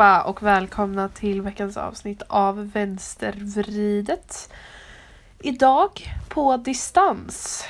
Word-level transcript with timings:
allihopa 0.00 0.22
och 0.22 0.42
välkomna 0.42 1.08
till 1.08 1.42
veckans 1.42 1.76
avsnitt 1.76 2.22
av 2.28 2.70
Vänstervridet. 2.72 4.50
Idag 5.40 5.90
på 6.28 6.56
distans. 6.56 7.64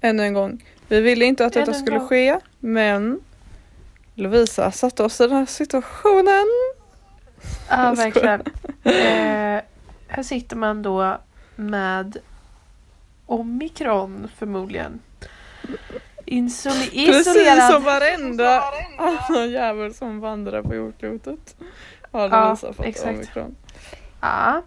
Ännu 0.00 0.22
en 0.22 0.34
gång. 0.34 0.64
Vi 0.88 1.00
ville 1.00 1.24
inte 1.24 1.46
att 1.46 1.52
detta 1.52 1.74
skulle 1.74 2.00
ske 2.00 2.38
men 2.58 3.20
Lovisa 4.14 4.70
satte 4.70 5.02
oss 5.02 5.20
i 5.20 5.26
den 5.26 5.36
här 5.36 5.46
situationen. 5.46 6.46
Ja, 7.68 7.94
verkligen. 7.94 8.40
Eh, 8.84 9.62
här 10.08 10.22
sitter 10.22 10.56
man 10.56 10.82
då 10.82 11.18
med 11.56 12.16
omikron 13.26 14.28
förmodligen. 14.36 15.00
Insoli- 16.30 17.06
Precis 17.06 17.26
isolerad. 17.26 17.72
som 17.72 17.84
varenda 17.84 18.62
annan 18.98 19.50
jävel 19.50 19.94
som 19.94 20.20
vandrar 20.20 20.62
på 20.62 20.74
jordklotet. 20.74 21.56
Har 22.12 22.28
Ja, 22.28 22.44
Lovisa 22.48 22.72
fått 22.72 22.86
exakt. 22.86 23.08
omikron. 23.16 23.56
Ja. 24.20 24.62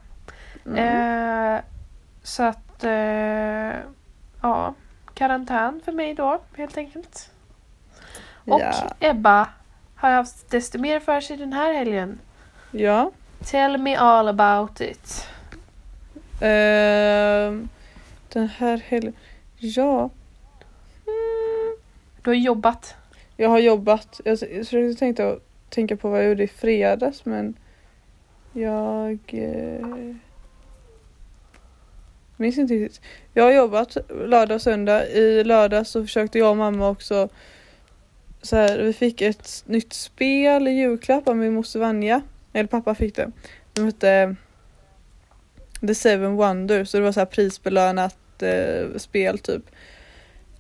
Mm. 0.65 1.55
Eh, 1.55 1.61
så 2.23 2.43
att 2.43 2.83
eh, 2.83 3.75
ja, 4.41 4.73
karantän 5.13 5.81
för 5.85 5.91
mig 5.91 6.13
då 6.13 6.41
helt 6.57 6.77
enkelt. 6.77 7.29
Och 8.45 8.61
Ja. 8.61 8.73
Ebba 8.99 9.49
har 9.95 10.11
haft 10.11 10.49
desto 10.51 10.79
mer 10.79 10.99
för 10.99 11.21
sig 11.21 11.37
den 11.37 11.53
här 11.53 11.73
helgen. 11.73 12.19
ja. 12.71 13.11
Tell 13.45 13.77
me 13.77 13.95
all 13.95 14.27
about 14.27 14.81
it. 14.81 15.27
Ehm, 16.41 17.69
den 18.33 18.47
här 18.47 18.77
helgen. 18.87 19.13
Ja. 19.57 20.09
Du 22.23 22.29
har 22.29 22.35
jobbat. 22.35 22.95
Jag 23.37 23.49
har 23.49 23.59
jobbat. 23.59 24.21
Jag, 24.25 24.39
försökte 24.39 24.99
tänka, 24.99 25.35
tänka 25.69 25.97
på 25.97 26.09
vad 26.09 26.19
jag 26.19 26.29
gjorde 26.29 26.43
i 26.43 26.47
fredags 26.47 27.25
men 27.25 27.57
jag 28.53 29.19
eh, 29.27 29.87
minns 32.37 32.57
inte 32.57 32.73
riktigt. 32.73 33.01
Jag 33.33 33.43
har 33.43 33.51
jobbat 33.51 33.97
lördag 34.09 34.55
och 34.55 34.61
söndag. 34.61 35.07
I 35.07 35.43
lördag 35.43 35.87
så 35.87 36.01
försökte 36.01 36.39
jag 36.39 36.49
och 36.49 36.57
mamma 36.57 36.89
också 36.89 37.29
så 38.41 38.55
här, 38.55 38.79
vi 38.79 38.93
fick 38.93 39.21
ett 39.21 39.63
nytt 39.65 39.93
spel 39.93 40.67
i 40.67 40.71
julklapp 40.71 41.27
av 41.27 41.37
min 41.37 41.53
moster 41.53 41.79
Vanja. 41.79 42.21
Eller 42.53 42.67
pappa 42.67 42.95
fick 42.95 43.15
det. 43.15 43.31
De 43.73 43.85
hette 43.85 44.09
eh, 44.09 44.33
The 45.87 45.95
Seven 45.95 46.35
Wonders 46.35 46.89
så 46.89 46.97
det 46.97 47.03
var 47.03 47.11
så 47.11 47.19
här 47.19 47.25
prisbelönat 47.25 48.43
eh, 48.43 48.97
spel 48.97 49.39
typ. 49.39 49.63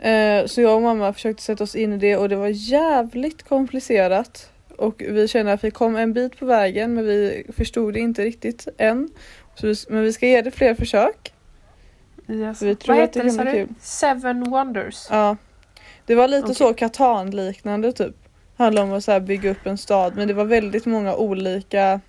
Eh, 0.03 0.45
så 0.45 0.61
jag 0.61 0.75
och 0.75 0.81
mamma 0.81 1.13
försökte 1.13 1.43
sätta 1.43 1.63
oss 1.63 1.75
in 1.75 1.93
i 1.93 1.97
det 1.97 2.17
och 2.17 2.29
det 2.29 2.35
var 2.35 2.47
jävligt 2.47 3.43
komplicerat. 3.43 4.49
Och 4.77 5.03
vi 5.07 5.27
känner 5.27 5.53
att 5.53 5.63
vi 5.63 5.71
kom 5.71 5.95
en 5.95 6.13
bit 6.13 6.39
på 6.39 6.45
vägen 6.45 6.93
men 6.93 7.05
vi 7.05 7.45
förstod 7.55 7.93
det 7.93 7.99
inte 7.99 8.23
riktigt 8.23 8.67
än. 8.77 9.09
Vi, 9.61 9.75
men 9.89 10.03
vi 10.03 10.13
ska 10.13 10.27
ge 10.27 10.41
det 10.41 10.51
fler 10.51 10.75
försök. 10.75 11.33
Yes. 12.27 12.61
Vi 12.61 12.75
tror 12.75 12.95
Vad 12.95 13.03
att 13.03 13.13
det 13.13 13.29
sa 13.29 13.43
du? 13.43 13.51
kul. 13.51 13.67
Seven 13.81 14.43
Wonders. 14.43 15.07
Ja. 15.09 15.37
Det 16.05 16.15
var 16.15 16.27
lite 16.27 16.43
Okej. 16.43 16.55
så 16.55 16.73
Catan-liknande 16.73 17.91
typ. 17.93 18.15
Handlar 18.57 18.83
om 18.83 18.93
att 18.93 19.03
så 19.03 19.19
bygga 19.19 19.51
upp 19.51 19.65
en 19.65 19.77
stad 19.77 20.15
men 20.15 20.27
det 20.27 20.33
var 20.33 20.45
väldigt 20.45 20.85
många 20.85 21.15
olika 21.15 21.99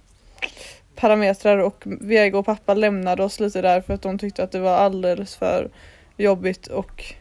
parametrar 0.96 1.58
och 1.58 1.82
Vega 1.84 2.38
och 2.38 2.46
pappa 2.46 2.74
lämnade 2.74 3.22
oss 3.24 3.40
lite 3.40 3.62
där 3.62 3.80
för 3.80 3.94
att 3.94 4.02
de 4.02 4.18
tyckte 4.18 4.44
att 4.44 4.52
det 4.52 4.60
var 4.60 4.76
alldeles 4.76 5.36
för 5.36 5.70
jobbigt 6.16 6.66
och 6.66 7.14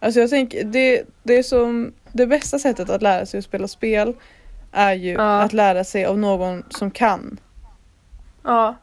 Alltså 0.00 0.20
jag 0.20 0.30
tänker 0.30 0.64
det, 0.64 1.02
det 1.22 1.38
är 1.38 1.42
som 1.42 1.92
det 2.12 2.26
bästa 2.26 2.58
sättet 2.58 2.90
att 2.90 3.02
lära 3.02 3.26
sig 3.26 3.38
att 3.38 3.44
spela 3.44 3.68
spel 3.68 4.14
är 4.72 4.92
ju 4.92 5.12
Ja. 5.12 5.40
att 5.42 5.52
lära 5.52 5.84
sig 5.84 6.04
av 6.04 6.18
någon 6.18 6.64
som 6.70 6.90
kan. 6.90 7.40
Ja. 8.44 8.74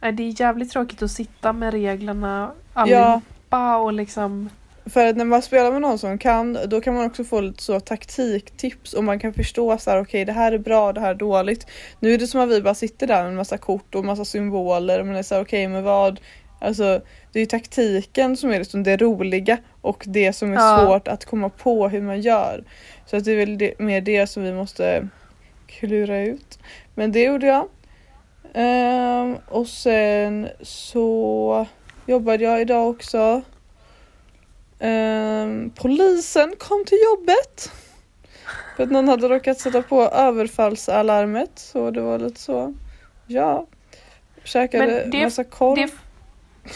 Det 0.00 0.22
är 0.22 0.40
jävligt 0.40 0.70
tråkigt 0.70 1.02
att 1.02 1.10
sitta 1.10 1.52
med 1.52 1.72
reglerna 1.72 2.52
Ja, 2.74 2.80
allihopa 2.80 3.76
och 3.76 3.92
liksom 3.92 4.50
för 4.86 5.06
att 5.06 5.16
när 5.16 5.24
man 5.24 5.42
spelar 5.42 5.72
med 5.72 5.82
någon 5.82 5.98
som 5.98 6.18
kan 6.18 6.58
då 6.66 6.80
kan 6.80 6.94
man 6.94 7.06
också 7.06 7.24
få 7.24 7.40
lite 7.40 7.62
så 7.62 7.80
taktiktips 7.80 8.92
och 8.92 9.04
man 9.04 9.18
kan 9.18 9.32
förstå 9.32 9.78
så 9.78 9.90
här 9.90 10.00
okej 10.00 10.24
det 10.24 10.32
här 10.32 10.52
är 10.52 10.58
bra, 10.58 10.92
det 10.92 11.00
här 11.00 11.10
är 11.10 11.14
dåligt. 11.14 11.66
Nu 12.00 12.14
är 12.14 12.18
det 12.18 12.26
som 12.26 12.40
att 12.40 12.48
vi 12.48 12.62
bara 12.62 12.74
sitter 12.74 13.06
där 13.06 13.22
med 13.22 13.30
en 13.30 13.36
massa 13.36 13.58
kort 13.58 13.94
och 13.94 14.04
massa 14.04 14.24
symboler 14.24 15.00
och 15.00 15.06
man 15.06 15.16
är 15.16 15.22
så 15.22 15.34
här 15.34 15.42
okej 15.42 15.68
men 15.68 15.82
vad 15.84 16.20
Alltså 16.60 17.00
det 17.32 17.38
är 17.38 17.40
ju 17.40 17.46
taktiken 17.46 18.36
som 18.36 18.50
är 18.50 18.58
liksom 18.58 18.82
det 18.82 18.96
roliga 18.96 19.58
och 19.88 20.04
det 20.06 20.32
som 20.32 20.52
är 20.52 20.56
Ja. 20.56 20.84
svårt 20.86 21.08
att 21.08 21.24
komma 21.24 21.48
på 21.48 21.88
hur 21.88 22.02
man 22.02 22.20
gör. 22.20 22.64
Så 23.06 23.16
att 23.16 23.24
det 23.24 23.32
är 23.32 23.36
väl 23.36 23.58
det, 23.58 23.78
mer 23.78 24.00
det 24.00 24.26
som 24.26 24.42
vi 24.42 24.52
måste 24.52 25.08
klura 25.66 26.18
ut. 26.20 26.58
Men 26.94 27.12
det 27.12 27.22
gjorde 27.22 27.46
jag. 27.46 27.68
Ehm, 28.54 29.36
och 29.48 29.66
sen 29.66 30.48
så 30.62 31.66
jobbade 32.06 32.44
jag 32.44 32.60
idag 32.60 32.88
också. 32.88 33.42
Ehm, 34.78 35.70
polisen 35.76 36.54
kom 36.58 36.84
till 36.84 36.98
jobbet. 37.04 37.72
För 38.76 38.82
att 38.82 38.90
någon 38.90 39.08
hade 39.08 39.28
råkat 39.28 39.60
sätta 39.60 39.82
på 39.82 40.02
överfallsalarmet. 40.02 41.50
Så 41.54 41.90
det 41.90 42.00
var 42.00 42.18
lite 42.18 42.40
så. 42.40 42.74
Ja. 43.26 43.66
Käkade 44.44 45.04
det- 45.12 45.22
massa 45.22 45.44
korv. 45.44 45.76
det, 45.76 45.88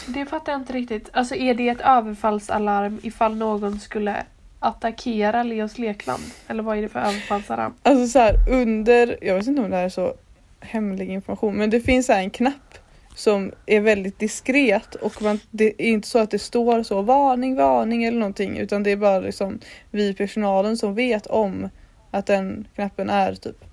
det 0.07 0.25
fattar 0.25 0.51
jag 0.51 0.61
inte 0.61 0.73
riktigt. 0.73 1.09
Alltså 1.13 1.35
är 1.35 1.53
det 1.53 1.69
ett 1.69 1.81
överfallsalarm 1.81 2.99
ifall 3.03 3.35
någon 3.35 3.79
skulle 3.79 4.25
attackera 4.59 5.43
Leos 5.43 5.77
lekland? 5.77 6.23
Eller 6.47 6.63
vad 6.63 6.77
är 6.77 6.81
det 6.81 6.89
för 6.89 6.99
överfallsalarm? 6.99 7.73
Alltså 7.83 8.07
så 8.07 8.19
här 8.19 8.35
under, 8.49 9.17
jag 9.21 9.35
vet 9.35 9.47
inte 9.47 9.61
om 9.61 9.69
det 9.69 9.75
här 9.75 9.85
är 9.85 9.89
så 9.89 10.13
hemlig 10.59 11.09
information, 11.09 11.55
men 11.57 11.69
det 11.69 11.79
finns 11.79 12.07
här 12.07 12.19
en 12.19 12.29
knapp 12.29 12.77
som 13.15 13.51
är 13.65 13.79
väldigt 13.79 14.19
diskret 14.19 14.95
och 14.95 15.21
man, 15.21 15.39
det 15.51 15.65
är 15.65 15.87
inte 15.87 16.07
så 16.07 16.19
att 16.19 16.31
det 16.31 16.39
står 16.39 16.83
så 16.83 17.01
varning, 17.01 17.55
varning 17.55 18.03
eller 18.03 18.19
någonting 18.19 18.57
utan 18.57 18.83
det 18.83 18.91
är 18.91 18.97
bara 18.97 19.19
liksom 19.19 19.59
vi 19.91 20.07
i 20.07 20.13
personalen 20.13 20.77
som 20.77 20.95
vet 20.95 21.27
om 21.27 21.69
att 22.11 22.25
den 22.25 22.67
knappen 22.75 23.09
är 23.09 23.35
typ. 23.35 23.65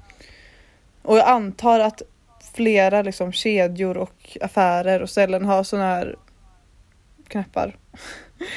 Och 1.02 1.18
jag 1.18 1.28
antar 1.28 1.80
att 1.80 2.02
flera 2.52 3.02
liksom 3.02 3.32
kedjor 3.32 3.96
och 3.96 4.38
affärer 4.40 5.02
och 5.02 5.10
ställen 5.10 5.44
har 5.44 5.62
såna 5.62 5.82
här 5.82 6.16
knappar. 7.28 7.76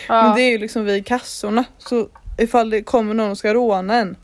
Ja, 0.07 0.23
Men 0.23 0.35
det 0.35 0.41
är 0.41 0.49
ju 0.51 0.57
liksom 0.57 0.85
vid 0.85 1.05
kassorna 1.05 1.63
så 1.77 2.07
ifall 2.37 2.69
det 2.69 2.83
kommer 2.83 3.13
någon 3.13 3.31
och 3.31 3.37
ska 3.37 3.53
råna 3.53 3.95
en 3.95 4.15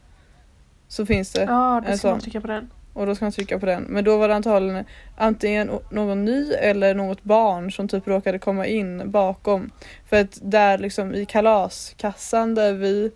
så 0.87 1.05
finns 1.05 1.31
det 1.31 1.41
ja 1.41 1.81
då 1.85 1.91
en 1.91 1.97
sån. 1.97 2.19
trycka 2.19 2.41
på 2.41 2.47
den. 2.47 2.69
och 2.93 3.05
då 3.05 3.15
ska 3.15 3.25
man 3.25 3.31
trycka 3.31 3.59
på 3.59 3.65
den. 3.65 3.83
Men 3.83 4.03
då 4.03 4.17
var 4.17 4.27
det 4.27 4.35
antagligen 4.35 4.85
antingen 5.17 5.71
någon 5.91 6.25
ny 6.25 6.53
eller 6.53 6.95
något 6.95 7.23
barn 7.23 7.71
som 7.71 7.87
typ 7.87 8.07
råkade 8.07 8.39
komma 8.39 8.65
in 8.65 9.11
bakom. 9.11 9.71
För 10.09 10.21
att 10.21 10.39
där 10.41 10.77
liksom 10.77 11.15
i 11.15 11.25
kalaskassan 11.25 12.55
där 12.55 12.73
vi 12.73 13.11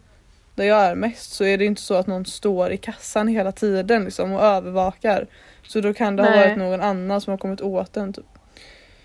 där 0.55 0.65
jag 0.65 0.81
är 0.81 0.95
mest 0.95 1.31
så 1.31 1.43
är 1.43 1.57
det 1.57 1.65
inte 1.65 1.81
så 1.81 1.93
att 1.93 2.07
någon 2.07 2.25
står 2.25 2.71
i 2.71 2.77
kassan 2.77 3.27
hela 3.27 3.51
tiden 3.51 4.05
liksom 4.05 4.33
och 4.33 4.43
övervakar. 4.43 5.27
Så 5.73 5.81
då 5.81 5.93
kan 5.93 6.15
det 6.15 6.23
ha 6.23 6.29
Nej. 6.29 6.47
varit 6.47 6.57
någon 6.57 6.81
annan 6.81 7.21
som 7.21 7.31
har 7.31 7.37
kommit 7.37 7.61
åt 7.61 7.93
den. 7.93 8.13
Typ. 8.13 8.25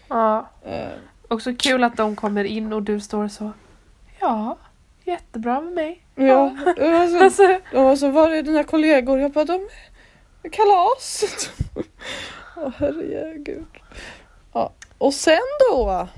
Ja. 0.09 0.49
Eh, 0.65 0.89
Också 1.29 1.55
kul 1.59 1.85
att 1.85 1.97
de 1.97 2.17
kommer 2.17 2.45
in 2.45 2.73
och 2.73 2.83
du 2.83 3.01
står 3.01 3.29
så. 3.29 3.53
Ja, 4.21 4.57
jättebra 5.05 5.61
med 5.61 5.73
mig. 5.73 6.03
ja, 6.15 6.57
det 6.77 6.91
var 6.91 7.07
så, 7.09 7.25
Alltså, 7.25 7.43
de 7.73 7.85
var 7.85 7.97
så, 7.97 8.11
var 8.11 8.31
är 8.31 8.43
dina 8.43 8.65
kollegor? 8.65 9.21
Jag 9.21 9.31
bara, 9.33 9.45
de 9.45 9.69
är 10.43 10.49
kalas. 10.49 11.25
Åh 12.57 12.71
herregud. 12.79 13.67
Ja. 14.53 14.73
Och 14.99 15.15
sen 15.15 15.39
då? 15.71 16.09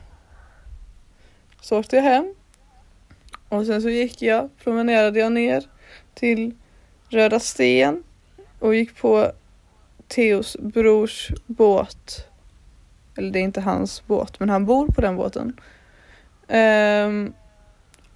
Så 1.61 1.79
åkte 1.79 1.97
jag 1.97 2.03
hem. 2.03 2.35
Och 3.49 3.67
sen 3.67 3.83
så 3.83 3.89
gick 3.91 4.23
jag, 4.23 4.49
promenerade 4.65 5.19
jag 5.19 5.33
ner 5.33 5.65
till 6.15 6.55
Röda 7.09 7.41
Sten 7.41 8.03
och 8.59 8.75
gick 8.75 8.97
på 8.97 9.33
Theos 10.11 10.57
brors 10.61 11.31
båt. 11.47 12.27
Eller 13.17 13.31
det 13.31 13.39
är 13.39 13.43
inte 13.43 13.61
hans 13.61 14.07
båt, 14.07 14.41
men 14.41 14.51
han 14.51 14.67
bor 14.67 14.87
på 14.87 15.01
den 15.01 15.17
båten. 15.17 15.61
Ehm, 16.49 17.33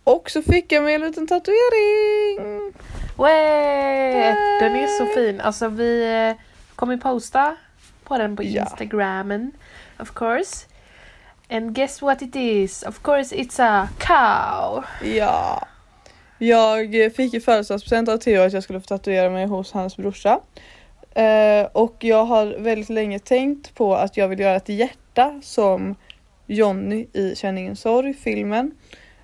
och 0.05 0.31
så 0.31 0.43
fick 0.43 0.73
jag 0.73 0.83
mig 0.83 0.95
en 0.95 1.01
liten 1.01 1.27
tatuering. 1.27 2.73
Way! 3.17 4.13
Den 4.61 4.77
är 4.77 4.87
så 4.99 5.07
fin. 5.07 5.41
Alltså 5.41 5.69
vi 5.69 6.29
eh, 6.31 6.43
kommer 6.75 6.97
posta 6.97 7.57
på 8.05 8.19
den 8.19 8.37
på 8.37 8.43
Ja. 8.43 8.63
Instagrammen. 8.63 9.53
Of 10.01 10.15
course. 10.15 10.67
And 11.51 11.75
guess 11.75 12.03
what 12.03 12.23
it 12.23 12.37
is? 12.37 12.83
Of 12.83 13.03
course 13.03 13.37
it's 13.37 13.63
a 13.63 13.89
cow. 13.99 14.85
Ja. 15.17 15.67
Jag 16.39 17.15
fick 17.17 17.35
i 17.35 17.41
födelsedagspresent 17.41 18.09
av 18.09 18.17
Theo 18.17 18.43
att 18.43 18.53
jag 18.53 18.63
skulle 18.63 18.81
få 18.81 18.87
tatuera 18.87 19.31
mig 19.31 19.47
hos 19.47 19.73
hans 19.73 19.97
brorsa. 19.97 20.41
Eh, 21.15 21.67
och 21.73 21.97
jag 22.05 22.25
har 22.25 22.47
väldigt 22.47 22.91
länge 22.91 23.19
tänkt 23.19 23.75
på 23.75 23.95
att 23.95 24.17
jag 24.17 24.29
vill 24.29 24.41
göra 24.41 24.57
ett 24.57 24.69
hjärta 24.69 25.41
som 25.43 25.95
Johnny 26.47 27.07
i 27.13 27.35
Känn 27.37 27.59
ingen 27.59 27.77
sorg, 27.77 28.15
filmen. 28.15 28.71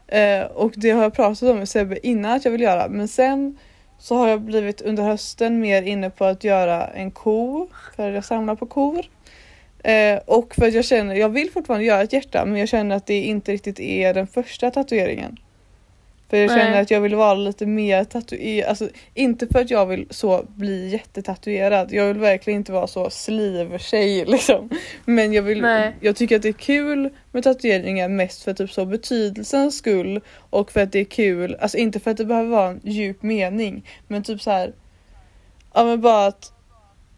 Eh, 0.07 0.43
och 0.43 0.73
det 0.77 0.91
har 0.91 1.03
jag 1.03 1.15
pratat 1.15 1.43
om 1.43 1.59
med 1.59 1.69
Sebbe 1.69 2.07
innan 2.07 2.33
att 2.33 2.45
jag 2.45 2.53
vill 2.53 2.61
göra 2.61 2.89
men 2.89 3.09
sen 3.09 3.59
så 3.99 4.17
har 4.17 4.29
jag 4.29 4.41
blivit 4.41 4.81
under 4.81 5.03
hösten 5.03 5.61
mer 5.61 5.83
inne 5.83 6.11
på 6.11 6.25
att 6.25 6.45
göra 6.45 6.87
en 6.87 7.11
ko, 7.11 7.69
för 7.97 8.09
att 8.09 8.15
jag 8.15 8.25
samlar 8.25 8.55
på 8.55 8.67
kor. 8.67 9.05
Eh, 9.85 10.19
och 10.27 10.55
för 10.55 10.67
att 10.67 10.75
jag 10.75 10.85
känner, 10.85 11.15
jag 11.15 11.29
vill 11.29 11.51
fortfarande 11.51 11.87
göra 11.87 12.03
ett 12.03 12.13
hjärta 12.13 12.45
men 12.45 12.57
jag 12.57 12.69
känner 12.69 12.97
att 12.97 13.07
det 13.07 13.21
inte 13.23 13.53
riktigt 13.53 13.81
är 13.81 14.15
den 14.15 14.27
första 14.27 14.71
tatueringen. 14.71 15.37
För 16.31 16.37
jag 16.37 16.51
känner 16.51 16.71
Nej. 16.71 16.81
att 16.81 16.91
jag 16.91 17.01
vill 17.01 17.15
vara 17.15 17.35
lite 17.35 17.67
mer 17.67 18.05
tatuerad, 18.05 18.69
alltså 18.69 18.89
inte 19.15 19.47
för 19.47 19.61
att 19.61 19.71
jag 19.71 19.87
vill 19.87 20.07
så 20.11 20.45
bli 20.49 20.89
jättetatuerad. 20.89 21.93
Jag 21.93 22.07
vill 22.07 22.19
verkligen 22.19 22.61
inte 22.61 22.73
vara 22.73 22.87
så 22.87 23.11
sleeve-tjej 23.11 24.25
liksom. 24.29 24.71
Men 25.05 25.33
jag 25.33 25.43
vill, 25.43 25.61
Nej. 25.61 25.97
jag 26.01 26.17
tycker 26.17 26.37
att 26.37 26.43
det 26.43 26.49
är 26.49 26.53
kul 26.53 27.11
med 27.33 27.45
tatueringar 27.45 28.09
mest 28.09 28.43
för 28.43 28.55
typ 28.55 28.73
så 28.73 28.85
betydelsens 28.85 29.79
skull 29.79 30.21
och 30.51 30.73
för 30.73 30.81
att 30.81 30.93
det 30.93 31.01
är 31.01 31.05
kul, 31.05 31.57
alltså 31.61 31.79
inte 31.79 32.01
för 32.01 32.11
att 32.11 32.17
det 32.17 32.25
behöver 32.25 32.51
vara 32.51 32.69
en 32.69 32.81
djup 32.85 33.23
mening 33.23 33.89
men 34.09 34.23
typ 34.23 34.43
så 34.43 34.51
här. 34.51 34.73
Ja 35.75 35.85
men 35.85 36.01
bara 36.01 36.27
att 36.27 36.53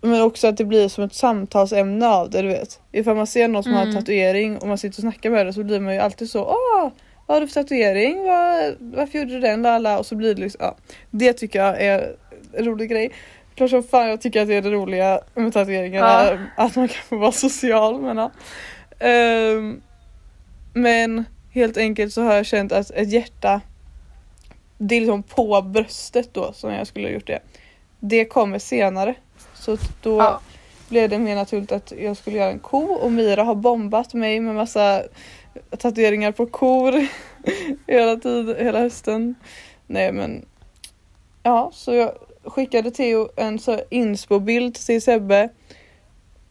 men 0.04 0.22
också 0.22 0.48
att 0.48 0.56
det 0.56 0.64
blir 0.64 0.88
som 0.88 1.04
ett 1.04 1.14
samtalsämne 1.14 2.08
av 2.08 2.30
det 2.30 2.42
du 2.42 2.48
vet. 2.48 2.80
Ifall 2.92 3.16
man 3.16 3.26
ser 3.26 3.48
någon 3.48 3.62
som 3.62 3.72
har 3.72 3.82
en 3.82 3.88
Mm. 3.88 4.00
tatuering 4.02 4.58
och 4.58 4.68
man 4.68 4.78
sitter 4.78 4.98
och 4.98 5.02
snackar 5.02 5.30
med 5.30 5.46
det 5.46 5.52
så 5.52 5.64
blir 5.64 5.80
man 5.80 5.94
ju 5.94 6.00
alltid 6.00 6.30
så 6.30 6.44
åh 6.44 6.88
har 7.32 7.40
du 7.40 7.46
för 7.46 7.54
tatuering? 7.54 8.24
Vad, 8.26 8.74
varför 8.80 9.18
gjorde 9.18 9.30
du 9.32 9.40
den? 9.40 9.62
Lala? 9.62 9.98
Och 9.98 10.06
så 10.06 10.14
blir 10.14 10.34
det 10.34 10.40
liksom, 10.40 10.58
ja. 10.64 10.76
Det 11.10 11.32
tycker 11.32 11.64
jag 11.64 11.80
är 11.82 12.14
en 12.52 12.64
rolig 12.64 12.90
grej. 12.90 13.10
Klart 13.54 13.70
som 13.70 13.82
fan 13.82 14.08
jag 14.08 14.20
tycker 14.20 14.42
att 14.42 14.48
det 14.48 14.54
är 14.54 14.62
det 14.62 14.70
roliga 14.70 15.20
med 15.34 15.52
tatueringarna. 15.52 16.24
Ja. 16.56 16.64
Att 16.64 16.76
man 16.76 16.88
kan 16.88 17.02
få 17.08 17.16
vara 17.16 17.32
social 17.32 18.00
men 18.00 18.16
ja. 18.16 18.30
Ehm, 18.98 19.80
men 20.74 21.24
helt 21.50 21.76
enkelt 21.76 22.12
så 22.12 22.22
har 22.22 22.34
jag 22.34 22.46
känt 22.46 22.72
att 22.72 22.90
ett 22.90 23.12
hjärta 23.12 23.60
det 24.78 24.94
är 24.96 25.00
liksom 25.00 25.22
på 25.22 25.62
bröstet 25.62 26.34
då 26.34 26.52
som 26.52 26.72
jag 26.72 26.86
skulle 26.86 27.06
ha 27.06 27.12
gjort 27.12 27.26
det. 27.26 27.40
Det 28.00 28.24
kommer 28.24 28.58
senare. 28.58 29.14
Så 29.54 29.76
då 30.02 30.18
Ja. 30.18 30.40
blev 30.88 31.08
det 31.08 31.18
mer 31.18 31.36
naturligt 31.36 31.72
att 31.72 31.92
jag 31.98 32.16
skulle 32.16 32.36
göra 32.36 32.50
en 32.50 32.58
ko 32.58 32.78
och 32.78 33.12
Mira 33.12 33.42
har 33.42 33.54
bombat 33.54 34.14
mig 34.14 34.40
med 34.40 34.54
massa 34.54 35.02
tatueringar 35.78 36.32
på 36.32 36.46
kor 36.46 37.06
hela 37.86 38.16
tiden, 38.16 38.56
hela 38.66 38.78
hösten. 38.78 39.34
Nej 39.86 40.12
men 40.12 40.44
ja, 41.42 41.70
så 41.74 41.94
jag 41.94 42.12
skickade 42.44 42.90
Theo 42.90 43.28
en 43.36 43.58
så 43.58 43.80
inspo-bild 43.90 44.74
till 44.74 45.02
Sebbe. 45.02 45.48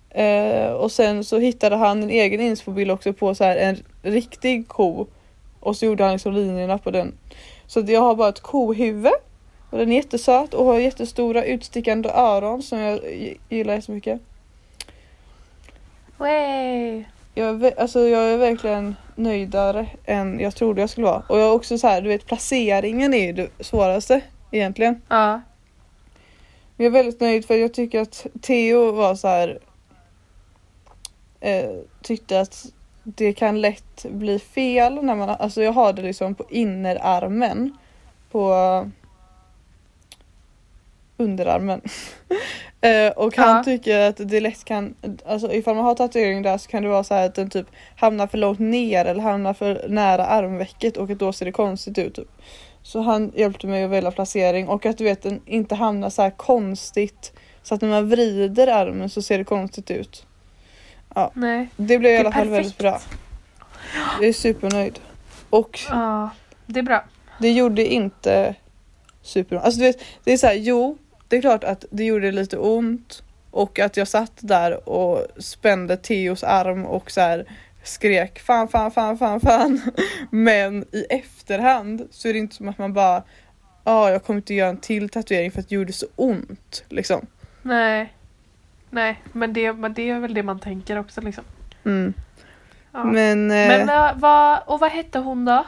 Eh, 0.10 0.72
och 0.72 0.92
sen 0.92 1.24
så 1.24 1.40
hittade 1.40 1.76
han 1.76 2.04
en 2.04 2.10
egen 2.10 2.42
inspo-bild 2.42 2.92
också 2.92 3.14
på 3.14 3.36
så 3.36 3.44
här 3.44 3.58
en 3.58 3.78
riktig 4.02 4.68
ko. 4.68 5.08
Och 5.60 5.78
så 5.78 5.86
gjorde 5.86 6.04
han 6.04 6.14
liksom 6.14 6.34
linjerna 6.34 6.78
på 6.78 6.92
den. 6.92 7.14
Så 7.68 7.80
att 7.80 7.90
jag 7.90 8.02
har 8.02 8.16
bara 8.16 8.30
ett 8.30 8.42
kohuvud. 8.42 9.14
Och 9.70 9.78
den 9.78 9.92
är 9.92 9.96
jättesöt 9.96 10.54
och 10.54 10.66
har 10.66 10.80
jättestora 10.80 11.44
utstickande 11.44 12.10
öron 12.10 12.64
som 12.64 12.80
jag 12.80 13.00
gillar 13.50 13.74
jättemycket. 13.74 14.22
Way. 16.18 17.04
Jag 17.34 17.64
är, 17.64 17.80
alltså 17.80 18.00
jag 18.00 18.24
är 18.24 18.38
verkligen 18.38 18.96
nöjdare 19.16 19.88
än 20.06 20.40
jag 20.40 20.56
trodde 20.56 20.82
jag 20.82 20.90
skulle 20.90 21.08
vara. 21.08 21.24
Och 21.30 21.40
jag 21.40 21.48
är 21.48 21.52
också 21.52 21.78
så 21.78 21.88
här, 21.88 22.02
du 22.02 22.10
vet 22.10 22.26
placeringen 22.26 23.14
är 23.14 23.26
ju 23.26 23.34
det 23.34 23.50
svåraste 23.60 24.22
egentligen. 24.52 25.02
Ja. 25.08 25.42
Men 26.76 26.86
jag 26.86 26.86
är 26.86 27.04
väldigt 27.04 27.22
nöjd 27.22 27.46
för 27.46 27.56
jag 27.56 27.74
tycker 27.74 28.02
att 28.02 28.28
Theo 28.42 28.92
var 28.92 29.16
så 29.16 29.28
här. 29.28 29.60
Eh, 31.40 31.70
tyckte 32.02 32.40
att 32.40 32.66
det 33.04 33.34
kan 33.34 33.62
lätt 33.62 34.06
bli 34.10 34.40
fel 34.40 35.04
när 35.04 35.16
man, 35.16 35.30
alltså 35.30 35.64
jag 35.64 35.72
har 35.72 35.94
det 35.94 36.02
liksom 36.02 36.36
på 36.36 36.46
innerarmen. 36.50 37.78
På 38.32 38.54
underarmen. 41.22 41.82
eh, 42.82 43.08
och 43.16 43.38
han 43.38 43.58
Ja. 43.58 43.64
tycker 43.64 44.00
att 44.00 44.16
det 44.18 44.40
lätt 44.40 44.64
kan, 44.66 44.96
alltså 45.26 45.54
ifall 45.54 45.76
man 45.76 45.86
har 45.86 45.96
tatuering 45.96 46.42
där 46.42 46.58
så 46.58 46.70
kan 46.70 46.84
det 46.84 46.90
vara 46.90 47.04
så 47.04 47.14
här 47.14 47.26
att 47.26 47.36
den 47.36 47.50
typ 47.50 47.68
hamnar 47.96 48.28
för 48.28 48.38
långt 48.38 48.60
ner 48.60 49.06
eller 49.06 49.22
hamnar 49.22 49.54
för 49.54 49.86
nära 49.90 50.26
armvecket 50.26 50.98
och 50.98 51.10
att 51.10 51.20
då 51.20 51.34
ser 51.34 51.46
det 51.46 51.52
konstigt 51.52 51.98
ut. 51.98 52.16
Typ. 52.16 52.28
Så 52.84 53.02
han 53.02 53.32
hjälpte 53.36 53.68
mig 53.68 53.84
att 53.84 53.90
välja 53.90 54.12
placering 54.12 54.68
och 54.68 54.86
att 54.86 54.98
du 54.98 55.04
vet 55.04 55.22
den 55.22 55.42
inte 55.46 55.76
hamnar 55.76 56.10
så 56.10 56.22
här 56.22 56.30
konstigt 56.30 57.34
så 57.64 57.76
att 57.76 57.82
när 57.82 57.90
man 57.90 58.10
vrider 58.10 58.68
armen 58.68 59.10
så 59.10 59.22
ser 59.22 59.38
det 59.38 59.44
konstigt 59.44 59.92
ut. 59.92 60.26
Nej. 61.34 61.70
Det 61.78 61.98
blev 61.98 62.12
i 62.12 62.18
alla 62.18 62.32
fall 62.32 62.50
väldigt 62.50 62.78
bra. 62.78 63.00
Jag 64.20 64.28
är 64.30 64.34
supernöjd. 64.34 65.00
Och 65.50 65.80
Ja. 65.90 66.30
Det 66.66 66.80
är 66.80 66.84
bra. 66.84 67.04
det 67.40 67.52
gjorde 67.52 67.86
inte 67.94 68.56
superont. 69.22 69.66
Alltså 69.66 69.80
du 69.80 69.86
vet, 69.86 70.00
det 70.24 70.34
är 70.34 70.38
så 70.38 70.48
här, 70.48 70.54
jo, 70.54 70.98
det 71.32 71.38
är 71.38 71.42
klart 71.42 71.64
att 71.64 71.86
det 71.92 72.04
gjorde 72.04 72.32
lite 72.32 72.58
ont 72.58 73.24
och 73.52 73.80
att 73.80 73.98
jag 73.98 74.08
satt 74.08 74.32
där 74.40 74.90
och 74.90 75.28
spände 75.38 75.98
Theos 75.98 76.44
arm 76.44 76.86
och 76.86 77.12
så 77.12 77.22
här 77.22 77.46
skrek 77.84 78.40
fan, 78.40 78.68
fan, 78.68 78.92
fan, 78.92 79.18
fan, 79.18 79.40
fan. 79.40 79.82
Men 80.30 80.86
i 80.92 81.06
efterhand 81.10 82.08
så 82.12 82.28
är 82.28 82.34
det 82.34 82.40
inte 82.40 82.56
som 82.56 82.70
att 82.70 82.78
man 82.78 82.94
bara 82.94 83.24
ja, 83.84 84.10
jag 84.10 84.24
kommer 84.24 84.38
inte 84.38 84.54
göra 84.54 84.70
en 84.70 84.78
till 84.78 85.10
tatuering 85.10 85.52
för 85.52 85.60
att 85.60 85.70
det 85.70 85.76
gjorde 85.76 85.94
så 85.94 86.06
ont 86.16 86.84
liksom. 86.90 87.26
Nej. 87.62 88.14
Nej, 88.90 89.24
men 89.34 89.54
det, 89.54 89.74
men 89.74 89.94
det 89.94 90.10
är 90.10 90.20
väl 90.20 90.34
det 90.34 90.44
man 90.44 90.60
tänker 90.60 91.00
också 91.00 91.22
liksom. 91.22 91.44
Mm. 91.86 92.14
Ja. 92.92 93.04
Men, 93.04 93.52
eh, 93.52 93.68
Men 93.68 93.88
vad, 93.88 94.20
vad, 94.20 94.60
och 94.66 94.80
vad 94.80 94.92
hette 94.92 95.20
hon 95.20 95.46
då? 95.46 95.66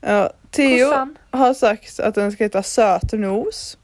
ja, 0.00 0.30
Theo 0.50 0.86
Kossan? 0.86 1.18
har 1.30 1.54
sagt 1.54 2.00
att 2.00 2.14
den 2.14 2.32
ska 2.32 2.44
heta 2.44 2.62
Sötnos. 2.62 3.78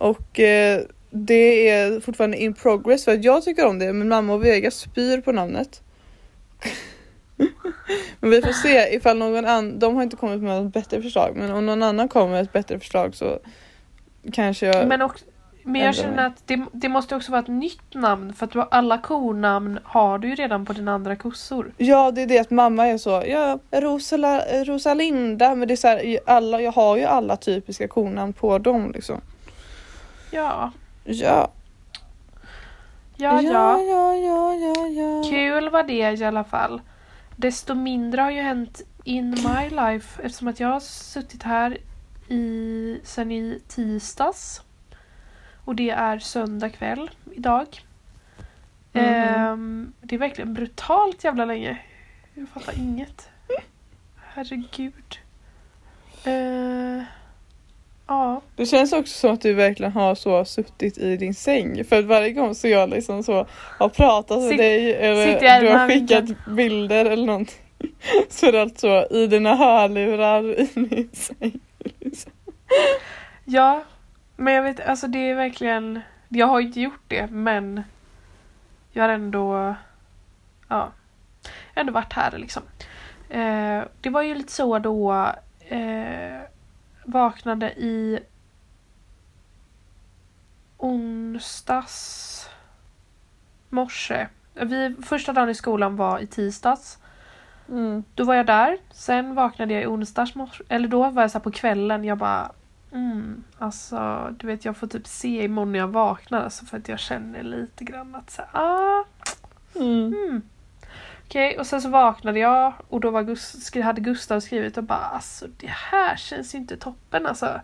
Och 0.00 0.40
eh, 0.40 0.80
det 1.10 1.68
är 1.68 2.00
fortfarande 2.00 2.36
in 2.36 2.54
progress 2.54 3.04
för 3.04 3.12
att 3.12 3.24
jag 3.24 3.42
tycker 3.42 3.66
om 3.66 3.78
det 3.78 3.92
men 3.92 4.08
mamma 4.08 4.32
och 4.34 4.44
Vega 4.44 4.70
spyr 4.70 5.20
på 5.20 5.32
namnet. 5.32 5.82
men 8.20 8.30
vi 8.30 8.42
får 8.42 8.52
se 8.52 8.94
ifall 8.96 9.18
någon 9.18 9.46
annan, 9.46 9.78
de 9.78 9.96
har 9.96 10.02
inte 10.02 10.16
kommit 10.16 10.42
med 10.42 10.66
ett 10.66 10.72
bättre 10.72 11.02
förslag 11.02 11.36
men 11.36 11.50
om 11.50 11.66
någon 11.66 11.82
annan 11.82 12.08
kommer 12.08 12.28
med 12.28 12.42
ett 12.42 12.52
bättre 12.52 12.78
förslag 12.78 13.14
så 13.14 13.38
kanske 14.32 14.66
jag... 14.66 14.88
Men, 14.88 15.02
också, 15.02 15.24
men 15.62 15.80
jag 15.80 15.94
känner 15.94 16.16
mig. 16.16 16.24
att 16.24 16.42
det, 16.46 16.64
det 16.72 16.88
måste 16.88 17.16
också 17.16 17.32
vara 17.32 17.42
ett 17.42 17.48
nytt 17.48 17.94
namn 17.94 18.32
för 18.32 18.46
att 18.46 18.52
du 18.52 18.58
har 18.58 18.68
alla 18.70 18.98
konamn 18.98 19.78
har 19.84 20.18
du 20.18 20.28
ju 20.28 20.34
redan 20.34 20.66
på 20.66 20.72
dina 20.72 20.92
andra 20.92 21.16
kossor. 21.16 21.72
Ja 21.76 22.10
det 22.10 22.22
är 22.22 22.26
det 22.26 22.38
att 22.38 22.50
mamma 22.50 22.86
är 22.86 22.98
så, 22.98 23.22
ja 23.26 23.58
Rosala, 23.70 24.40
Rosalinda 24.64 25.54
men 25.54 25.68
det 25.68 25.74
är 25.74 25.76
så 25.76 25.88
här, 25.88 26.18
alla, 26.26 26.60
jag 26.60 26.72
har 26.72 26.96
ju 26.96 27.04
alla 27.04 27.36
typiska 27.36 27.88
konamn 27.88 28.32
på 28.32 28.58
dem 28.58 28.92
liksom. 28.94 29.20
Ja. 30.30 30.72
Ja. 31.04 31.50
Ja, 33.16 33.42
ja. 33.42 33.80
ja, 33.80 34.14
ja, 34.14 34.54
ja, 34.54 34.86
ja. 34.86 35.22
Kul 35.30 35.68
var 35.70 35.82
det 35.82 36.12
i 36.20 36.24
alla 36.24 36.44
fall. 36.44 36.80
Desto 37.36 37.74
mindre 37.74 38.20
har 38.20 38.30
ju 38.30 38.40
hänt 38.40 38.82
in 39.04 39.30
my 39.30 39.68
life 39.70 40.22
eftersom 40.22 40.48
att 40.48 40.60
jag 40.60 40.68
har 40.68 40.80
suttit 40.80 41.42
här 41.42 41.78
i, 42.28 43.00
sen 43.04 43.32
i 43.32 43.60
tisdags. 43.68 44.62
Och 45.64 45.74
det 45.74 45.90
är 45.90 46.18
söndag 46.18 46.70
kväll 46.70 47.10
idag. 47.32 47.66
Mhm. 48.92 49.04
Ehm, 49.04 49.92
det 50.00 50.14
är 50.14 50.18
verkligen 50.18 50.54
brutalt 50.54 51.24
jävla 51.24 51.44
länge. 51.44 51.78
Jag 52.34 52.48
fattar 52.48 52.78
inget. 52.78 53.28
Herregud. 54.16 55.18
Eh, 56.24 57.02
ja. 58.10 58.40
Det 58.56 58.66
känns 58.66 58.92
också 58.92 59.18
som 59.18 59.34
att 59.34 59.40
du 59.40 59.54
verkligen 59.54 59.92
har 59.92 60.14
så 60.14 60.44
suttit 60.44 60.98
i 60.98 61.16
din 61.16 61.34
säng 61.34 61.84
för 61.84 61.98
att 61.98 62.04
varje 62.04 62.32
gång 62.32 62.54
så 62.54 62.68
jag 62.68 62.90
liksom 62.90 63.22
så 63.22 63.46
har 63.78 63.88
pratat 63.88 64.38
med 64.38 64.48
Sitt- 64.48 64.58
dig 64.58 64.94
eller 64.94 65.60
du 65.60 65.68
har 65.68 65.88
skickat 65.88 66.46
bilder 66.46 67.04
eller 67.04 67.26
någonting 67.26 67.60
så 68.28 68.46
är 68.46 68.52
det 68.52 68.62
alltså 68.62 69.06
i 69.10 69.26
dina 69.26 69.54
hörlurar 69.54 70.60
i 70.60 70.64
din 70.74 71.10
säng. 71.12 71.60
Liksom. 71.98 72.32
Ja, 73.44 73.84
men 74.36 74.54
jag 74.54 74.62
vet, 74.62 74.80
alltså 74.80 75.06
det 75.06 75.18
är 75.30 75.34
verkligen... 75.34 76.00
Jag 76.28 76.46
har 76.46 76.60
inte 76.60 76.80
gjort 76.80 77.04
det, 77.08 77.26
men 77.30 77.82
jag 78.92 79.02
har 79.02 79.08
ändå... 79.08 79.74
Ja, 80.68 80.92
jag 81.42 81.50
har 81.74 81.80
ändå 81.80 81.92
varit 81.92 82.12
här 82.12 82.38
liksom. 82.38 82.62
Eh, 83.30 83.82
det 84.00 84.10
var 84.10 84.22
ju 84.22 84.34
lite 84.34 84.52
så 84.52 84.78
då... 84.78 85.26
Eh, 85.68 86.40
vaknade 87.04 87.72
i 87.72 88.20
onsdags 90.76 92.48
morse. 93.68 94.28
Vi, 94.54 94.96
första 95.02 95.32
dagen 95.32 95.48
i 95.48 95.54
skolan 95.54 95.96
var 95.96 96.18
i 96.18 96.26
tisdags. 96.26 96.98
Mm. 97.68 98.04
Då 98.14 98.24
var 98.24 98.34
jag 98.34 98.46
där. 98.46 98.78
Sen 98.90 99.34
vaknade 99.34 99.74
jag 99.74 99.82
i 99.82 99.86
onsdags 99.86 100.34
morse. 100.34 100.64
Eller 100.68 100.88
då 100.88 101.10
var 101.10 101.22
jag 101.22 101.30
så 101.30 101.40
på 101.40 101.50
kvällen. 101.50 102.04
Jag 102.04 102.18
bara... 102.18 102.52
Mm, 102.92 103.44
alltså, 103.58 104.30
du 104.38 104.46
vet 104.46 104.64
jag 104.64 104.76
får 104.76 104.86
typ 104.86 105.06
se 105.06 105.44
imorgon 105.44 105.72
när 105.72 105.78
jag 105.78 105.88
vaknar. 105.88 106.42
Alltså, 106.44 106.64
för 106.64 106.76
att 106.76 106.88
jag 106.88 106.98
känner 106.98 107.42
lite 107.42 107.84
grann 107.84 108.14
att 108.14 108.30
så 108.30 108.42
här, 108.42 108.62
ah, 108.62 109.04
Mm. 109.74 110.06
mm. 110.06 110.42
Okej, 111.30 111.58
och 111.58 111.66
sen 111.66 111.80
så 111.82 111.88
vaknade 111.88 112.38
jag 112.38 112.72
och 112.88 113.00
då 113.00 113.10
var 113.10 113.22
Gus- 113.22 113.60
skri- 113.60 113.80
hade 113.82 114.00
Gustav 114.00 114.40
skrivit 114.40 114.76
och 114.76 114.84
bara 114.84 114.98
alltså 114.98 115.46
det 115.56 115.70
här 115.70 116.16
känns 116.16 116.54
ju 116.54 116.58
inte 116.58 116.76
toppen 116.76 117.26
alltså. 117.26 117.60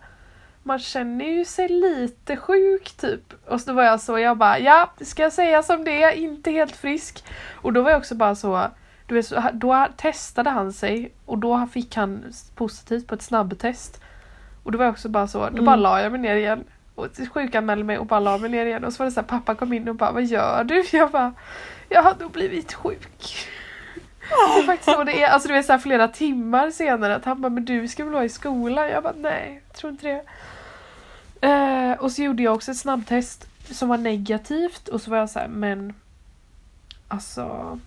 man 0.63 0.79
känner 0.79 1.25
ju 1.25 1.45
sig 1.45 1.67
lite 1.69 2.37
sjuk 2.37 2.91
typ. 2.97 3.33
Och 3.47 3.61
så 3.61 3.73
var 3.73 3.83
jag 3.83 4.01
så, 4.01 4.19
jag 4.19 4.37
bara 4.37 4.59
ja, 4.59 4.91
ska 5.01 5.23
jag 5.23 5.33
säga 5.33 5.63
som 5.63 5.83
det 5.83 6.03
är, 6.03 6.11
inte 6.11 6.51
helt 6.51 6.75
frisk. 6.75 7.23
Och 7.55 7.73
då 7.73 7.81
var 7.81 7.89
jag 7.91 7.97
också 7.97 8.15
bara 8.15 8.35
så, 8.35 8.67
du 9.07 9.15
vet, 9.15 9.31
då 9.53 9.87
testade 9.97 10.49
han 10.49 10.73
sig 10.73 11.11
och 11.25 11.37
då 11.37 11.67
fick 11.73 11.95
han 11.95 12.23
positivt 12.55 13.07
på 13.07 13.15
ett 13.15 13.21
snabbtest. 13.21 14.01
Och 14.63 14.71
då 14.71 14.77
var 14.77 14.85
jag 14.85 14.91
också 14.91 15.09
bara 15.09 15.27
så, 15.27 15.39
då 15.39 15.47
Mm. 15.47 15.65
bara 15.65 15.75
la 15.75 16.01
jag 16.01 16.11
mig 16.11 16.21
ner 16.21 16.35
igen. 16.35 16.63
Och 16.95 17.07
sjukanmälde 17.33 17.83
mig 17.83 17.97
och 17.97 18.05
bara 18.05 18.19
la 18.19 18.37
mig 18.37 18.49
ner 18.49 18.65
igen. 18.65 18.83
Och 18.83 18.93
så 18.93 18.97
var 19.03 19.05
det 19.05 19.11
så 19.11 19.19
här, 19.21 19.27
pappa 19.27 19.55
kom 19.55 19.73
in 19.73 19.87
och 19.89 19.95
bara 19.95 20.11
vad 20.11 20.25
gör 20.25 20.63
du? 20.63 20.83
Jag 20.97 21.11
bara, 21.11 21.33
jag 21.89 22.03
har 22.03 22.15
nog 22.19 22.31
blivit 22.31 22.73
sjuk. 22.73 23.47
Det 24.29 24.59
är 24.59 24.65
faktiskt 24.65 24.91
så 24.91 25.03
det 25.03 25.23
är. 25.23 25.29
Alltså 25.29 25.47
du 25.47 25.53
vet 25.53 25.65
så 25.65 25.71
här 25.71 25.79
flera 25.79 26.07
timmar 26.07 26.71
senare 26.71 27.15
att 27.15 27.25
han 27.25 27.41
bara 27.41 27.49
men 27.49 27.65
du 27.65 27.87
ska 27.87 28.03
väl 28.03 28.13
vara 28.13 28.25
i 28.25 28.29
skolan? 28.29 28.89
Jag 28.89 29.03
bara 29.03 29.13
nej, 29.17 29.61
jag 29.67 29.77
tror 29.77 29.91
inte 29.91 30.07
det. 30.07 30.21
Eh, 31.47 31.91
och 31.91 32.11
så 32.11 32.21
gjorde 32.21 32.43
jag 32.43 32.55
också 32.55 32.71
ett 32.71 32.77
snabbtest 32.77 33.47
som 33.71 33.89
var 33.89 33.97
negativt 33.97 34.87
och 34.87 35.01
så 35.01 35.11
var 35.11 35.17
jag 35.17 35.29
så 35.29 35.39
här 35.39 35.47
men 35.47 35.93
alltså 37.07 37.79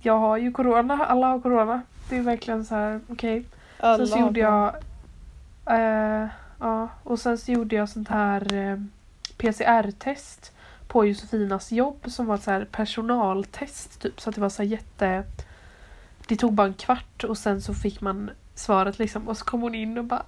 jag 0.00 0.18
har 0.18 0.36
ju 0.36 0.52
corona, 0.52 1.06
alla 1.06 1.26
har 1.26 1.40
corona. 1.40 1.82
Det 2.08 2.16
är 2.16 2.22
verkligen 2.22 2.64
så 2.64 2.74
här 2.74 3.00
okej. 3.08 3.44
Alla 3.80 3.96
Sen 3.96 4.06
så 4.06 4.18
gjorde 4.18 4.40
jag 4.40 4.74
eh, 5.66 6.28
ja, 6.60 6.88
och 7.04 7.18
sen 7.18 7.38
så 7.38 7.52
gjorde 7.52 7.76
jag 7.76 7.88
sånt 7.88 8.08
här 8.08 8.54
eh, 8.54 8.78
PCR-test 9.36 10.52
på 10.88 11.06
Josefinas 11.06 11.72
jobb 11.72 12.04
som 12.06 12.26
var 12.26 12.34
ett 12.34 12.42
så 12.42 12.50
här 12.50 12.64
personaltest 12.64 14.00
typ 14.00 14.20
så 14.20 14.28
att 14.28 14.34
det 14.34 14.40
var 14.40 14.48
så 14.48 14.62
jätte 14.62 15.24
det 16.30 16.36
tog 16.36 16.52
bara 16.52 16.66
en 16.66 16.74
kvart 16.74 17.24
och 17.24 17.38
sen 17.38 17.62
så 17.62 17.74
fick 17.74 18.00
man 18.00 18.30
svaret 18.54 18.98
liksom 18.98 19.28
och 19.28 19.36
så 19.36 19.44
kom 19.44 19.60
hon 19.62 19.74
in 19.74 19.98
och 19.98 20.04
bara 20.04 20.22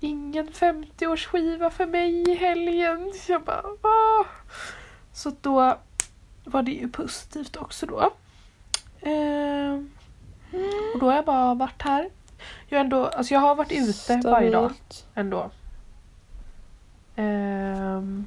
Ingen 0.00 0.48
50-årsskiva 0.48 1.70
för 1.70 1.86
mig 1.86 2.30
i 2.30 2.34
helgen. 2.34 3.12
Jag 3.28 3.42
bara 3.42 3.62
"Ah." 3.82 4.24
Så 5.12 5.32
då 5.40 5.78
var 6.44 6.62
det 6.62 6.70
ju 6.72 6.88
positivt 6.88 7.56
också 7.56 7.86
då. 7.86 8.10
Ehm, 9.00 9.90
och 10.94 11.00
då 11.00 11.06
har 11.06 11.14
jag 11.16 11.24
bara 11.24 11.54
varit 11.54 11.82
här. 11.82 12.10
Jag, 12.68 12.80
ändå, 12.80 13.06
alltså 13.06 13.34
jag 13.34 13.40
har 13.40 13.54
varit 13.54 13.72
ute 13.72 14.20
varje 14.30 14.50
dag 14.50 14.70
Stabilt. 14.70 15.06
ändå. 15.14 15.50
Ehm, 17.16 18.26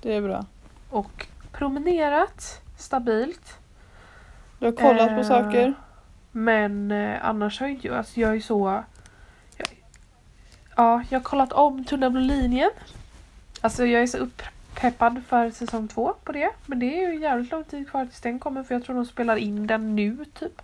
Det 0.00 0.14
är 0.14 0.22
bra. 0.22 0.44
och 0.90 1.26
promenerat 1.52 2.60
stabilt. 2.78 3.58
Du 4.58 4.64
har 4.66 4.72
kollat 4.72 5.08
på 5.08 5.14
Eh, 5.14 5.22
saker. 5.22 5.74
Men 6.32 6.90
eh, 6.90 7.26
annars 7.26 7.60
har 7.60 7.66
jag 7.66 7.74
inte 7.74 7.96
alltså 7.96 8.20
jag 8.20 8.36
är 8.36 8.40
så... 8.40 8.84
Jag, 9.56 9.68
ja, 10.76 11.02
jag 11.10 11.18
har 11.18 11.24
kollat 11.24 11.52
om 11.52 11.84
Tunna 11.84 12.10
blå 12.10 12.20
linjen. 12.20 12.70
Alltså 13.60 13.86
jag 13.86 14.02
är 14.02 14.06
så 14.06 14.18
uppeppad 14.18 15.22
för 15.28 15.50
säsong 15.50 15.88
två 15.88 16.14
på 16.24 16.32
det. 16.32 16.50
Men 16.66 16.78
det 16.78 17.04
är 17.04 17.12
ju 17.12 17.20
jävligt 17.20 17.50
lång 17.50 17.64
tid 17.64 17.90
kvar 17.90 18.04
tills 18.06 18.20
den 18.20 18.38
kommer 18.38 18.62
för 18.62 18.74
jag 18.74 18.84
tror 18.84 18.96
de 18.96 19.06
spelar 19.06 19.36
in 19.36 19.66
den 19.66 19.96
nu 19.96 20.24
typ. 20.34 20.62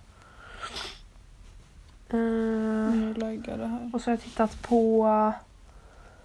Laggar 3.17 3.57
det 3.57 3.67
här. 3.67 3.89
och 3.93 4.01
så 4.01 4.09
har 4.09 4.13
jag 4.13 4.21
tittat 4.21 4.61
på... 4.61 5.05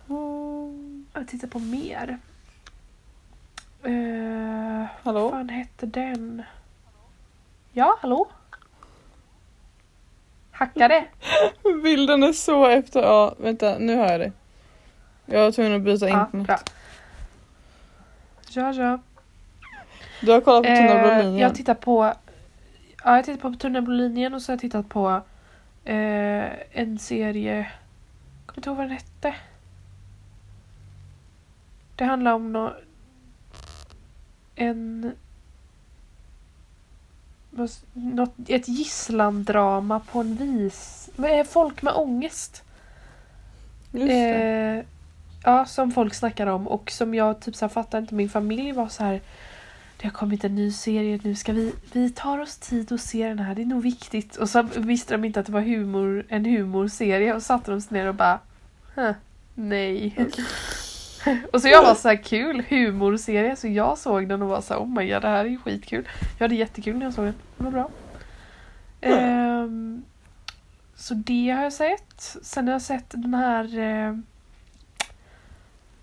Mm. 0.08 1.06
Jag 1.12 1.20
har 1.20 1.26
tittat 1.26 1.50
på 1.50 1.58
mer. 1.58 2.18
Uh, 3.86 4.86
vad 5.02 5.14
Hallå? 5.14 5.30
fan 5.30 5.48
hette 5.48 5.86
den? 5.86 6.42
Ja, 7.72 7.96
hallå? 8.00 8.28
Hackade? 10.50 11.04
Bilden 11.82 12.22
är 12.22 12.32
så 12.32 12.66
efter... 12.66 13.02
Ja, 13.02 13.34
vänta. 13.38 13.78
Nu 13.78 13.96
har 13.96 14.06
jag 14.10 14.20
det. 14.20 14.32
Jag 15.26 15.40
var 15.44 15.52
tvungen 15.52 15.74
att 15.74 15.82
byta 15.82 16.08
Ja, 16.08 16.20
internet. 16.24 16.46
bra. 16.46 16.58
Ja, 18.48 18.72
ja. 18.72 18.98
Du 20.20 20.32
har 20.32 20.40
kollat 20.40 20.62
på 20.62 20.68
Tunna 20.68 21.02
blå 21.02 21.10
Eh, 21.10 21.18
linjen? 21.18 21.38
jag 21.38 21.54
tittar 21.54 21.74
på 21.74 22.04
Ja, 23.04 23.16
jag 23.16 23.24
tittar 23.24 23.40
på 23.50 23.56
Tunna 23.56 23.82
blå 23.82 23.94
linjen 23.94 24.34
och 24.34 24.42
så 24.42 24.52
har 24.52 24.54
jag 24.54 24.60
tittat 24.60 24.88
på 24.88 25.20
eh, 25.84 26.44
en 26.80 26.98
serie 26.98 27.56
Jag 27.56 27.66
kommer 28.46 28.58
inte 28.58 28.68
ihåg 28.68 28.76
vad 28.76 28.86
den 28.86 28.92
hette. 28.96 29.34
Det 31.96 32.04
handlar 32.04 32.32
om 32.32 32.52
nå 32.52 32.74
en 34.54 35.12
något, 37.92 38.34
ett 38.48 38.68
gisslandrama 38.68 40.00
på 40.00 40.20
en 40.20 40.34
vis... 40.36 41.10
med 41.16 41.46
Folk 41.46 41.82
med 41.82 41.92
ångest. 41.94 42.62
Eh, 43.94 44.84
ja, 45.44 45.64
som 45.66 45.92
folk 45.92 46.14
snackar 46.14 46.46
om 46.46 46.68
och 46.68 46.90
som 46.90 47.14
jag 47.14 47.40
typ 47.40 47.56
så 47.56 47.64
här, 47.64 47.70
fattar 47.70 47.98
inte. 47.98 48.14
Min 48.14 48.28
familj 48.30 48.72
var 48.72 48.88
så 48.88 49.04
här. 49.04 49.20
Det 49.96 50.06
har 50.06 50.12
kommit 50.12 50.44
en 50.44 50.54
ny 50.54 50.72
serie 50.72 51.20
nu. 51.22 51.34
Ska 51.34 51.52
vi, 51.52 51.72
vi 51.92 52.10
tar 52.10 52.38
oss 52.38 52.56
tid 52.56 52.92
och 52.92 53.00
ser 53.00 53.28
den 53.28 53.38
här. 53.38 53.54
Det 53.54 53.62
är 53.62 53.66
nog 53.66 53.82
viktigt. 53.82 54.36
Och 54.36 54.48
så 54.50 54.62
visste 54.62 55.14
de 55.14 55.24
inte 55.24 55.40
att 55.40 55.46
det 55.46 55.52
var 55.52 55.60
humor, 55.60 56.24
en 56.28 56.44
humorserie 56.44 57.34
och 57.34 57.42
satte 57.42 57.70
de 57.70 57.80
sig 57.80 57.98
ner 57.98 58.06
och 58.06 58.14
bara 58.14 58.38
"Huh, 58.94 59.12
Nej. 59.54 60.14
och 61.52 61.60
så 61.62 61.68
jag 61.68 61.82
var 61.82 61.94
så 61.94 62.08
här 62.08 62.22
kul 62.22 62.62
humorserie 62.68 63.56
så 63.56 63.68
jag 63.68 63.98
såg 63.98 64.28
den 64.28 64.42
och 64.42 64.48
var 64.48 64.60
så 64.60 64.74
här, 64.74 64.80
oh 64.80 64.88
my 64.88 65.12
god 65.12 65.22
det 65.22 65.28
här 65.28 65.44
är 65.44 65.48
ju 65.48 65.58
skitkul. 65.58 66.08
Jag 66.38 66.44
hade 66.44 66.54
jättekul 66.54 66.96
när 66.96 67.06
jag 67.06 67.14
såg 67.14 67.24
den. 67.24 67.34
Det 67.56 67.64
var 67.64 67.70
bra. 67.70 67.90
Ehm, 69.00 70.02
så 70.94 71.14
det 71.14 71.50
har 71.50 71.62
jag 71.62 71.72
sett. 71.72 72.36
Sen 72.42 72.66
har 72.66 72.72
jag 72.72 72.82
sett 72.82 73.10
den 73.10 73.34
här 73.34 73.78
eh, 73.78 74.16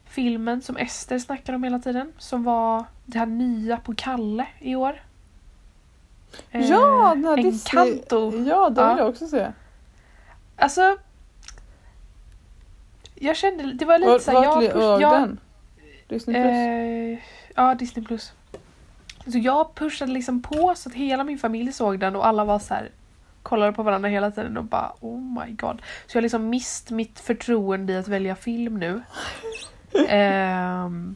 filmen 0.06 0.62
som 0.62 0.78
Ester 0.78 1.20
snackar 1.20 1.54
om 1.54 1.64
hela 1.64 1.80
tiden. 1.80 2.12
Som 2.18 2.44
var 2.44 2.86
det 3.06 3.20
här 3.20 3.26
nya 3.26 3.78
på 3.78 3.96
Kalle 3.96 4.48
i 4.60 4.76
år. 4.76 5.02
Eh, 6.52 6.66
ja, 6.70 7.12
den 7.16 7.26
här 7.26 7.38
Disney... 7.38 7.84
Encanto. 7.92 8.32
Ja, 8.46 8.70
den 8.70 8.84
Ja. 8.86 8.90
vill 8.90 9.00
jag 9.00 9.10
också 9.10 9.28
se. 9.28 9.48
Alltså. 10.56 10.98
Jag 13.20 13.38
kände, 13.38 13.74
det 13.74 13.86
var 13.86 14.00
lite 14.00 14.20
såhär, 14.20 14.46
vart 14.46 14.64
jag, 14.64 15.02
jag 15.02 15.22
den? 15.22 15.40
Disney 16.08 16.42
plus? 16.42 16.54
Eh, 16.54 17.20
ja, 17.56 17.76
Disney 17.76 18.06
plus. 18.06 18.32
Så 19.32 19.38
jag 19.38 19.76
pushade 19.76 20.12
liksom 20.12 20.42
på 20.42 20.74
så 20.76 20.90
att 20.90 20.96
hela 20.96 21.24
min 21.24 21.38
familj 21.38 21.72
såg 21.72 22.00
den 22.00 22.16
och 22.16 22.28
alla 22.28 22.46
var 22.46 22.60
så 22.60 22.74
här 22.74 22.90
kollade 23.44 23.74
på 23.74 23.84
varandra 23.84 24.10
hela 24.10 24.32
tiden 24.32 24.58
och 24.58 24.64
bara 24.64 24.92
oh 25.00 25.20
my 25.20 25.52
god. 25.52 25.82
Så 26.08 26.18
jag 26.18 26.22
har 26.22 26.22
liksom 26.22 26.50
mist 26.50 26.92
mitt 26.92 27.20
förtroende 27.20 27.94
i 27.94 27.98
att 27.98 28.08
välja 28.08 28.36
film 28.36 28.80
nu. 28.80 29.02
Ehm, 30.08 31.16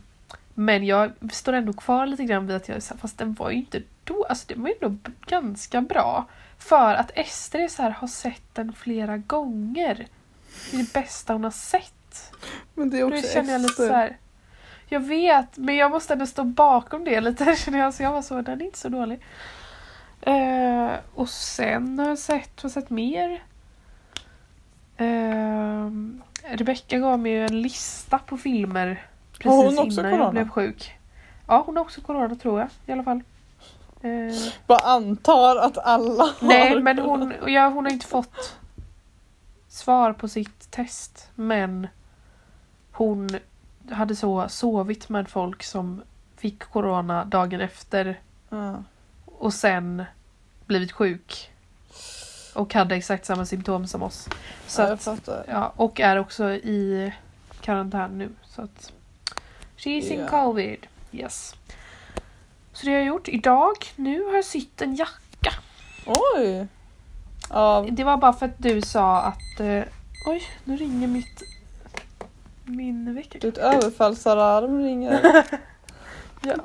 men 0.53 0.86
jag 0.86 1.12
står 1.31 1.53
ändå 1.53 1.74
kvar 1.74 2.05
lite 2.05 2.24
grann 2.24 2.48
vid 2.48 2.55
att 2.55 2.70
jag 2.70 2.84
fast 2.84 3.17
den 3.17 3.34
var 3.34 3.50
ju 3.50 3.58
inte 3.58 3.81
då, 4.03 4.25
alltså 4.29 4.46
den 4.48 4.62
var 4.62 4.70
ju 4.70 4.75
ändå 4.81 4.98
ganska 5.27 5.81
bra. 5.81 6.25
För 6.58 6.93
att 6.93 7.12
Ester 7.15 7.67
så 7.67 7.81
här, 7.81 7.89
har 7.89 8.08
sett 8.08 8.55
den 8.55 8.74
flera 8.74 9.17
gånger. 9.17 10.08
Det 10.72 10.77
är 10.77 10.81
det 10.81 10.93
bästa 10.93 11.34
hon 11.34 11.43
har 11.43 11.51
sett. 11.51 12.34
Men 12.75 12.89
det 12.89 13.00
är 13.00 13.03
också 13.03 13.34
känner 13.34 13.51
jag 13.51 13.62
lite 13.62 13.88
så 13.88 13.93
här. 13.93 14.17
Jag 14.88 15.00
vet, 15.00 15.58
men 15.58 15.75
jag 15.75 15.91
måste 15.91 16.13
ändå 16.13 16.25
stå 16.25 16.43
bakom 16.43 17.03
det 17.03 17.22
lite 17.22 17.55
känner 17.65 17.79
jag. 17.79 17.93
Så 17.93 18.03
jag 18.03 18.12
var 18.12 18.22
så, 18.22 18.41
den 18.41 18.62
är 18.62 18.65
inte 18.65 18.77
så 18.79 18.89
dålig. 18.89 19.20
Eh, 20.22 20.91
och 21.15 21.29
sen 21.29 22.00
har 22.00 22.10
jag 22.10 22.20
sett, 22.20 22.62
har 22.62 22.70
jag 22.70 22.72
sett 22.72 22.89
mer. 22.89 23.43
Uh, 25.01 25.89
Rebecka 26.43 26.98
gav 26.98 27.20
mig 27.20 27.31
ju 27.31 27.46
en 27.46 27.62
lista 27.62 28.20
på 28.20 28.38
filmer 28.38 29.08
precis 29.34 29.51
hon 29.51 29.79
också 29.79 30.01
innan 30.01 30.12
corona? 30.12 30.24
jag 30.24 30.31
blev 30.34 30.50
sjuk. 30.50 30.98
Ja, 31.48 31.63
hon 31.65 31.77
har 31.77 31.84
också 31.84 32.01
corona 32.01 32.36
tror 32.36 32.60
jag 32.60 32.70
i 32.86 32.91
alla 32.91 33.03
fall. 33.03 33.22
Eh, 34.01 34.36
Bara 34.67 34.79
antar 34.79 35.55
att 35.55 35.77
alla 35.77 36.24
har 36.24 36.48
Nej, 36.48 36.81
men 36.81 37.00
hon, 37.00 37.34
jag, 37.48 37.72
hon 37.72 37.86
har 37.86 37.91
inte 37.91 38.08
fått 38.08 38.58
svar 39.72 40.13
på 40.13 40.28
sitt 40.28 40.72
test. 40.72 41.30
Men 41.36 41.88
hon 42.92 43.30
hade 43.92 44.16
så 44.16 44.50
sovit 44.50 45.10
med 45.10 45.30
folk 45.30 45.63
som 45.63 46.01
fick 46.38 46.60
corona 46.63 47.25
dagen 47.25 47.62
efter 47.62 48.20
Ja. 48.50 48.84
och 49.25 49.54
sen 49.54 50.04
blivit 50.66 50.92
sjuk. 50.92 51.51
Och 52.56 52.74
hade 52.74 52.96
exakt 52.96 53.25
samma 53.25 53.46
symptom 53.46 53.88
som 53.88 54.04
oss. 54.04 54.30
Så 54.68 54.82
Ja, 54.82 54.88
att, 54.94 55.30
ja, 55.48 55.74
och 55.75 56.00
är 56.00 56.18
också 56.20 56.51
i 56.51 57.13
karantän 57.62 58.18
nu. 58.18 58.30
Så 58.46 58.62
att, 58.62 58.94
she's 59.78 60.12
in 60.13 60.20
Ja. 60.20 60.28
covid. 60.28 60.88
Yes. 61.12 61.56
Så 62.74 62.86
det 62.86 62.92
har 62.92 62.98
jag 62.98 63.08
gjort. 63.08 63.28
Idag, 63.28 63.75
nu 63.96 64.24
har 64.24 64.34
jag 64.36 64.46
sytt 64.46 64.82
en 64.82 64.96
jacka. 64.96 65.54
Oj! 66.06 66.68
Ja, 67.53 67.86
Det 67.91 68.03
var 68.03 68.17
bara 68.17 68.34
för 68.34 68.46
att 68.46 68.58
du 68.58 68.81
sa 68.81 69.22
att... 69.22 69.60
Eh, 69.60 69.84
oj, 70.25 70.43
nu 70.63 70.77
ringer 70.77 71.08
mitt... 71.08 71.41
Min 72.65 73.15
väckare. 73.15 73.39
ditt 73.39 73.58
överfallsalarm 73.58 74.84
ringer. 74.84 75.46
Ja. 76.43 76.55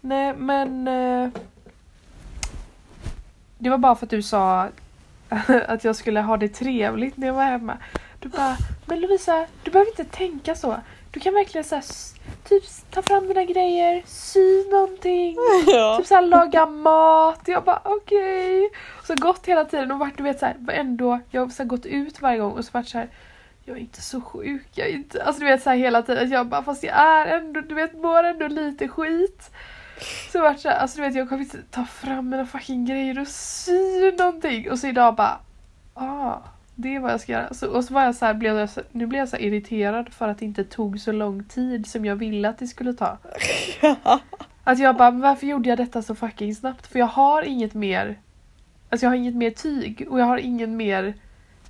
Nej, 0.00 0.34
men... 0.34 0.88
Eh, 0.88 1.30
det 3.58 3.70
var 3.70 3.78
bara 3.78 3.94
för 3.94 4.06
att 4.06 4.10
du 4.10 4.22
sa 4.22 4.68
att 5.68 5.84
jag 5.84 5.96
skulle 5.96 6.20
ha 6.20 6.36
det 6.36 6.48
trevligt 6.48 7.16
när 7.16 7.26
jag 7.26 7.34
var 7.34 7.44
hemma. 7.44 7.78
Du 8.18 8.28
bara, 8.28 8.56
men 8.86 9.00
Lovisa, 9.00 9.46
du 9.62 9.70
behöver 9.70 9.90
inte 9.90 10.04
tänka 10.04 10.54
så. 10.54 10.76
Du 11.12 11.20
kan 11.20 11.34
verkligen 11.34 11.64
så 11.64 11.74
här, 11.74 11.84
typ 12.44 12.64
ta 12.90 13.02
fram 13.02 13.28
dina 13.28 13.44
grejer, 13.44 14.02
sy 14.06 14.70
någonting. 14.70 15.36
Ja. 15.66 15.96
Typ 15.98 16.06
såhär 16.06 16.22
laga 16.22 16.66
mat. 16.66 17.40
Jag 17.46 17.64
bara 17.64 17.80
okej. 17.84 18.70
Och 19.00 19.06
Så 19.06 19.14
gått 19.14 19.46
hela 19.46 19.64
tiden 19.64 19.90
och 19.90 19.98
varit 19.98 20.16
du 20.16 20.22
vet 20.22 20.38
såhär 20.38 20.56
ändå. 20.68 21.20
Jag 21.30 21.40
har 21.40 21.48
så 21.48 21.62
här, 21.62 21.68
gått 21.68 21.86
ut 21.86 22.22
varje 22.22 22.38
gång 22.38 22.52
och 22.52 22.64
så 22.64 22.70
varit 22.72 22.88
såhär. 22.88 23.08
Jag 23.64 23.76
är 23.76 23.80
inte 23.80 24.02
så 24.02 24.20
sjuk. 24.20 24.66
Jag 24.74 24.88
är 24.88 24.92
inte. 24.92 25.24
Alltså 25.24 25.40
du 25.40 25.46
vet 25.46 25.62
såhär 25.62 25.76
hela 25.76 26.02
tiden. 26.02 26.30
Jag 26.30 26.46
bara 26.46 26.62
fast 26.62 26.82
jag 26.82 26.94
är 26.96 27.26
ändå. 27.26 27.60
Du 27.60 27.74
vet 27.74 27.94
mår 27.94 28.22
ändå 28.22 28.48
lite 28.48 28.88
skit. 28.88 29.50
Så 30.32 30.38
jag 30.38 30.42
varit 30.42 30.60
såhär. 30.60 30.76
Alltså 30.76 30.96
du 30.96 31.02
vet 31.02 31.14
jag 31.14 31.28
kommer 31.28 31.42
inte 31.42 31.62
ta 31.70 31.84
fram 31.84 32.28
mina 32.28 32.46
fucking 32.46 32.84
grejer 32.86 33.18
och 33.20 33.28
sy 33.28 34.12
någonting. 34.18 34.70
Och 34.70 34.78
så 34.78 34.86
idag 34.86 35.14
bara. 35.14 35.40
Ah. 35.94 36.38
Det 36.74 36.94
är 36.94 37.00
vad 37.00 37.12
jag 37.12 37.20
ska 37.20 37.32
göra. 37.32 37.54
Så, 37.54 37.68
och 37.68 37.84
så 37.84 37.94
var 37.94 38.04
jag 38.04 38.14
så 38.14 38.26
här, 38.26 38.34
blev 38.34 38.58
jag 38.58 38.70
så, 38.70 38.80
nu 38.92 39.06
blev 39.06 39.18
jag 39.18 39.28
så 39.28 39.36
irriterad 39.36 40.12
för 40.12 40.28
att 40.28 40.38
det 40.38 40.44
inte 40.44 40.64
tog 40.64 41.00
så 41.00 41.12
lång 41.12 41.44
tid 41.44 41.86
som 41.86 42.04
jag 42.04 42.16
ville 42.16 42.48
att 42.48 42.58
det 42.58 42.66
skulle 42.66 42.92
ta. 42.92 43.18
Att 44.64 44.78
jag 44.78 44.96
bara, 44.96 45.10
varför 45.10 45.46
gjorde 45.46 45.68
jag 45.68 45.78
detta 45.78 46.02
så 46.02 46.14
fucking 46.14 46.54
snabbt? 46.54 46.86
För 46.86 46.98
jag 46.98 47.06
har 47.06 47.42
inget 47.42 47.74
mer 47.74 48.18
Alltså 48.88 49.06
jag 49.06 49.10
har 49.10 49.16
inget 49.16 49.34
mer 49.34 49.50
tyg 49.50 50.06
och 50.10 50.20
jag 50.20 50.24
har 50.24 50.38
ingen 50.38 50.76
mer 50.76 51.14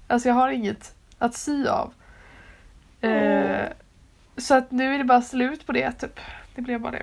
Alltså 0.06 0.28
jag 0.28 0.34
har 0.34 0.50
inget 0.50 0.94
att 1.18 1.34
sy 1.34 1.66
av. 1.66 1.92
Eh, 3.00 3.66
så 4.36 4.54
att 4.54 4.70
nu 4.70 4.94
är 4.94 4.98
det 4.98 5.04
bara 5.04 5.22
slut 5.22 5.66
på 5.66 5.72
det 5.72 5.92
typ. 5.92 6.20
Det 6.54 6.62
blev 6.62 6.80
bara 6.80 6.92
det. 6.92 7.02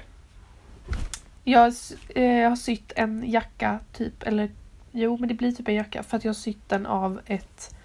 Jag, 1.43 1.73
eh, 2.15 2.37
jag 2.37 2.49
har 2.49 2.55
sytt 2.55 2.93
en 2.95 3.23
jacka 3.27 3.79
typ, 3.93 4.23
eller 4.23 4.49
jo 4.91 5.17
men 5.17 5.29
det 5.29 5.33
blir 5.33 5.51
typ 5.51 5.67
en 5.67 5.75
jacka 5.75 6.03
för 6.03 6.17
att 6.17 6.25
jag 6.25 6.29
har 6.29 6.35
sytt 6.35 6.69
den 6.69 6.85
av 6.85 7.21
ett 7.25 7.75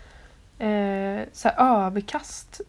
eh, 0.59 1.27
så 1.33 1.49
överkast 1.49 2.61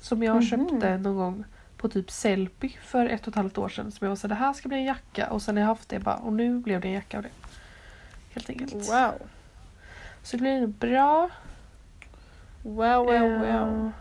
som 0.00 0.22
jag 0.22 0.34
Mhm. 0.36 0.42
köpte 0.42 0.96
någon 0.98 1.16
gång 1.16 1.44
på 1.76 1.88
typ 1.88 2.10
Sellpy 2.10 2.70
för 2.82 3.06
ett 3.06 3.22
och 3.22 3.28
ett 3.28 3.34
halvt 3.34 3.58
år 3.58 3.68
sedan. 3.68 3.92
Som 3.92 4.04
jag 4.04 4.08
var 4.10 4.16
så 4.16 4.28
det 4.28 4.34
här 4.34 4.52
ska 4.52 4.68
bli 4.68 4.78
en 4.78 4.84
jacka 4.84 5.30
och 5.30 5.42
sen 5.42 5.56
har 5.56 5.60
jag 5.62 5.68
haft 5.68 5.88
det 5.88 5.98
bara 5.98 6.16
och 6.16 6.32
nu 6.32 6.58
blev 6.58 6.80
det 6.80 6.88
en 6.88 6.94
jacka 6.94 7.16
av 7.16 7.22
det. 7.22 7.30
Helt 8.34 8.50
enkelt. 8.50 8.74
Wow. 8.74 9.12
Så 10.22 10.36
det 10.36 10.40
blir 10.40 10.66
bra. 10.66 11.28
Wow, 12.62 12.76
wow, 13.06 13.14
Eh, 13.14 13.62
wow. 13.62 13.92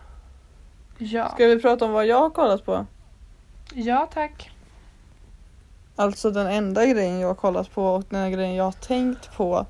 Ja. 0.98 1.30
Ska 1.30 1.46
vi 1.48 1.62
prata 1.62 1.86
om 1.86 1.92
vad 1.92 2.06
jag 2.06 2.20
har 2.20 2.30
kollat 2.30 2.66
på? 2.66 2.86
ja 3.74 4.10
tack. 4.14 4.52
Alltså 5.96 6.32
den 6.32 6.48
enda 6.48 6.86
grejen 6.86 7.20
jag 7.20 7.28
har 7.28 7.36
kollat 7.36 7.72
på 7.74 7.86
och 7.88 8.04
den 8.10 8.20
enda 8.20 8.38
grejen 8.38 8.56
jag 8.56 8.64
har 8.64 8.72
tänkt 8.72 9.36
på 9.38 9.66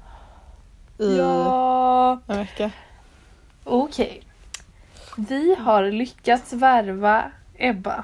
i 0.98 1.18
Ja. 1.18 2.20
en 2.28 2.38
vecka. 2.38 2.72
Okej. 3.70 4.22
Vi 5.18 5.56
har 5.56 5.92
lyckats 5.92 6.54
värva 6.54 7.32
Ebba 7.58 8.04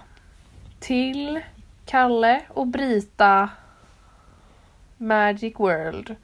till 0.80 1.40
Kalle 1.86 2.42
och 2.50 2.68
Brita 2.68 3.50
Magic 4.98 5.54
World. 5.60 6.16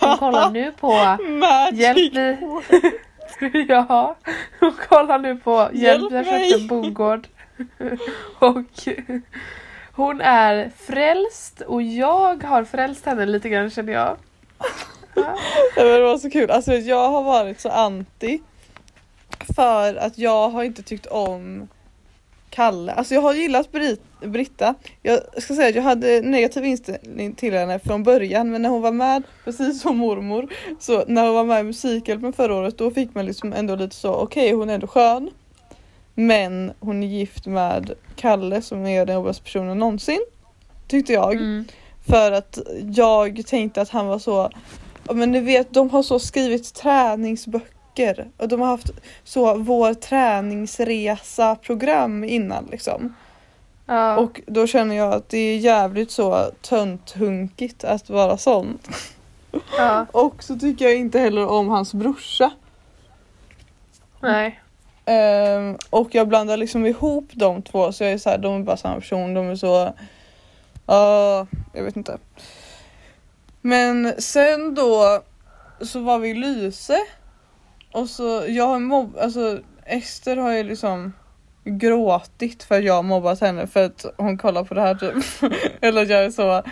Hon 0.00 0.16
kollar 0.16 0.50
nu 0.50 0.72
på 0.72 0.92
Magic! 1.28 1.80
Hjälp 1.80 2.14
vi... 2.14 3.66
ja, 3.68 4.16
hon 4.60 4.72
kollar 4.88 5.18
nu 5.18 5.36
på 5.36 5.68
Hjälp, 5.72 6.12
jag 6.12 6.26
köpte 6.26 6.66
bondgård. 6.68 7.26
och 8.38 8.88
hon 9.92 10.20
är 10.20 10.70
frälst 10.76 11.60
och 11.60 11.82
jag 11.82 12.44
har 12.44 12.64
frälst 12.64 13.06
henne 13.06 13.26
lite 13.26 13.48
grann 13.48 13.70
känner 13.70 13.92
jag. 13.92 14.16
Ja. 15.14 15.38
Det 15.74 16.02
var 16.02 16.18
så 16.18 16.30
kul. 16.30 16.50
Alltså 16.50 16.72
jag 16.72 17.10
har 17.10 17.22
varit 17.22 17.60
så 17.60 17.68
anti. 17.68 18.40
För 19.56 19.94
att 19.94 20.18
jag 20.18 20.48
har 20.48 20.64
inte 20.64 20.82
tyckt 20.82 21.06
om 21.06 21.68
Kalle. 22.50 22.92
Alltså 22.92 23.14
jag 23.14 23.20
har 23.20 23.34
gillat 23.34 23.72
Brit- 23.72 24.26
Britta. 24.26 24.74
Jag 25.02 25.42
ska 25.42 25.54
säga 25.54 25.68
att 25.68 25.74
jag 25.74 25.82
hade 25.82 26.20
negativ 26.20 26.64
inställning 26.64 27.34
till 27.34 27.54
henne 27.54 27.78
från 27.78 28.02
början 28.02 28.50
men 28.50 28.62
när 28.62 28.68
hon 28.68 28.82
var 28.82 28.92
med, 28.92 29.22
precis 29.44 29.82
som 29.82 29.96
mormor, 29.96 30.48
så 30.80 31.04
när 31.06 31.24
hon 31.26 31.34
var 31.34 31.44
med 31.44 31.60
i 31.60 31.62
Musikhjälpen 31.62 32.32
förra 32.32 32.54
året 32.54 32.78
då 32.78 32.90
fick 32.90 33.14
man 33.14 33.26
liksom 33.26 33.52
ändå 33.52 33.74
lite 33.74 33.96
så 33.96 34.14
okej 34.14 34.52
hon 34.52 34.70
är 34.70 34.74
ändå 34.74 34.86
skön. 34.86 35.30
Men 36.14 36.72
hon 36.80 37.02
är 37.02 37.06
gift 37.06 37.46
med 37.46 37.92
Kalle 38.16 38.62
som 38.62 38.86
är 38.86 39.06
den 39.06 39.14
jobbigaste 39.14 39.42
personen 39.42 39.78
någonsin. 39.78 40.20
Tyckte 40.88 41.12
jag. 41.12 41.32
Mm. 41.32 41.64
För 42.06 42.32
att 42.32 42.58
jag 42.94 43.46
tänkte 43.46 43.82
att 43.82 43.88
han 43.88 44.06
var 44.06 44.18
så, 44.18 44.50
men 45.12 45.32
ni 45.32 45.40
vet 45.40 45.74
de 45.74 45.90
har 45.90 46.02
så 46.02 46.18
skrivit 46.18 46.74
träningsböcker 46.74 47.77
och 48.36 48.48
de 48.48 48.60
har 48.60 48.68
haft 48.68 48.90
så 49.24 49.58
vår 49.58 49.94
träningsresa 49.94 51.56
program 51.56 52.24
innan 52.24 52.68
liksom. 52.70 53.14
Ja. 53.86 54.16
Och 54.16 54.40
då 54.46 54.66
känner 54.66 54.96
jag 54.96 55.14
att 55.14 55.28
det 55.28 55.38
är 55.38 55.58
jävligt 55.58 56.10
så 56.10 56.50
tönthunkigt 56.60 57.84
att 57.84 58.10
vara 58.10 58.36
sån. 58.36 58.78
ja. 59.78 60.06
Och 60.12 60.42
så 60.42 60.58
tycker 60.58 60.84
jag 60.84 60.96
inte 60.96 61.18
heller 61.18 61.46
om 61.46 61.68
hans 61.68 61.94
brorsa. 61.94 62.50
Nej. 64.20 64.60
Ehm, 65.04 65.76
och 65.90 66.14
jag 66.14 66.28
blandar 66.28 66.56
liksom 66.56 66.86
ihop 66.86 67.28
de 67.32 67.62
två 67.62 67.92
så 67.92 68.04
jag 68.04 68.12
är 68.12 68.18
så 68.18 68.30
här, 68.30 68.38
de 68.38 68.54
är 68.54 68.64
bara 68.64 68.76
samma 68.76 68.94
person, 68.94 69.34
de 69.34 69.50
är 69.50 69.56
så... 69.56 69.94
Ja, 70.86 71.46
jag 71.72 71.84
vet 71.84 71.96
inte. 71.96 72.18
Men 73.60 74.14
sen 74.18 74.74
då 74.74 75.22
så 75.80 76.00
var 76.00 76.18
vi 76.18 76.28
i 76.28 76.34
Lyse. 76.34 76.98
Och 77.92 78.08
så, 78.08 78.44
jag 78.48 78.66
har 78.66 78.78
mobb... 78.78 79.16
Alltså 79.20 79.60
Ester 79.86 80.36
har 80.36 80.52
ju 80.52 80.62
liksom 80.62 81.12
gråtit 81.64 82.62
för 82.62 82.78
att 82.78 82.84
jag 82.84 82.94
har 82.94 83.02
mobbat 83.02 83.40
henne 83.40 83.66
för 83.66 83.84
att 83.84 84.06
hon 84.16 84.38
kollar 84.38 84.64
på 84.64 84.74
det 84.74 84.80
här 84.80 84.94
typ. 84.94 85.52
Eller 85.80 86.02
att 86.02 86.08
jag 86.08 86.24
är 86.24 86.30
så 86.30 86.62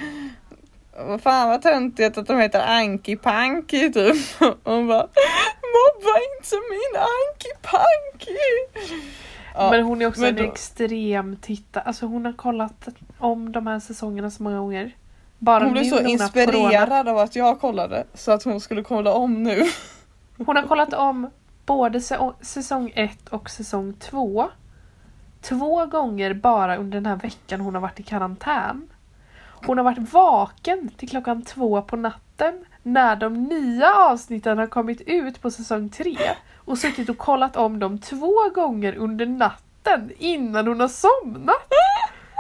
vad 0.98 1.22
fan 1.22 1.48
vad 1.48 1.62
töntigt 1.62 2.18
att 2.18 2.26
de 2.26 2.40
heter 2.40 2.60
Anki 2.66 3.16
Panky 3.16 3.92
typ. 3.92 4.16
Och 4.40 4.56
hon 4.72 4.86
bara 4.86 5.08
Mobba 5.76 6.18
inte 6.36 6.56
min 6.70 7.00
Anki 7.00 7.48
Panky! 7.62 8.36
Ja, 9.54 9.70
men 9.70 9.82
hon 9.84 10.02
är 10.02 10.06
också 10.06 10.26
en 10.26 10.36
då- 10.36 10.44
extrem 10.44 11.36
tittare. 11.36 11.84
Alltså 11.84 12.06
hon 12.06 12.24
har 12.24 12.32
kollat 12.32 12.88
om 13.18 13.52
de 13.52 13.66
här 13.66 13.80
säsongerna 13.80 14.30
så 14.30 14.42
många 14.42 14.58
gånger. 14.58 14.96
Bara 15.38 15.64
hon 15.64 15.72
blev 15.72 15.84
så 15.84 16.00
inspirerad 16.00 17.08
av 17.08 17.18
att 17.18 17.36
jag 17.36 17.60
kollade 17.60 18.04
så 18.14 18.32
att 18.32 18.42
hon 18.42 18.60
skulle 18.60 18.82
kolla 18.82 19.12
om 19.12 19.42
nu. 19.42 19.62
Hon 20.38 20.56
har 20.56 20.62
kollat 20.62 20.92
om 20.92 21.30
både 21.66 22.00
säsong 22.40 22.92
1 22.94 23.28
och 23.28 23.50
säsong 23.50 23.92
2. 23.92 24.48
Två 25.40 25.86
gånger 25.86 26.34
bara 26.34 26.76
under 26.76 26.96
den 26.96 27.06
här 27.06 27.16
veckan 27.16 27.60
hon 27.60 27.74
har 27.74 27.82
varit 27.82 28.00
i 28.00 28.02
karantän. 28.02 28.88
Hon 29.66 29.78
har 29.78 29.84
varit 29.84 30.12
vaken 30.12 30.88
till 30.96 31.08
klockan 31.08 31.42
två 31.42 31.82
på 31.82 31.96
natten 31.96 32.64
när 32.82 33.16
de 33.16 33.44
nya 33.44 33.94
avsnitten 33.94 34.58
har 34.58 34.66
kommit 34.66 35.00
ut 35.00 35.42
på 35.42 35.50
säsong 35.50 35.88
3 35.88 36.16
och 36.54 36.78
suttit 36.78 37.08
och 37.08 37.18
kollat 37.18 37.56
om 37.56 37.78
dem 37.78 37.98
två 37.98 38.50
gånger 38.54 38.94
under 38.94 39.26
natten 39.26 40.10
innan 40.18 40.66
hon 40.66 40.80
har 40.80 40.88
somnat. 40.88 41.72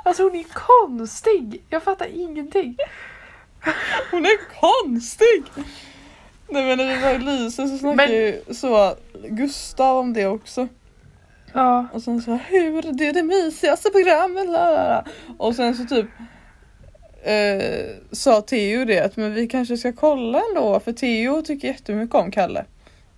Alltså 0.04 0.22
hon 0.22 0.36
är 0.36 0.46
konstig. 0.52 1.64
Jag 1.68 1.82
fattar 1.82 2.06
ingenting. 2.06 2.76
Hon 4.10 4.24
är 4.24 4.60
konstig! 4.60 5.44
Nej 6.48 6.64
men 6.64 6.78
när 6.78 6.96
vi 6.96 7.02
var 7.02 7.10
i 7.10 7.18
Lyse 7.18 7.68
så 7.68 7.78
snackade 7.78 7.94
Men- 7.96 8.12
ju 8.12 8.42
så 8.54 8.94
Gustav 9.28 9.98
om 9.98 10.12
det 10.12 10.26
också. 10.26 10.68
Ja. 11.52 11.86
Och 11.92 12.02
sen 12.02 12.22
så 12.22 12.38
hur 12.48 12.82
det 12.82 13.06
är 13.06 13.12
det 13.12 13.22
mysigaste 13.22 13.90
programmet. 13.90 14.46
la, 14.46 14.70
la, 14.70 14.88
la. 14.88 15.04
Och 15.38 15.54
sen 15.56 15.74
så 15.74 15.84
typ 15.84 16.06
eh, 17.22 17.86
sa 18.12 18.40
Theo 18.40 18.84
det 18.84 19.00
att 19.00 19.16
men 19.16 19.34
vi 19.34 19.46
kanske 19.46 19.76
ska 19.76 19.92
kolla 19.92 20.42
ändå 20.50 20.80
för 20.80 20.92
Theo 20.92 21.42
tycker 21.42 21.68
jättemycket 21.68 22.14
om 22.14 22.30
Kalle. 22.30 22.64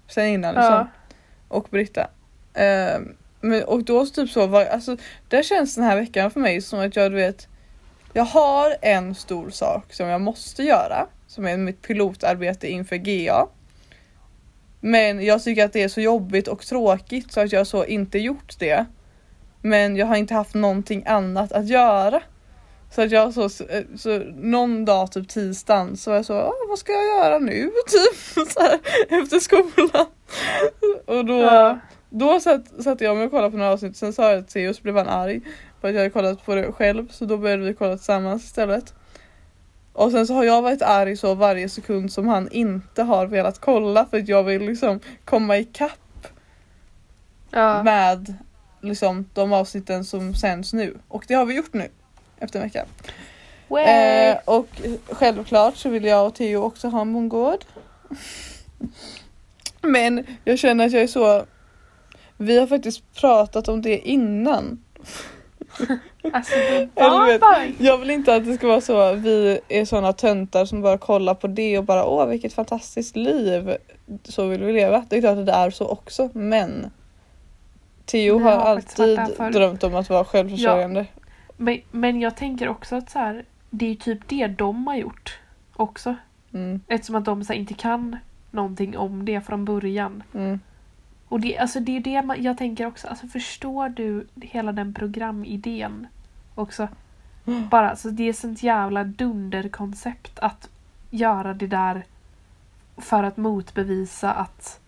Sen 0.09 0.27
innan 0.27 0.55
liksom. 0.55 0.73
Ja. 0.73 0.87
Och 1.49 1.67
Britta. 1.71 2.01
Eh, 2.55 3.01
men, 3.41 3.64
och 3.64 3.85
då 3.85 4.07
så 4.07 4.12
typ 4.14 4.31
så 4.31 4.47
var 4.47 4.64
alltså 4.64 4.97
där 5.29 5.43
känns 5.43 5.75
den 5.75 5.85
här 5.85 5.97
veckan 5.97 6.31
för 6.31 6.41
mig 6.41 6.61
som 6.61 6.81
att 6.81 6.97
jag 6.97 7.12
du 7.12 7.17
vet 7.17 7.49
jag 8.12 8.25
har 8.25 8.77
en 8.83 9.14
stor 9.14 9.51
sak 9.51 9.93
som 9.95 10.07
jag 10.07 10.21
måste 10.21 10.62
göra 10.62 11.07
som 11.29 11.47
är 11.47 11.57
mitt 11.57 11.83
pilotarbete 11.83 12.69
inför 12.69 12.97
GA. 12.97 13.49
Men 14.81 15.25
jag 15.25 15.43
tycker 15.43 15.64
att 15.64 15.73
det 15.73 15.83
är 15.83 15.88
så 15.88 16.01
jobbigt 16.01 16.49
och 16.49 16.67
tråkigt 16.67 17.33
så 17.33 17.41
att 17.41 17.53
jag 17.53 17.67
så 17.67 17.85
inte 17.85 18.19
gjort 18.19 18.59
det. 18.59 18.87
Men 19.62 19.97
jag 19.97 20.07
har 20.07 20.17
inte 20.17 20.35
haft 20.35 20.55
någonting 20.55 21.03
annat 21.07 21.53
att 21.53 21.69
göra. 21.69 22.21
Så 22.91 23.03
att 23.03 23.11
jag 23.11 23.35
så, 23.35 23.49
så 23.97 24.19
någon 24.37 24.85
dag, 24.85 25.12
typ 25.12 25.29
tisdagen, 25.29 25.97
så 25.97 26.11
var 26.11 26.17
jag 26.17 26.25
så, 26.27 26.35
"Ah, 26.35 26.53
vad 26.69 26.79
ska 26.79 26.93
jag 26.93 27.05
göra 27.25 27.38
nu? 27.38 27.71
Typ 27.88 28.49
så 28.49 28.61
här, 28.61 28.79
efter 29.23 29.38
skolan. 29.41 30.07
Och 31.07 31.25
då, 31.25 31.38
Ja. 31.41 31.79
då 32.11 32.41
satt, 32.41 32.83
satt 32.85 33.01
jag 33.01 33.17
mig 33.17 33.25
och 33.25 33.31
kollade 33.31 33.51
på 33.51 33.57
några 33.57 33.73
avsnitt, 33.73 33.97
sen 33.97 34.12
sa 34.12 34.31
jag 34.33 34.49
till 34.49 34.53
Theo 34.53 34.75
så 34.75 34.83
blev 34.83 34.97
han 34.97 35.09
arg 35.09 35.41
för 35.81 35.88
att 35.88 35.95
jag 35.95 36.01
hade 36.01 36.11
kollat 36.11 36.45
på 36.45 36.55
det 36.55 36.73
själv 36.73 37.09
så 37.11 37.25
då 37.25 37.37
började 37.37 37.62
vi 37.64 37.75
kolla 37.75 37.97
tillsammans 37.97 38.45
istället. 38.45 38.95
Och 39.99 40.11
sen 40.11 40.27
så 40.27 40.35
har 40.35 40.45
jag 40.45 40.63
varit 40.63 40.83
arg 40.83 41.17
så 41.17 41.35
varje 41.35 41.69
sekund 41.69 42.13
som 42.13 42.29
han 42.29 42.49
inte 42.53 43.03
har 43.03 43.27
velat 43.27 43.59
kolla 43.59 44.07
för 44.07 44.19
att 44.19 44.29
jag 44.29 44.43
vill 44.43 44.63
liksom 44.63 45.01
komma 45.25 45.59
ikapp. 45.59 46.29
Ja. 47.51 47.83
med 47.83 48.35
liksom 48.81 49.31
de 49.35 49.53
avsnitten 49.53 50.05
som 50.05 50.35
sänds 50.35 50.73
nu. 50.73 50.99
Och 51.09 51.25
det 51.29 51.35
har 51.35 51.45
vi 51.45 51.57
gjort 51.57 51.73
nu 51.73 51.89
efter 52.39 52.59
en 52.59 52.65
vecka. 52.65 52.85
Eh, 53.91 54.39
och 54.45 54.83
självklart 55.11 55.77
så 55.77 55.89
vill 55.89 56.05
jag 56.05 56.27
och 56.27 56.35
Theo 56.35 56.63
också 56.63 56.89
ha 56.89 57.01
en 57.01 57.13
bondgård. 57.13 57.65
Men 59.81 60.27
jag 60.45 60.59
känner 60.59 60.87
att 60.87 60.93
jag 60.93 61.03
är 61.03 61.07
så 61.07 61.45
Vi 62.37 62.59
har 62.59 62.67
faktiskt 62.67 63.15
pratat 63.15 63.69
om 63.69 63.83
det 63.83 63.99
innan. 63.99 64.83
Alltså 66.33 66.55
det 66.57 66.88
bara, 67.41 67.67
Jag 67.79 67.99
vill 67.99 68.11
inte 68.11 68.35
att 68.35 68.45
det 68.45 68.55
ska 68.55 68.67
vara 68.67 68.81
så 68.81 69.12
vi 69.12 69.61
är 69.69 69.85
såna 69.85 70.12
töntar 70.12 70.64
som 70.64 70.83
bara 70.83 70.99
kollar 70.99 71.35
på 71.35 71.47
det 71.47 71.79
och 71.79 71.85
bara 71.85 72.05
åh 72.05 72.27
vilket 72.27 72.53
fantastiskt 72.53 73.17
liv. 73.17 73.77
Så 74.25 74.47
vill 74.47 74.64
vi 74.64 74.73
leva. 74.73 75.05
Det 75.09 75.17
är 75.17 75.21
klart 75.21 75.38
att 75.38 75.47
det 75.47 75.53
är 75.53 75.71
så 75.71 75.88
också 75.88 76.31
men 76.33 76.91
Theo 78.05 78.38
har 78.38 78.51
alltid 78.51 79.21
drömt 79.53 79.85
om 79.85 79.95
att 79.95 80.11
vara 80.11 80.25
självförsörjande. 80.25 81.07
Men, 81.57 81.81
men 81.91 82.21
jag 82.21 82.37
tänker 82.37 82.69
också 82.69 82.97
att 82.97 83.11
så 83.11 83.19
här, 83.19 83.45
det 83.71 83.91
är 83.91 83.95
typ 83.95 84.29
det 84.29 84.47
de 84.47 84.87
har 84.87 84.97
gjort 84.97 85.38
också. 85.77 86.14
Mm, 86.53 86.81
Eftersom 86.88 87.14
att 87.14 87.25
de 87.25 87.45
så 87.45 87.53
här, 87.53 87.61
inte 87.61 87.75
kan 87.75 88.17
någonting 88.51 88.99
om 88.99 89.25
det 89.25 89.41
från 89.41 89.64
början. 89.64 90.23
mm. 90.35 90.61
Och 91.29 91.41
det, 91.41 91.59
alltså, 91.59 91.81
det 91.81 91.97
är 91.97 92.01
det 92.01 92.23
man, 92.23 92.43
jag 92.43 92.59
tänker 92.59 92.87
också, 92.87 93.09
alltså, 93.09 93.27
förstår 93.27 93.88
du 93.88 94.27
hela 94.41 94.73
den 94.73 94.95
programidén 94.95 96.07
också? 96.55 96.88
Bara, 97.71 97.91
alltså, 97.91 98.11
det 98.11 98.29
är 98.29 98.33
sånt 98.33 98.62
jävla 98.62 99.05
dunderkoncept 99.05 100.38
att 100.38 100.69
göra 101.11 101.55
det 101.55 101.67
där 101.67 102.05
för 102.97 103.23
att 103.25 103.37
motbevisa 103.37 104.33
att 104.33 104.81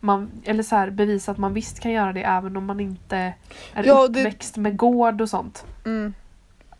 man, 0.00 0.30
eller 0.44 0.62
så 0.62 0.76
här, 0.76 0.90
bevisa 0.90 1.32
att 1.32 1.38
man 1.38 1.54
visst 1.54 1.80
kan 1.80 1.92
göra 1.92 2.12
det 2.12 2.22
även 2.22 2.56
om 2.56 2.64
man 2.66 2.80
inte 2.80 3.16
är 3.74 3.84
Ja, 3.84 4.08
det- 4.08 4.20
uppväxt 4.20 4.56
med 4.56 4.76
gård 4.76 5.20
och 5.20 5.28
sånt. 5.28 5.64
Mm. 5.84 6.14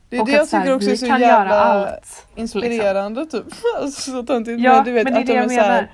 Det 0.09 0.16
är 0.16 0.20
och 0.20 0.27
det 0.27 0.33
jag 0.33 0.50
tycker 0.50 0.74
också 0.74 0.90
är 0.90 0.96
så 0.96 1.07
jävla 1.07 1.61
allt. 1.61 2.27
inspirerande 2.35 3.27
typ. 3.27 3.44
Alltså, 3.81 4.11
så 4.11 4.22
töntigt. 4.22 4.61
Ja, 4.61 4.74
men 4.74 4.85
du 4.85 4.92
vet 4.92 5.05
men 5.05 5.12
det 5.12 5.18
är 5.18 5.20
att 5.20 5.27
det 5.27 5.33
de 5.33 5.38
jag 5.55 5.66
menar. 5.66 5.90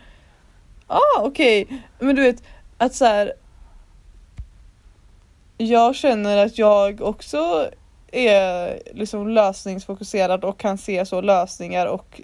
ah 0.87 1.20
okej, 1.20 1.83
men 1.98 2.16
du 2.16 2.22
vet 2.22 2.42
att 2.80 2.94
så 2.94 3.04
här. 3.04 3.32
Jag 5.56 5.94
känner 5.94 6.46
att 6.46 6.58
jag 6.58 7.00
också 7.00 7.70
är 8.12 8.82
liksom 8.94 9.28
lösningsfokuserad 9.28 10.44
och 10.44 10.58
kan 10.58 10.78
se 10.78 11.06
så 11.06 11.20
lösningar 11.20 11.86
och 11.86 12.20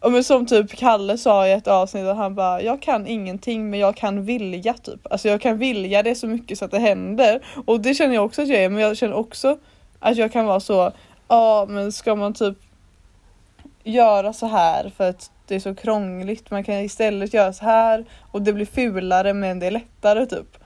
och 0.00 0.12
men 0.12 0.24
som 0.24 0.46
typ 0.46 0.70
Kalle 0.76 1.18
sa 1.18 1.46
i 1.48 1.52
ett 1.52 1.66
avsnitt 1.66 2.06
att 2.06 2.16
han 2.16 2.34
bara 2.34 2.62
jag 2.62 2.82
kan 2.82 3.06
ingenting 3.06 3.70
men 3.70 3.80
jag 3.80 3.96
kan 3.96 4.24
vilja 4.24 4.74
typ. 4.74 5.12
Alltså 5.12 5.28
jag 5.28 5.40
kan 5.40 5.58
vilja 5.58 6.02
det 6.02 6.14
så 6.14 6.26
mycket 6.26 6.58
så 6.58 6.64
att 6.64 6.70
det 6.70 6.78
händer. 6.78 7.46
Och 7.66 7.80
det 7.80 7.94
känner 7.94 8.14
jag 8.14 8.24
också 8.24 8.42
att 8.42 8.48
jag 8.48 8.62
är 8.62 8.68
men 8.68 8.82
jag 8.82 8.96
känner 8.96 9.14
också 9.14 9.58
att 10.00 10.16
jag 10.16 10.32
kan 10.32 10.46
vara 10.46 10.60
så 10.60 10.92
ja 11.28 11.66
men 11.68 11.92
ska 11.92 12.14
man 12.14 12.34
typ 12.34 12.58
göra 13.84 14.32
så 14.32 14.46
här 14.46 14.92
för 14.96 15.08
att 15.10 15.30
det 15.46 15.54
är 15.54 15.60
så 15.60 15.74
krångligt. 15.74 16.50
Man 16.50 16.64
kan 16.64 16.74
istället 16.74 17.34
göra 17.34 17.52
så 17.52 17.64
här 17.64 18.04
och 18.32 18.42
det 18.42 18.52
blir 18.52 18.66
fulare 18.66 19.34
men 19.34 19.58
det 19.58 19.66
är 19.66 19.70
lättare 19.70 20.26
typ. 20.26 20.58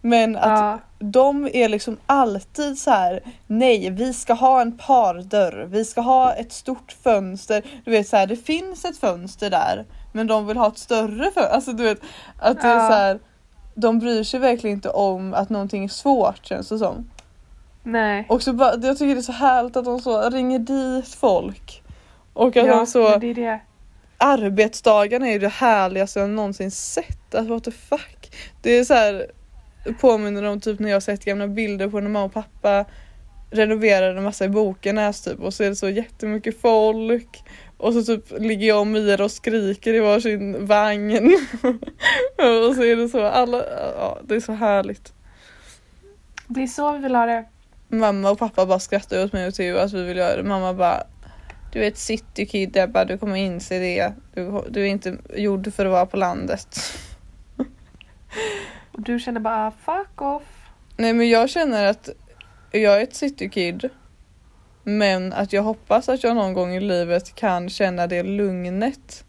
Men 0.00 0.36
att 0.36 0.44
Ja, 0.60 0.78
de 0.98 1.48
är 1.52 1.68
liksom 1.68 1.96
alltid 2.06 2.78
så 2.78 2.90
här. 2.90 3.20
nej 3.46 3.90
vi 3.90 4.12
ska 4.12 4.32
ha 4.34 4.60
en 4.60 4.78
pardörr, 4.78 5.66
vi 5.70 5.84
ska 5.84 6.00
ha 6.00 6.32
ett 6.32 6.52
stort 6.52 6.92
fönster. 7.02 7.62
Du 7.84 7.90
vet 7.90 8.08
så 8.08 8.16
här, 8.16 8.26
det 8.26 8.36
finns 8.36 8.84
ett 8.84 8.98
fönster 8.98 9.50
där 9.50 9.84
men 10.12 10.26
de 10.26 10.46
vill 10.46 10.56
ha 10.56 10.66
ett 10.68 10.78
större 10.78 11.24
fönster. 11.30 11.54
Alltså 11.54 11.72
du 11.72 11.82
vet 11.84 12.00
att 12.40 12.62
det 12.62 12.68
är 12.68 12.74
Ja. 12.76 12.88
så 12.88 12.94
här. 12.94 13.18
De 13.74 13.98
bryr 13.98 14.22
sig 14.22 14.40
verkligen 14.40 14.76
inte 14.76 14.90
om 14.90 15.34
att 15.34 15.48
någonting 15.50 15.84
är 15.84 15.88
svårt 15.88 16.46
känns 16.46 16.68
det 16.68 16.78
som. 16.78 17.10
nej. 17.82 18.26
Och 18.28 18.42
så 18.42 18.52
bara, 18.52 18.74
jag 18.82 18.98
tycker 18.98 19.14
det 19.14 19.20
är 19.20 19.22
så 19.22 19.32
härligt 19.32 19.76
att 19.76 19.84
de 19.84 20.00
så 20.00 20.30
ringer 20.30 20.58
dit 20.58 21.08
folk. 21.14 21.82
Och 22.38 22.56
att 22.56 22.66
ja, 22.66 22.86
så 22.86 23.18
det 23.18 23.30
är 23.30 23.34
det. 23.34 23.60
arbetsdagarna 24.16 25.28
är 25.28 25.32
ju 25.32 25.38
det 25.38 25.48
härligaste 25.48 26.20
jag 26.20 26.30
någonsin 26.30 26.70
sett. 26.70 27.34
Alltså 27.34 27.54
what 27.54 27.64
the 27.64 27.70
fuck. 27.70 28.36
Det 28.62 28.78
är 28.78 28.84
så 28.84 28.94
här 28.94 29.26
påminner 30.00 30.42
om 30.42 30.60
typ 30.60 30.78
när 30.78 30.90
jag 30.90 31.02
sett 31.02 31.24
gamla 31.24 31.48
bilder 31.48 31.88
på 31.88 32.00
när 32.00 32.10
mamma 32.10 32.24
och 32.24 32.32
pappa 32.32 32.84
renoverade 33.50 34.18
en 34.18 34.24
massa 34.24 34.44
i 34.44 34.48
Bokenäs 34.48 35.20
typ 35.20 35.40
och 35.40 35.54
så 35.54 35.64
är 35.64 35.68
det 35.68 35.76
så 35.76 35.88
jättemycket 35.88 36.60
folk 36.60 37.44
och 37.76 37.92
så 37.92 38.02
typ 38.02 38.40
ligger 38.40 38.68
jag 38.68 38.80
och 38.80 38.86
Mira 38.86 39.24
och 39.24 39.30
skriker 39.30 39.94
i 39.94 40.00
varsin 40.00 40.66
vagn. 40.66 41.26
och 42.36 42.74
så 42.74 42.82
är 42.82 42.96
det 42.96 43.08
så, 43.08 43.24
alla, 43.24 43.64
ja 43.98 44.18
det 44.22 44.34
är 44.34 44.40
så 44.40 44.52
härligt. 44.52 45.12
Det 46.46 46.62
är 46.62 46.66
så 46.66 46.92
vi 46.92 46.98
vill 46.98 47.14
ha 47.14 47.26
det. 47.26 47.44
Mamma 47.88 48.30
och 48.30 48.38
pappa 48.38 48.66
bara 48.66 48.78
skrattar 48.78 49.24
åt 49.24 49.32
mig 49.32 49.46
och 49.46 49.54
Theo 49.54 49.76
att 49.76 49.92
vi 49.92 50.02
vill 50.02 50.16
göra 50.16 50.36
det. 50.36 50.42
Mamma 50.42 50.74
bara 50.74 51.06
Du 51.78 51.84
är 51.84 51.88
ett 51.88 51.98
citykid 51.98 52.76
Ebba, 52.76 53.04
du 53.04 53.18
kommer 53.18 53.36
inse 53.36 53.78
det. 53.78 54.12
Du, 54.34 54.62
du 54.70 54.82
är 54.82 54.86
inte 54.86 55.16
gjord 55.34 55.72
för 55.74 55.86
att 55.86 55.92
vara 55.92 56.06
på 56.06 56.16
landet. 56.16 56.78
Och 58.92 59.02
du 59.02 59.18
känner 59.18 59.40
bara 59.40 59.66
"Ah, 59.66 59.72
fuck 59.84 60.22
off. 60.22 60.42
Nej 60.96 61.12
men 61.12 61.28
jag 61.28 61.50
känner 61.50 61.84
att 61.84 62.08
jag 62.70 62.96
är 62.96 63.02
ett 63.02 63.14
citykid. 63.14 63.90
Men 64.82 65.32
att 65.32 65.52
jag 65.52 65.62
hoppas 65.62 66.08
att 66.08 66.24
jag 66.24 66.36
någon 66.36 66.52
gång 66.52 66.74
i 66.74 66.80
livet 66.80 67.34
kan 67.34 67.68
känna 67.68 68.06
det 68.06 68.22
lugnet. 68.22 69.24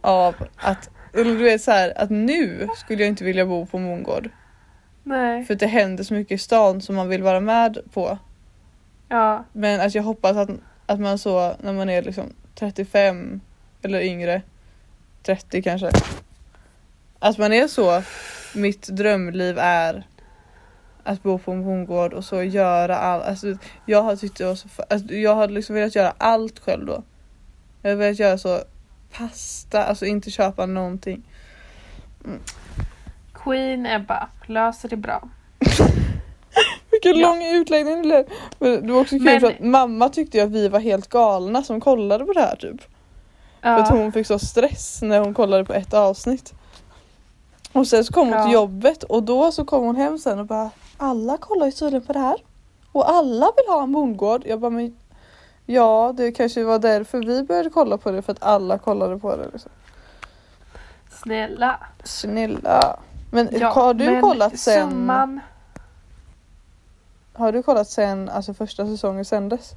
Av 0.00 0.34
att, 0.56 0.90
eller 1.14 1.24
du 1.24 1.44
vet 1.44 1.62
så 1.62 1.70
här, 1.70 1.92
att 1.96 2.10
nu 2.10 2.68
skulle 2.76 3.02
jag 3.02 3.08
inte 3.08 3.24
vilja 3.24 3.46
bo 3.46 3.66
på 3.66 3.78
Mongård. 3.78 4.30
Nej. 5.02 5.44
För 5.44 5.54
att 5.54 5.60
det 5.60 5.66
händer 5.66 6.04
så 6.04 6.14
mycket 6.14 6.34
i 6.34 6.38
stan 6.38 6.80
som 6.80 6.96
man 6.96 7.08
vill 7.08 7.22
vara 7.22 7.40
med 7.40 7.78
på. 7.92 8.18
Ja. 9.08 9.44
Men 9.52 9.80
att 9.80 9.94
jag 9.94 10.02
hoppas 10.02 10.36
att, 10.36 10.50
att 10.90 11.00
man 11.00 11.18
så 11.18 11.56
när 11.60 11.72
man 11.72 11.88
är 11.88 12.02
liksom 12.02 12.32
35 12.54 13.40
eller 13.82 14.00
yngre, 14.00 14.42
30 15.22 15.62
kanske. 15.62 15.90
Att 17.18 17.38
man 17.38 17.52
är 17.52 17.68
så, 17.68 18.02
mitt 18.54 18.88
drömliv 18.88 19.58
är 19.58 20.06
att 21.02 21.22
bo 21.22 21.38
på 21.38 21.52
en 21.52 21.64
bondgård 21.64 22.12
och 22.12 22.24
så 22.24 22.42
göra 22.42 22.96
allt. 22.96 23.24
Alltså, 23.24 23.56
jag 23.86 24.02
har 24.02 24.16
tyckt 24.16 24.38
det 24.38 24.44
var 24.44 24.54
så, 24.54 24.68
alltså, 24.90 25.14
jag 25.14 25.36
hade 25.36 25.52
liksom 25.52 25.74
velat 25.74 25.94
göra 25.94 26.14
allt 26.18 26.58
själv 26.58 26.86
då. 26.86 27.02
Jag 27.82 27.90
har 27.90 27.96
velat 27.96 28.18
göra 28.18 28.38
så 28.38 28.60
pasta, 29.12 29.84
alltså 29.84 30.06
inte 30.06 30.30
köpa 30.30 30.66
någonting. 30.66 31.22
Queen 33.34 33.86
Ebba 33.86 34.28
löser 34.46 34.88
det 34.88 34.96
bra. 34.96 35.28
Vilken 37.02 37.20
Ja. 37.20 37.28
lång 37.28 37.44
utläggning 37.44 37.96
det 37.96 38.02
blev. 38.02 38.26
Men 38.58 38.86
det 38.86 38.92
var 38.92 39.00
också 39.00 39.14
kul 39.16 39.22
Men- 39.24 39.40
för 39.40 39.46
att 39.50 39.60
mamma 39.60 40.08
tyckte 40.08 40.38
ju 40.38 40.44
att 40.44 40.50
vi 40.50 40.68
var 40.68 40.80
helt 40.80 41.08
galna 41.08 41.62
som 41.62 41.80
kollade 41.80 42.24
på 42.24 42.32
det 42.32 42.40
här 42.40 42.56
typ. 42.56 42.80
För 43.62 43.68
att 43.68 43.90
Ja. 43.90 43.96
hon 43.96 44.12
fick 44.12 44.26
så 44.26 44.38
stress 44.38 45.02
när 45.02 45.20
hon 45.20 45.34
kollade 45.34 45.64
på 45.64 45.72
ett 45.72 45.94
avsnitt. 45.94 46.52
Och 47.72 47.86
sen 47.86 48.04
så 48.04 48.12
kom 48.12 48.28
hon 48.32 48.42
till 48.44 48.52
Ja. 48.52 48.60
jobbet 48.60 49.02
och 49.02 49.22
då 49.22 49.52
så 49.52 49.64
kom 49.64 49.84
hon 49.84 49.96
hem 49.96 50.18
sen 50.18 50.38
och 50.38 50.46
bara 50.46 50.70
Alla 50.96 51.36
kollar 51.36 51.66
ju 51.66 51.72
tydligen 51.72 52.06
på 52.06 52.12
det 52.12 52.18
här. 52.18 52.36
Och 52.92 53.10
alla 53.10 53.46
vill 53.56 53.74
ha 53.74 53.82
en 53.82 53.92
bondgård. 53.92 54.42
Jag 54.46 54.60
bara 54.60 54.70
men 54.70 54.96
Ja 55.66 56.14
det 56.16 56.32
kanske 56.32 56.64
var 56.64 56.78
därför 56.78 57.18
vi 57.18 57.42
började 57.42 57.70
kolla 57.70 57.98
på 57.98 58.10
det 58.10 58.22
för 58.22 58.32
att 58.32 58.42
alla 58.42 58.78
kollade 58.78 59.18
på 59.18 59.36
det. 59.36 59.48
Liksom. 59.52 59.70
Snälla. 61.22 61.80
Snälla. 62.04 62.96
Men 63.32 63.48
Ja, 63.52 63.68
har 63.70 63.94
du 63.94 64.04
men 64.10 64.22
kollat 64.22 64.58
sen? 64.58 64.90
Summan. 64.90 65.40
Har 67.40 67.52
du 67.52 67.62
kollat 67.62 67.88
sen 67.88 68.28
alltså 68.28 68.54
första 68.54 68.86
säsongen 68.86 69.24
sändes? 69.24 69.72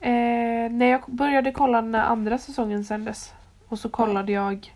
Eh, 0.00 0.70
när 0.70 0.86
jag 0.86 1.00
började 1.06 1.52
kolla 1.52 1.80
när 1.80 2.00
andra 2.00 2.38
säsongen 2.38 2.84
sändes. 2.84 3.32
Och 3.68 3.78
så 3.78 3.88
kollade 3.88 4.32
jag 4.32 4.74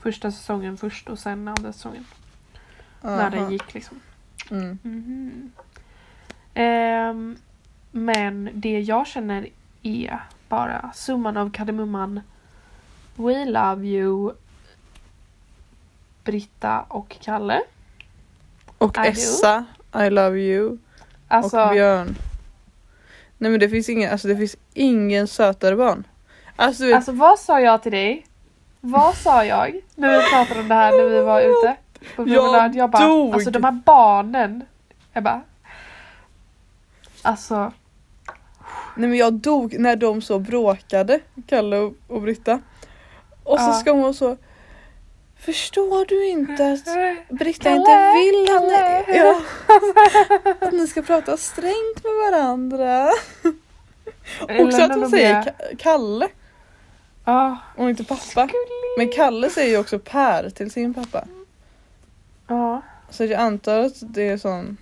första 0.00 0.32
säsongen 0.32 0.76
först 0.76 1.08
och 1.08 1.18
sen 1.18 1.48
andra 1.48 1.72
säsongen. 1.72 2.04
När 3.00 3.20
Aha. 3.20 3.30
den 3.30 3.50
gick 3.50 3.74
liksom. 3.74 4.00
Mm. 4.50 4.78
Mhm. 4.82 5.52
Ehm, 6.54 7.36
men 7.90 8.50
det 8.54 8.80
jag 8.80 9.06
känner 9.06 9.48
är 9.82 10.20
bara 10.48 10.92
summan 10.94 11.36
av 11.36 11.50
kardemumman 11.50 12.20
We 13.14 13.44
love 13.44 13.86
you 13.86 14.32
Britta 16.24 16.80
och 16.88 17.16
Kalle. 17.20 17.62
Och 18.78 18.98
I 18.98 19.10
do. 19.10 19.64
I 20.00 20.10
love 20.10 20.38
you. 20.38 20.78
Alltså, 21.28 21.60
Och 21.60 21.70
Björn. 21.72 22.16
Nej 23.38 23.50
men 23.50 23.60
det 23.60 23.68
finns 23.68 23.88
ingen, 23.88 24.12
alltså 24.12 24.28
det 24.28 24.36
finns 24.36 24.56
ingen 24.74 25.28
sötare 25.28 25.76
barn. 25.76 26.04
Alltså, 26.56 26.84
vet, 26.86 26.94
alltså 26.96 27.12
vad 27.12 27.38
sa 27.38 27.60
jag 27.60 27.82
till 27.82 27.92
dig? 27.92 28.26
Vad 28.80 29.14
sa 29.14 29.44
jag 29.44 29.80
när 29.94 30.18
vi 30.18 30.30
pratade 30.30 30.60
om 30.60 30.68
det 30.68 30.74
här 30.74 30.90
när 30.92 31.04
vi 31.08 31.20
var 31.20 31.40
ute 31.40 31.76
på 32.16 32.22
Jag 32.28 32.34
promenad? 32.44 32.74
Jag 32.74 32.90
bara, 32.90 33.06
dog. 33.08 33.34
alltså 33.34 33.50
de 33.50 33.64
här 33.64 33.72
barnen. 33.84 34.64
Jag 35.12 35.22
bara, 35.22 35.42
alltså 37.22 37.72
nej 38.96 39.08
men 39.08 39.18
jag 39.18 39.32
dog 39.32 39.78
när 39.78 39.96
de 39.96 40.22
så 40.22 40.38
bråkade, 40.38 41.20
Kalle 41.46 41.76
och, 41.78 41.94
och 42.08 42.22
Britta. 42.22 42.60
Och 43.44 43.58
så 43.60 43.66
Ja. 43.66 43.72
ska 43.72 43.92
hon 43.92 44.14
så 44.14 44.36
Förstår 45.46 46.06
du 46.06 46.28
inte 46.28 46.72
att 46.72 47.28
Britta 47.38 47.70
inte 47.70 48.12
vill 48.16 48.56
att 48.56 48.62
ni, 48.62 49.16
ja, 49.18 49.42
att 50.60 50.72
ni 50.72 50.86
ska 50.86 51.02
prata 51.02 51.36
strängt 51.36 52.04
med 52.04 52.12
varandra? 52.32 53.08
Också 54.40 54.82
att 54.82 54.94
hon 54.94 55.10
säger 55.10 55.42
Ka- 55.42 55.76
Kalle 55.78 56.28
och 57.76 57.90
inte 57.90 58.04
pappa. 58.04 58.48
Men 58.98 59.08
Kalle 59.12 59.50
säger 59.50 59.70
ju 59.70 59.78
också 59.78 59.98
Per 59.98 60.50
till 60.50 60.70
sin 60.70 60.94
pappa. 60.94 61.24
ja, 62.48 62.82
Så 63.10 63.24
jag 63.24 63.40
antar 63.40 63.78
att 63.80 63.94
det 64.00 64.28
är 64.28 64.36
sån 64.38 64.76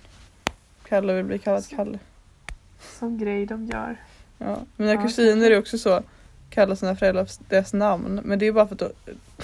Kalle 0.89 1.13
vill 1.13 1.25
bli 1.25 1.39
kallad 1.39 1.69
Kalle. 1.69 1.99
som 2.99 3.17
grej 3.17 3.45
de 3.45 3.65
gör. 3.65 3.97
Ja. 4.37 4.57
Mina 4.75 4.93
Ja, 4.93 5.01
kusiner 5.03 5.51
är 5.51 5.59
också 5.59 5.77
så. 5.77 6.03
Kallar 6.49 6.75
sina 6.75 6.95
föräldrar 6.95 7.25
för 7.25 7.35
deras 7.49 7.73
namn. 7.73 8.21
Men 8.23 8.39
det 8.39 8.45
är 8.47 8.51
bara 8.51 8.67
för 8.67 8.75
att 8.75 8.79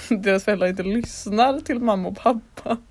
de, 0.08 0.14
deras 0.22 0.44
föräldrar 0.44 0.66
inte 0.68 0.82
lyssnar 0.82 1.60
till 1.60 1.78
mamma 1.80 2.08
och 2.08 2.16
pappa. 2.16 2.76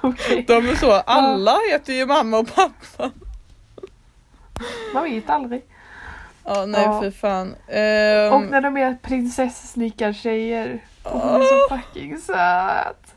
Okej, 0.00 0.44
De 0.48 0.68
är 0.68 0.74
så. 0.76 0.92
Alla 0.92 1.58
heter 1.70 1.92
ju 1.92 2.06
mamma 2.06 2.38
och 2.38 2.54
pappa. 2.54 3.10
man 4.94 5.04
vet 5.04 5.30
aldrig. 5.30 5.64
Ja 6.44 6.66
nej 6.66 6.82
Ja. 6.82 7.00
för 7.00 7.10
fan. 7.10 7.54
Ehm, 7.68 8.32
Och 8.32 8.42
när 8.42 8.60
de 8.60 8.76
är 8.76 8.94
prinsesssnickartjejer. 9.02 10.84
Och 11.02 11.10
hon 11.20 11.42
är 11.42 11.44
så 11.44 11.76
fucking 11.76 12.18
söt. 12.18 13.14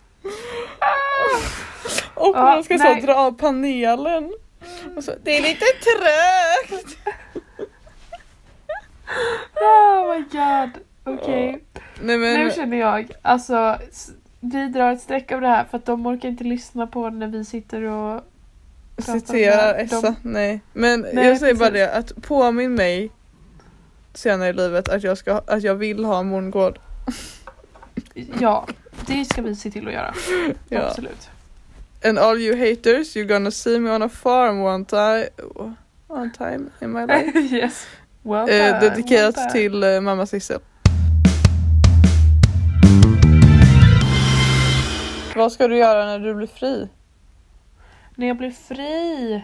och 2.14 2.32
Ja, 2.36 2.46
när 2.46 2.56
de 2.56 2.64
ska 2.64 2.78
så 2.78 3.06
dra 3.06 3.16
av 3.16 3.32
panelen. 3.32 4.34
Så, 5.02 5.12
det 5.24 5.38
är 5.38 5.42
lite 5.42 5.66
trögt. 5.66 6.97
Oh 9.56 10.16
my 10.16 10.24
god. 10.32 10.70
Okej. 11.04 11.64
Nej 12.02 12.18
men. 12.18 12.40
Nu 12.40 12.52
känner 12.52 12.78
jag, 12.78 13.12
alltså 13.22 13.78
vi 14.40 14.68
drar 14.68 14.92
ett 14.94 15.02
streck 15.02 15.32
av 15.32 15.42
det 15.42 15.48
här 15.48 15.64
för 15.64 15.78
att 15.78 15.86
de 15.86 16.06
orkar 16.06 16.30
inte 16.30 16.44
lyssna 16.44 16.88
på 16.88 17.10
när 17.10 17.28
vi 17.28 17.46
sitter 17.46 17.82
och 17.84 18.22
Citerar. 19.02 19.76
Essa, 19.76 20.02
De- 20.02 20.16
nej. 20.22 20.62
Men 20.74 21.06
Nej, 21.14 21.28
jag 21.28 21.40
säger 21.40 21.54
bara 21.54 21.70
precis. 21.70 21.88
det 21.88 21.94
att 22.18 22.22
påminn 22.28 22.76
mig 22.76 23.12
senare 24.14 24.50
i 24.50 24.54
livet 24.54 24.90
att 24.90 25.04
jag, 25.04 25.18
ska, 25.18 25.42
att 25.48 25.64
jag 25.64 25.76
vill 25.76 26.06
ha 26.06 26.20
en 26.20 26.28
mångård. 26.28 26.80
Ja, 28.40 28.68
det 29.06 29.26
ska 29.26 29.42
vi 29.42 29.56
se 29.56 29.72
till 29.72 29.88
att 29.88 29.94
göra. 29.94 30.14
Ja. 30.70 30.82
Absolut. 30.82 31.30
And 32.06 32.20
all 32.20 32.38
you 32.42 32.58
haters, 32.60 33.16
you're 33.16 33.26
gonna 33.28 33.52
see 33.52 33.80
me 33.80 33.90
on 33.92 34.02
a 34.02 34.10
farm 34.10 34.62
one 34.62 34.86
time, 34.86 35.28
one 36.08 36.30
time 36.38 36.70
in 36.82 36.92
my 36.92 37.06
life. 37.08 37.40
yes. 37.56 37.88
Well 38.28 38.50
eh, 38.50 38.58
done, 38.58 38.72
well 38.72 38.80
dedikerat 38.80 39.36
done. 39.36 39.50
till 39.50 39.84
eh, 39.84 40.02
mamma 40.02 40.26
Sissel. 40.26 40.60
Vad 45.36 45.52
ska 45.52 45.68
du 45.68 45.78
göra 45.78 46.06
när 46.06 46.20
du 46.20 46.34
blir 46.36 46.48
fri? 46.48 46.90
När 48.16 48.28
jag 48.28 48.38
blir 48.38 48.52
fri 48.52 49.42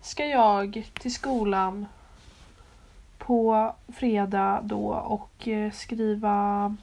ska 0.00 0.26
jag 0.26 0.90
till 1.00 1.14
skolan 1.14 1.86
på 3.18 3.74
fredag 3.96 4.60
då 4.62 4.86
och 4.88 5.48
eh, 5.48 5.72
skriva 5.72 6.76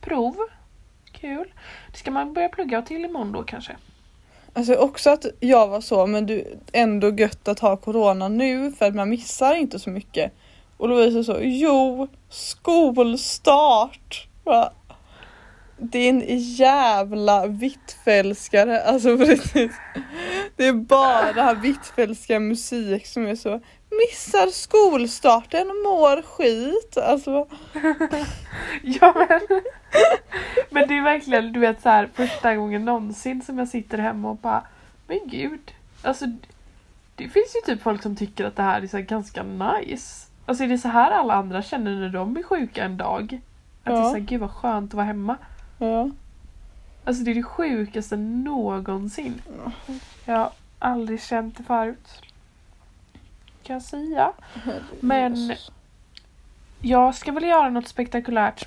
prov. 0.00 0.36
Kul. 1.12 1.52
Det 1.92 1.98
ska 1.98 2.10
man 2.10 2.32
börja 2.32 2.48
plugga 2.48 2.82
till 2.82 3.04
imorgon 3.04 3.32
då 3.32 3.42
kanske. 3.42 3.76
Alltså 4.56 4.74
också 4.74 5.10
att 5.10 5.26
jag 5.40 5.68
var 5.68 5.80
så, 5.80 6.06
men 6.06 6.26
du 6.26 6.58
ändå 6.72 7.10
gött 7.10 7.48
att 7.48 7.58
ha 7.58 7.76
corona 7.76 8.28
nu 8.28 8.72
för 8.72 8.86
att 8.86 8.94
man 8.94 9.08
missar 9.08 9.54
inte 9.54 9.78
så 9.78 9.90
mycket. 9.90 10.32
Och 10.76 10.88
Louise 10.88 11.24
så, 11.24 11.38
jo, 11.40 12.08
skolstart. 12.28 14.28
Va? 14.44 14.72
Din 15.78 16.24
jävla 16.56 17.46
vittfälskare, 17.46 18.82
alltså 18.82 19.18
precis. 19.18 19.72
Det 20.56 20.66
är 20.66 20.72
bara 20.72 21.54
vittfälska 21.54 22.40
musik 22.40 23.06
som 23.06 23.26
är 23.26 23.36
så, 23.36 23.60
missar 24.00 24.46
skolstarten, 24.46 25.66
mår 25.66 26.22
skit. 26.22 26.96
Alltså, 26.96 27.46
Ja 28.82 29.14
men. 29.28 29.40
men 30.70 30.88
det 30.88 30.94
är 30.98 31.02
verkligen 31.02 31.52
du 31.52 31.60
vet 31.60 31.82
så 31.82 31.88
här 31.88 32.08
första 32.14 32.54
gången 32.56 32.84
någonsin 32.84 33.42
som 33.42 33.58
jag 33.58 33.68
sitter 33.68 33.98
hemma 33.98 34.30
och 34.30 34.36
bara 34.36 34.62
Men 35.06 35.20
gud. 35.24 35.72
Alltså 36.02 36.24
det 37.16 37.28
finns 37.28 37.56
ju 37.56 37.60
typ 37.74 37.82
folk 37.82 38.02
som 38.02 38.16
tycker 38.16 38.44
att 38.44 38.56
det 38.56 38.62
här 38.62 38.82
är 38.82 38.86
så 38.86 38.96
här 38.96 39.04
ganska 39.04 39.42
nice. 39.42 40.26
Alltså 40.46 40.64
är 40.64 40.68
det 40.68 40.78
så 40.78 40.88
här 40.88 41.10
alla 41.10 41.34
andra 41.34 41.62
känner 41.62 41.94
när 42.00 42.08
de 42.08 42.34
blir 42.34 42.42
sjuka 42.44 42.84
en 42.84 42.96
dag? 42.96 43.40
Att 43.84 43.92
det 43.94 43.98
är 43.98 44.02
Ja. 44.04 44.10
så 44.10 44.14
här, 44.16 44.18
gud 44.20 44.40
vad 44.40 44.50
skönt 44.50 44.90
att 44.90 44.94
vara 44.94 45.06
hemma. 45.06 45.36
ja. 45.78 46.10
Alltså 47.06 47.24
det 47.24 47.30
är 47.30 47.34
det 47.34 47.42
sjukaste 47.42 48.16
någonsin. 48.16 49.42
Jag 50.24 50.34
har 50.36 50.50
aldrig 50.78 51.22
känt 51.22 51.56
det 51.56 51.62
förut. 51.62 52.08
Kan 53.64 53.74
jag 53.74 53.82
säga. 53.82 54.32
Men 55.00 55.54
jag 56.80 57.14
ska 57.14 57.32
väl 57.32 57.44
göra 57.44 57.70
något 57.70 57.88
spektakulärt. 57.88 58.66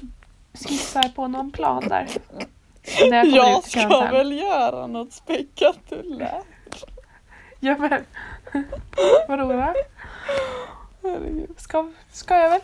Skissar 0.53 1.09
på 1.15 1.27
någon 1.27 1.51
plan 1.51 1.87
där. 1.87 2.07
När 3.09 3.25
jag 3.25 3.27
Jag 3.27 3.63
ska 3.63 3.87
väl 3.87 4.31
göra 4.31 4.87
något 4.87 5.13
spektakulärt. 5.13 6.45
Ja 7.59 7.75
men. 7.77 8.05
Vadå 9.27 9.53
då? 9.53 9.73
Ska, 11.57 11.91
ska 12.11 12.37
jag 12.37 12.49
väl? 12.49 12.61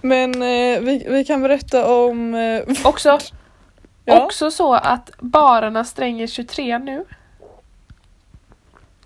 Men 0.00 0.34
eh, 0.34 0.80
vi, 0.80 1.06
vi 1.08 1.24
kan 1.24 1.42
berätta 1.42 1.94
om... 1.94 2.34
Eh, 2.34 2.62
Också, 2.84 3.18
ja, 4.04 4.24
också 4.24 4.50
så 4.50 4.74
att 4.74 5.10
barerna 5.18 5.84
stänger 5.84 6.26
23 6.26 6.78
nu. 6.78 7.04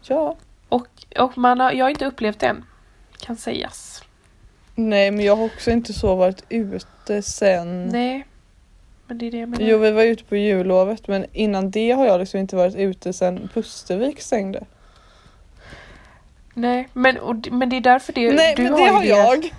ja. 0.02 0.36
Och, 0.68 0.88
och 1.18 1.38
man 1.38 1.60
har, 1.60 1.72
jag 1.72 1.84
har 1.84 1.90
inte 1.90 2.06
upplevt 2.06 2.38
det 2.38 2.46
än. 2.46 2.64
Kan 3.18 3.36
sägas. 3.36 4.02
Nej 4.74 5.10
men 5.10 5.24
jag 5.24 5.36
har 5.36 5.44
också 5.44 5.70
inte 5.70 5.92
så 5.92 6.14
varit 6.14 6.44
ute 6.48 7.22
sen... 7.22 7.88
Nej. 7.88 8.26
Men 9.06 9.18
det 9.18 9.26
är 9.26 9.30
det 9.30 9.38
jag 9.38 9.48
menar. 9.48 9.64
Jo 9.64 9.78
vi 9.78 9.90
var 9.90 10.02
ute 10.02 10.24
på 10.24 10.36
jullovet 10.36 11.08
men 11.08 11.26
innan 11.32 11.70
det 11.70 11.90
har 11.90 12.06
jag 12.06 12.20
liksom 12.20 12.40
inte 12.40 12.56
varit 12.56 12.74
ute 12.74 13.12
sen 13.12 13.48
Pustervik 13.54 14.20
stängde. 14.20 14.64
Nej, 16.58 16.88
men, 16.92 17.18
och, 17.18 17.48
men 17.50 17.68
det 17.68 17.76
är 17.76 17.80
därför 17.80 18.12
det, 18.12 18.32
Nej 18.32 18.54
du 18.56 18.62
men 18.62 18.72
har 18.72 18.78
det 18.80 18.92
har 18.92 19.04
jag! 19.04 19.54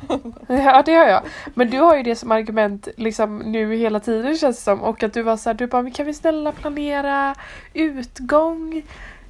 Ja 0.48 0.84
det 0.86 0.93
har 0.93 1.08
jag. 1.08 1.24
Men 1.54 1.70
du 1.70 1.80
har 1.80 1.96
ju 1.98 2.04
det 2.04 2.15
som 2.15 2.32
argument 2.32 2.88
liksom 2.98 3.39
nu 3.39 3.76
hela 3.76 4.00
tiden 4.00 4.38
känns 4.38 4.58
det 4.58 4.63
som. 4.63 4.82
Och 4.82 5.04
att 5.04 5.13
du 5.13 5.22
var 5.22 5.38
såhär, 5.38 5.54
du 5.54 5.67
bara, 5.67 5.82
men 5.82 5.91
kan 5.91 6.06
vi 6.06 6.13
snälla 6.13 6.52
planera 6.52 7.36
utgång 7.74 8.84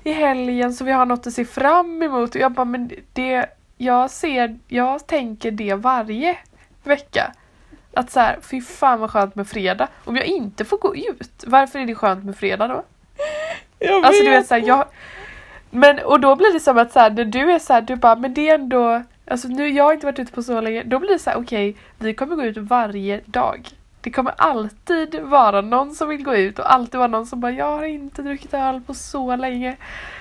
i 0.08 0.12
helgen 0.12 0.74
så 0.74 0.84
vi 0.84 0.92
har 0.92 1.06
något 1.06 1.28
att 1.28 1.34
se 1.34 1.46
fram 1.46 2.04
emot. 2.04 2.36
Och 2.36 2.42
jag 2.42 2.52
bara, 2.52 2.66
men 2.66 2.92
det, 3.14 3.46
jag 3.78 4.10
ser, 4.10 4.60
jag 4.68 5.08
tänker 5.08 5.52
det 5.52 5.74
varje 5.74 6.38
vecka. 6.84 7.32
Att 7.94 8.12
så 8.12 8.20
här, 8.20 8.38
fy 8.42 8.62
fan 8.62 9.00
vad 9.00 9.12
skönt 9.12 9.36
med 9.36 9.48
fredag. 9.48 9.88
Om 10.06 10.16
jag 10.16 10.26
inte 10.26 10.66
får 10.66 10.78
gå 10.78 10.96
ut, 10.96 11.44
varför 11.48 11.80
är 11.80 11.86
det 11.86 11.96
skönt 11.96 12.26
med 12.26 12.38
fredag 12.38 12.68
då? 12.68 12.84
Jag 13.80 14.06
Alltså 14.06 14.24
du 14.24 14.30
vet. 14.30 14.40
vet 14.40 14.48
såhär, 14.48 14.62
jag... 14.68 14.86
Men 15.70 16.00
och 16.00 16.20
då 16.20 16.36
blir 16.36 16.54
det 16.54 16.60
som 16.60 16.78
att 16.78 16.92
såhär, 16.92 17.10
när 17.10 17.26
du 17.26 17.52
är 17.52 17.60
såhär, 17.60 17.82
du 17.82 17.96
bara, 17.96 18.16
men 18.16 18.34
det 18.34 18.50
är 18.50 18.56
ändå... 18.56 19.04
Alltså 19.28 19.48
nu, 19.48 19.70
jag 19.70 19.84
har 19.84 19.94
inte 19.94 20.06
varit 20.06 20.20
ute 20.20 20.32
på 20.32 20.44
så 20.44 20.62
länge. 20.62 20.84
Då 20.84 21.00
blir 21.00 21.10
det 21.10 21.20
såhär, 21.20 21.38
okej, 21.38 21.76
vi 21.98 22.14
kommer 22.14 22.36
gå 22.36 22.44
ut 22.44 22.58
varje 22.58 23.22
dag. 23.26 23.70
Det 24.08 24.12
kommer 24.12 24.34
alltid 24.38 25.16
vara 25.22 25.62
någon 25.62 25.96
som 25.96 26.10
vill 26.10 26.24
gå 26.24 26.36
ut 26.36 26.60
och 26.60 26.74
alltid 26.74 26.98
vara 26.98 27.08
någon 27.08 27.26
som 27.26 27.40
bara, 27.40 27.52
jag 27.52 27.78
har 27.78 27.84
inte 27.84 28.22
druckit 28.22 28.54
öl 28.54 28.82
på 28.82 28.94
så 28.94 29.36
länge. 29.36 29.76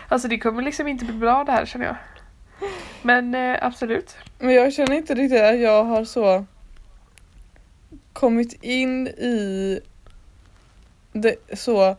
Alltså 0.09 0.29
det 0.29 0.39
kommer 0.39 0.63
liksom 0.63 0.89
inte 0.89 1.05
bli 1.05 1.15
bra 1.15 1.45
det 1.45 1.53
här 1.53 1.67
känner 1.67 1.87
jag. 1.87 1.97
Men 3.03 3.35
eh, 3.35 3.59
absolut. 3.63 4.17
Men 4.39 4.55
jag 4.55 4.73
känner 4.73 4.93
inte 4.93 5.15
riktigt 5.15 5.43
att 5.43 5.59
jag 5.59 5.85
har 5.85 6.05
så 6.05 6.45
kommit 8.13 8.63
in 8.63 9.07
i 9.07 9.81
det 11.13 11.37
så 11.59 11.97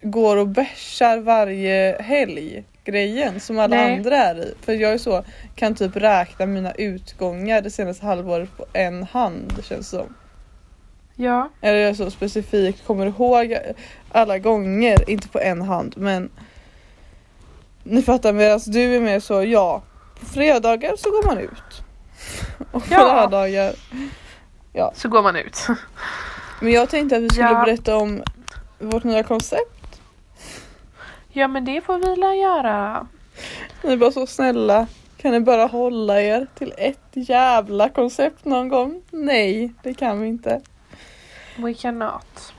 går 0.00 0.36
och 0.36 0.48
bärsar 0.48 1.18
varje 1.18 2.02
helg 2.02 2.64
grejen 2.84 3.40
som 3.40 3.58
alla 3.58 3.76
Nej. 3.76 3.96
andra 3.96 4.16
är 4.16 4.38
i. 4.38 4.54
För 4.60 4.72
jag 4.72 4.92
är 4.92 4.98
så, 4.98 5.24
kan 5.54 5.74
typ 5.74 5.96
räkna 5.96 6.46
mina 6.46 6.72
utgångar 6.72 7.60
det 7.60 7.70
senaste 7.70 8.06
halvåret 8.06 8.56
på 8.56 8.66
en 8.72 9.02
hand 9.02 9.52
känns 9.64 9.90
det 9.90 9.96
som. 9.96 10.14
Ja. 11.16 11.48
Eller 11.60 11.94
så 11.94 12.10
specifikt 12.10 12.86
kommer 12.86 13.06
ihåg 13.06 13.56
alla 14.12 14.38
gånger, 14.38 15.10
inte 15.10 15.28
på 15.28 15.38
en 15.40 15.62
hand 15.62 15.94
men 15.96 16.30
ni 17.84 18.02
fattar 18.02 18.32
medan 18.32 18.60
du 18.66 18.96
är 18.96 19.00
mer 19.00 19.20
så, 19.20 19.42
ja 19.44 19.82
på 20.20 20.26
fredagar 20.26 20.96
så 20.96 21.10
går 21.10 21.26
man 21.26 21.38
ut. 21.38 21.82
Och 22.72 22.82
på 22.84 22.94
Ja. 22.94 22.98
lördagar. 23.14 23.74
Så 24.94 25.08
går 25.08 25.22
man 25.22 25.36
ut. 25.36 25.66
Men 26.60 26.72
jag 26.72 26.88
tänkte 26.88 27.16
att 27.16 27.22
vi 27.22 27.28
skulle 27.30 27.48
Ja. 27.50 27.64
berätta 27.64 27.96
om 27.96 28.22
vårt 28.78 29.04
nya 29.04 29.22
koncept. 29.22 30.00
Ja 31.32 31.48
men 31.48 31.64
det 31.64 31.80
får 31.80 31.98
vi 31.98 32.16
la 32.20 32.34
göra. 32.34 33.06
Ni 33.82 33.96
var 33.96 34.10
så 34.10 34.26
snälla. 34.26 34.86
Kan 35.16 35.32
ni 35.32 35.40
bara 35.40 35.66
hålla 35.66 36.20
er 36.22 36.46
till 36.58 36.74
ett 36.78 36.98
jävla 37.12 37.88
koncept 37.88 38.44
någon 38.44 38.68
gång? 38.68 39.02
Nej, 39.10 39.72
det 39.82 39.94
kan 39.94 40.20
vi 40.20 40.28
inte. 40.28 40.60
We 41.56 41.74
cannot. 41.74 42.52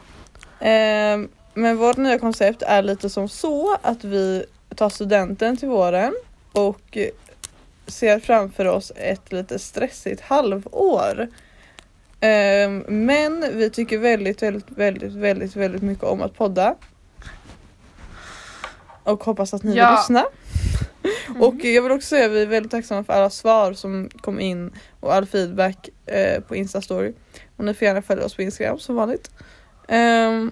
Eh, 0.60 1.30
men 1.54 1.78
vårt 1.78 1.98
nya 1.98 2.20
koncept 2.20 2.62
är 2.62 2.82
lite 2.82 3.10
som 3.10 3.30
så 3.30 3.78
att 3.82 4.04
vi 4.04 4.46
tar 4.76 4.90
studenten 4.90 5.58
till 5.58 5.70
våren 5.70 6.14
och 6.52 6.98
ser 7.88 8.20
framför 8.20 8.66
oss 8.66 8.92
ett 8.96 9.32
lite 9.32 9.60
stressigt 9.60 10.22
halvår. 10.22 11.28
Eh, 12.20 12.70
men 12.88 13.46
vi 13.58 13.70
tycker 13.70 13.98
väldigt, 13.98 14.44
väldigt, 14.44 14.70
väldigt, 14.70 15.14
väldigt, 15.14 15.56
väldigt 15.56 15.82
mycket 15.82 16.04
om 16.04 16.22
att 16.22 16.34
podda. 16.38 16.76
Och 19.04 19.24
hoppas 19.24 19.54
att 19.54 19.64
ni 19.64 19.76
Ja. 19.76 19.90
vill 19.90 19.98
lyssna. 19.98 20.26
Mm. 21.30 21.42
Och 21.42 21.56
jag 21.56 21.82
vill 21.82 21.92
också 21.92 22.08
säga 22.08 22.26
att 22.26 22.32
vi 22.32 22.42
är 22.42 22.46
väldigt 22.46 22.72
tacksamma 22.72 23.04
för 23.04 23.14
alla 23.14 23.30
svar 23.30 23.74
som 23.74 24.10
kom 24.22 24.40
in 24.40 24.72
och 25.00 25.14
all 25.14 25.26
feedback 25.26 25.90
eh, 26.06 26.42
på 26.42 26.56
Instastory. 26.56 27.14
Och 27.58 27.66
ni 27.66 27.74
får 27.74 27.86
gärna 27.86 28.02
följa 28.02 28.26
oss 28.26 28.36
på 28.36 28.42
Instagram 28.42 28.80
som 28.80 28.96
vanligt. 28.96 29.32
Um, 29.88 30.52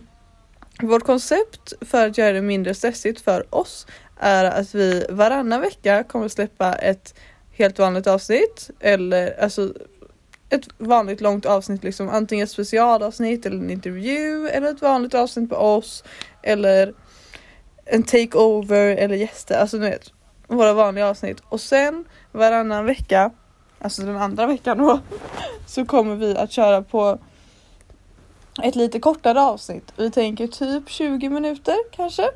vårt 0.81 1.03
koncept 1.03 1.73
för 1.81 2.07
att 2.07 2.17
göra 2.17 2.31
det 2.31 2.41
mindre 2.41 2.73
stressigt 2.73 3.21
för 3.21 3.55
oss 3.55 3.87
är 4.19 4.45
att 4.45 4.75
vi 4.75 5.05
varannan 5.09 5.61
vecka 5.61 6.03
kommer 6.03 6.27
släppa 6.27 6.73
ett 6.73 7.15
helt 7.51 7.79
vanligt 7.79 8.07
avsnitt 8.07 8.69
eller 8.79 9.43
alltså 9.43 9.73
ett 10.49 10.67
vanligt 10.77 11.21
långt 11.21 11.45
avsnitt 11.45 11.83
liksom 11.83 12.09
antingen 12.09 12.43
ett 12.43 12.51
specialavsnitt 12.51 13.45
eller 13.45 13.57
en 13.57 13.69
intervju 13.69 14.47
eller 14.47 14.71
ett 14.71 14.81
vanligt 14.81 15.13
avsnitt 15.13 15.49
på 15.49 15.55
oss 15.55 16.03
eller 16.43 16.93
en 17.85 18.03
takeover 18.03 18.95
eller 18.95 19.15
gäster, 19.15 19.57
alltså 19.57 19.77
ni 19.77 19.89
vet 19.89 20.11
våra 20.47 20.73
vanliga 20.73 21.07
avsnitt 21.07 21.39
och 21.49 21.61
sen 21.61 22.05
varannan 22.31 22.85
vecka, 22.85 23.31
alltså 23.85 24.01
den 24.01 24.17
andra 24.17 24.45
veckan 24.45 24.77
då, 24.77 24.99
så 25.67 25.85
kommer 25.85 26.15
vi 26.15 26.37
att 26.37 26.51
köra 26.51 26.81
på 26.81 27.17
ett 28.63 28.75
lite 28.75 28.99
kortare 28.99 29.41
avsnitt. 29.41 29.93
Vi 29.97 30.11
tänker 30.11 30.47
typ 30.47 30.89
20 30.89 31.29
minuter 31.29 31.75
kanske. 31.91 32.29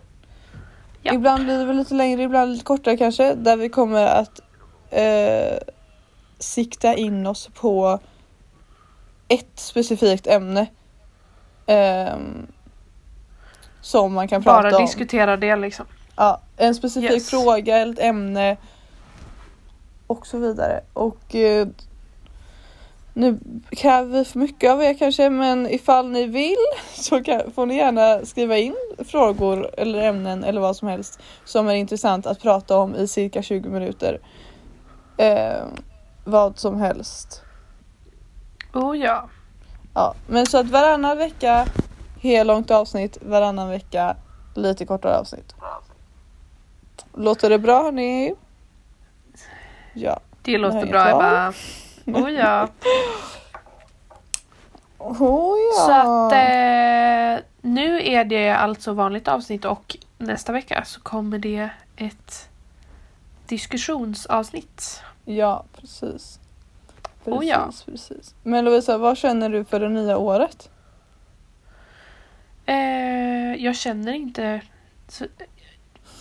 Ja. 1.02 1.14
Ibland 1.14 1.44
blir 1.44 1.58
det 1.60 1.66
väl 1.66 1.78
lite 1.78 1.94
längre, 1.94 2.24
ibland 2.24 2.52
lite 2.52 2.66
kortare 2.66 2.98
kanske, 2.98 3.34
där 3.34 3.58
vi 3.58 3.70
kommer 3.70 4.06
att 4.06 4.40
eh, 4.90 5.58
sikta 6.40 6.96
in 6.96 7.28
oss 7.28 7.50
på 7.54 8.00
ett 9.28 9.60
specifikt 9.60 10.28
ämne. 10.28 10.68
ehm, 11.66 12.48
som 13.82 14.14
man 14.14 14.28
kan 14.28 14.44
prata 14.44 14.62
Bara 14.70 14.78
om. 14.78 14.86
diskutera 14.86 15.38
det 15.38 15.56
liksom. 15.56 15.86
Ja, 16.16 16.42
en 16.58 16.76
specifik 16.76 17.12
Yes. 17.12 17.30
fråga 17.30 17.78
eller 17.78 17.94
ett 17.94 18.00
ämne 18.00 18.58
och 20.10 20.28
så 20.28 20.38
vidare. 20.38 20.82
Och 20.94 21.36
eh, 21.36 21.68
nu 23.14 23.40
kräver 23.70 24.18
vi 24.18 24.26
för 24.26 24.40
mycket 24.40 24.72
av 24.72 24.84
er 24.84 24.94
kanske 24.94 25.30
men 25.30 25.68
ifall 25.68 26.10
ni 26.10 26.26
vill 26.26 26.66
så 26.94 27.24
kan, 27.24 27.52
får 27.52 27.66
ni 27.66 27.78
gärna 27.78 28.26
skriva 28.26 28.58
in 28.58 28.76
frågor 28.98 29.70
eller 29.78 30.00
ämnen 30.02 30.44
eller 30.44 30.62
vad 30.62 30.76
som 30.76 30.88
helst 30.88 31.20
som 31.46 31.68
är 31.68 31.74
intressant 31.74 32.26
att 32.26 32.42
prata 32.42 32.78
om 32.78 32.96
i 32.96 33.08
cirka 33.08 33.42
20 33.42 33.70
minuter. 33.70 34.20
Eh, 35.18 35.64
vad 36.24 36.60
som 36.60 36.78
helst. 36.78 37.42
Oh 38.74 38.98
ja. 38.98 39.30
Ja, 39.94 40.16
men 40.28 40.46
så 40.46 40.58
att 40.58 40.70
varannan 40.70 41.18
vecka 41.18 41.68
helt 42.22 42.48
långt 42.48 42.72
avsnitt, 42.72 43.18
varannan 43.22 43.70
vecka 43.70 44.16
lite 44.56 44.86
kortare 44.86 45.18
avsnitt. 45.18 45.56
Låter 47.14 47.50
det 47.50 47.60
bra 47.60 47.84
hörni? 47.84 48.36
Ja. 50.00 50.20
Det 50.42 50.58
låter 50.58 50.78
Nej, 50.78 50.86
bra. 50.86 51.10
Ebba. 51.10 51.54
Oh 52.06 52.32
ja. 52.32 52.68
Oh, 54.98 55.58
ja. 55.60 55.86
Så 55.86 55.92
att 55.92 56.32
eh, 56.34 57.46
nu 57.62 58.02
är 58.04 58.24
det 58.24 58.50
alltså 58.50 58.94
vanligt 58.94 59.28
avsnitt 59.28 59.66
och 59.66 59.98
nästa 60.18 60.52
vecka 60.52 60.84
så 60.86 61.02
kommer 61.02 61.40
det 61.40 61.70
ett 61.98 62.50
diskussionsavsnitt. 63.48 65.02
Ja, 65.26 65.64
precis. 65.74 66.40
Precis, 67.24 67.40
Oh, 67.40 67.46
ja. 67.46 67.72
precis. 67.86 68.36
Men 68.44 68.66
Lovisa, 68.66 68.98
vad 68.98 69.18
känner 69.18 69.50
du 69.50 69.66
för 69.66 69.80
det 69.80 69.90
nya 69.90 70.18
året? 70.18 70.70
Eh, 72.66 73.56
jag 73.64 73.76
känner 73.76 74.14
inte 74.14 74.62
så, 75.08 75.26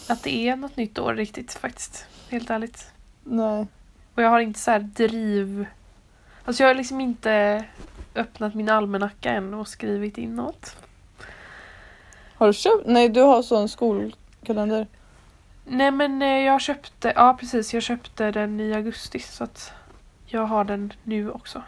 att 0.08 0.22
det 0.22 0.48
är 0.48 0.56
något 0.56 0.76
nytt 0.76 0.98
år 0.98 1.14
riktigt 1.14 1.52
faktiskt. 1.52 2.06
Helt 2.30 2.50
ärligt. 2.50 2.92
Nej. 3.30 3.66
Och 4.14 4.22
jag 4.22 4.28
har 4.28 4.40
inte 4.40 4.58
så 4.58 4.70
här 4.70 4.78
driv... 4.78 5.66
Alltså 6.44 6.62
jag 6.62 6.70
har 6.70 6.74
liksom 6.74 7.00
inte 7.00 7.64
öppnat 8.14 8.54
min 8.54 8.68
almanacka 8.68 9.30
än 9.30 9.54
och 9.54 9.68
skrivit 9.68 10.18
in 10.18 10.36
något. 10.36 10.76
Har 12.34 12.46
du 12.46 12.52
köpt? 12.52 12.86
Nej, 12.86 13.08
du 13.08 13.20
har 13.20 13.42
sån 13.42 13.68
skolkalender. 13.68 14.86
Nej 15.64 15.90
men 15.90 16.22
eh, 16.22 16.28
jag 16.28 16.60
köpte, 16.60 17.12
ja 17.16 17.36
precis, 17.40 17.74
jag 17.74 17.82
köpte 17.82 18.30
den 18.30 18.60
i 18.60 18.74
augusti 18.74 19.18
så 19.18 19.44
att 19.44 19.72
jag 20.26 20.46
har 20.46 20.64
den 20.64 20.92
nu 21.02 21.30
också. 21.30 21.62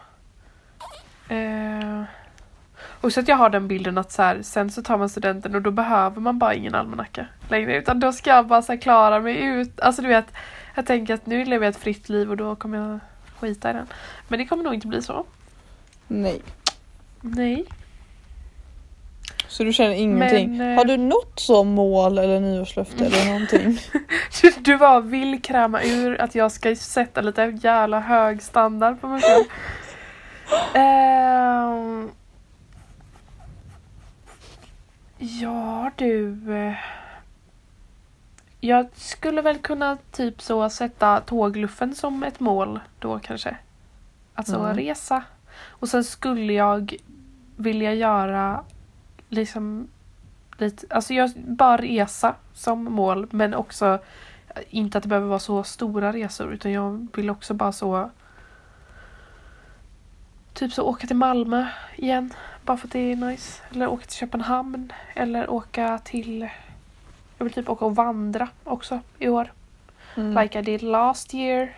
Eh, 1.28 2.02
och 3.00 3.12
så 3.12 3.20
att 3.20 3.28
jag 3.28 3.36
har 3.36 3.50
den 3.50 3.68
bilden 3.68 3.98
att 3.98 4.12
så 4.12 4.22
här, 4.22 4.42
sen 4.42 4.70
så 4.70 4.82
tar 4.82 4.98
man 4.98 5.08
studenten 5.08 5.54
och 5.54 5.62
då 5.62 5.70
behöver 5.70 6.20
man 6.20 6.38
bara 6.38 6.54
ingen 6.54 6.74
almanacka 6.74 7.26
längre 7.48 7.76
utan 7.76 8.00
då 8.00 8.12
ska 8.12 8.30
jag 8.30 8.46
bara 8.46 8.62
så 8.62 8.72
här, 8.72 8.80
klara 8.80 9.20
mig 9.20 9.44
ut. 9.44 9.80
Alltså 9.80 10.02
du 10.02 10.08
vet, 10.08 10.32
jag 10.74 10.86
tänker 10.86 11.14
att 11.14 11.26
nu 11.26 11.44
lever 11.44 11.66
jag 11.66 11.70
ett 11.74 11.80
fritt 11.82 12.08
liv 12.08 12.30
och 12.30 12.36
då 12.36 12.56
kommer 12.56 12.78
jag 12.78 12.98
skita 13.40 13.70
i 13.70 13.72
den. 13.72 13.86
Men 14.28 14.38
det 14.38 14.46
kommer 14.46 14.64
nog 14.64 14.74
inte 14.74 14.86
bli 14.86 15.02
så. 15.02 15.24
Nej. 16.08 16.42
Nej. 17.20 17.64
Så 19.48 19.64
du 19.64 19.72
känner 19.72 19.94
ingenting? 19.94 20.56
Men, 20.56 20.70
eh, 20.70 20.76
Har 20.76 20.84
du 20.84 20.96
något 20.96 21.40
så 21.40 21.64
mål 21.64 22.18
eller 22.18 22.40
nyårslöfte 22.40 23.06
eller 23.06 23.26
någonting? 23.32 23.78
Du, 24.58 24.76
bara 24.76 25.00
vill 25.00 25.42
kräma 25.42 25.82
ur 25.82 26.20
att 26.20 26.34
jag 26.34 26.52
ska 26.52 26.76
sätta 26.76 27.20
lite 27.20 27.58
jävla 27.62 28.00
hög 28.00 28.42
standard 28.42 29.00
på 29.00 29.08
mig 29.08 29.22
själv. 29.22 29.44
Ehm. 30.74 32.10
ja 35.18 35.90
du. 35.96 36.36
Eh, 38.60 38.68
Jag 38.68 38.86
skulle 38.94 39.42
väl 39.42 39.58
kunna 39.58 39.98
typ 40.12 40.42
så 40.42 40.70
sätta 40.70 41.20
tågluffen 41.20 41.94
som 41.94 42.22
ett 42.22 42.40
mål 42.40 42.80
då 42.98 43.18
kanske. 43.18 43.56
Alltså 44.34 44.56
Mm. 44.58 44.76
resa. 44.76 45.22
Och 45.68 45.88
sen 45.88 46.04
skulle 46.04 46.52
jag 46.52 46.94
vilja 47.56 47.94
göra 47.94 48.64
liksom 49.28 49.88
lite, 50.58 50.94
alltså 50.94 51.14
jag 51.14 51.30
bara 51.36 51.76
resa 51.76 52.34
som 52.54 52.84
mål 52.84 53.28
men 53.30 53.54
också 53.54 53.98
inte 54.70 54.98
att 54.98 55.02
det 55.02 55.08
behöver 55.08 55.28
vara 55.28 55.38
så 55.38 55.64
stora 55.64 56.12
resor 56.12 56.52
utan 56.52 56.72
jag 56.72 57.06
vill 57.14 57.30
också 57.30 57.54
bara 57.54 57.72
så 57.72 58.10
Typ 60.54 60.72
så 60.72 60.82
åka 60.82 61.06
till 61.06 61.16
Malmö 61.16 61.66
igen 61.96 62.34
bara 62.64 62.76
för 62.76 62.86
att 62.86 62.92
det 62.92 63.12
är 63.12 63.16
nice. 63.16 63.62
Eller 63.70 63.88
åka 63.88 64.06
till 64.06 64.16
Köpenhamn 64.16 64.92
eller 65.14 65.50
åka 65.50 65.98
till 66.04 66.48
Jag 67.40 67.44
vill 67.44 67.52
typ 67.54 67.68
åka 67.68 67.84
och 67.84 67.94
vandra 67.96 68.48
också 68.64 69.00
i 69.18 69.28
år. 69.28 69.52
Mm. 70.16 70.42
Like 70.42 70.58
I 70.58 70.62
did 70.62 70.82
last 70.82 71.34
year. 71.34 71.76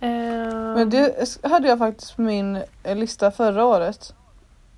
Ehm, 0.00 0.72
Men 0.72 0.90
det 0.90 1.14
hade 1.42 1.68
jag 1.68 1.78
faktiskt 1.78 2.16
på 2.16 2.22
min 2.22 2.62
eh, 2.82 2.96
lista 2.96 3.30
förra 3.30 3.64
året. 3.64 4.14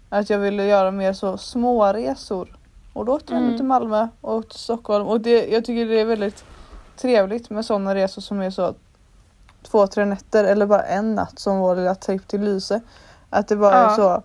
Att 0.09 0.30
jag 0.30 0.39
ville 0.39 0.64
göra 0.66 0.91
mer 0.91 1.12
så 1.12 1.37
små 1.39 1.93
resor. 1.93 2.57
Och 2.93 3.05
då 3.05 3.14
åkte 3.14 3.33
jag 3.35 3.43
Mm. 3.43 3.57
till 3.57 3.64
Malmö 3.66 4.09
och 4.20 4.49
till 4.49 4.59
Stockholm. 4.59 5.07
Och 5.07 5.20
det, 5.20 5.47
jag 5.47 5.64
tycker 5.64 5.87
det 5.87 6.01
är 6.01 6.05
väldigt 6.05 6.45
trevligt 6.97 7.51
med 7.51 7.64
sådana 7.64 7.95
resor 7.95 8.22
som 8.22 8.41
är 8.41 8.51
så 8.51 8.74
två, 9.62 9.87
tre 9.87 10.05
nätter 10.05 10.45
eller 10.45 10.66
bara 10.66 10.83
en 10.83 11.14
natt 11.14 11.39
som 11.39 11.59
vår 11.59 11.76
lilla 11.76 11.95
tripp 11.95 12.28
till 12.28 12.41
Lyse. 12.41 12.80
Att 13.30 13.49
det 13.49 13.57
bara 13.57 13.74
är 13.74 13.83
Ja. 13.83 13.97
så 13.97 14.22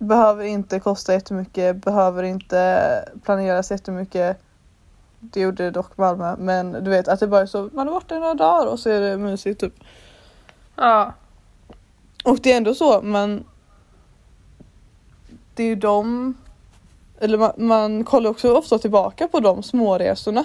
behöver 0.00 0.44
inte 0.44 0.80
kosta 0.80 1.12
jättemycket, 1.12 1.76
behöver 1.76 2.22
inte 2.22 3.08
planeras 3.22 3.70
jättemycket. 3.70 4.40
Det 5.20 5.40
gjorde 5.40 5.64
det 5.64 5.70
dock 5.70 5.96
Malmö 5.96 6.36
men 6.38 6.72
du 6.72 6.90
vet 6.90 7.08
att 7.08 7.20
det 7.20 7.26
bara 7.26 7.40
är 7.40 7.46
så 7.46 7.70
man 7.72 7.86
har 7.86 7.94
varit 7.94 8.08
där 8.08 8.20
några 8.20 8.34
dagar 8.34 8.66
och 8.66 8.78
så 8.78 8.90
är 8.90 9.00
det 9.00 9.16
mysigt 9.16 9.60
typ. 9.60 9.74
Ja. 10.76 11.12
Och 12.24 12.38
det 12.42 12.52
är 12.52 12.56
ändå 12.56 12.74
så, 12.74 13.02
men 13.02 13.44
det 15.54 15.62
är 15.62 15.68
ju 15.68 15.74
de, 15.74 16.34
eller 17.18 17.38
man, 17.38 17.52
man 17.56 18.04
kollar 18.04 18.30
också 18.30 18.54
ofta 18.54 18.78
tillbaka 18.78 19.28
på 19.28 19.40
de 19.40 19.62
småresorna 19.62 20.44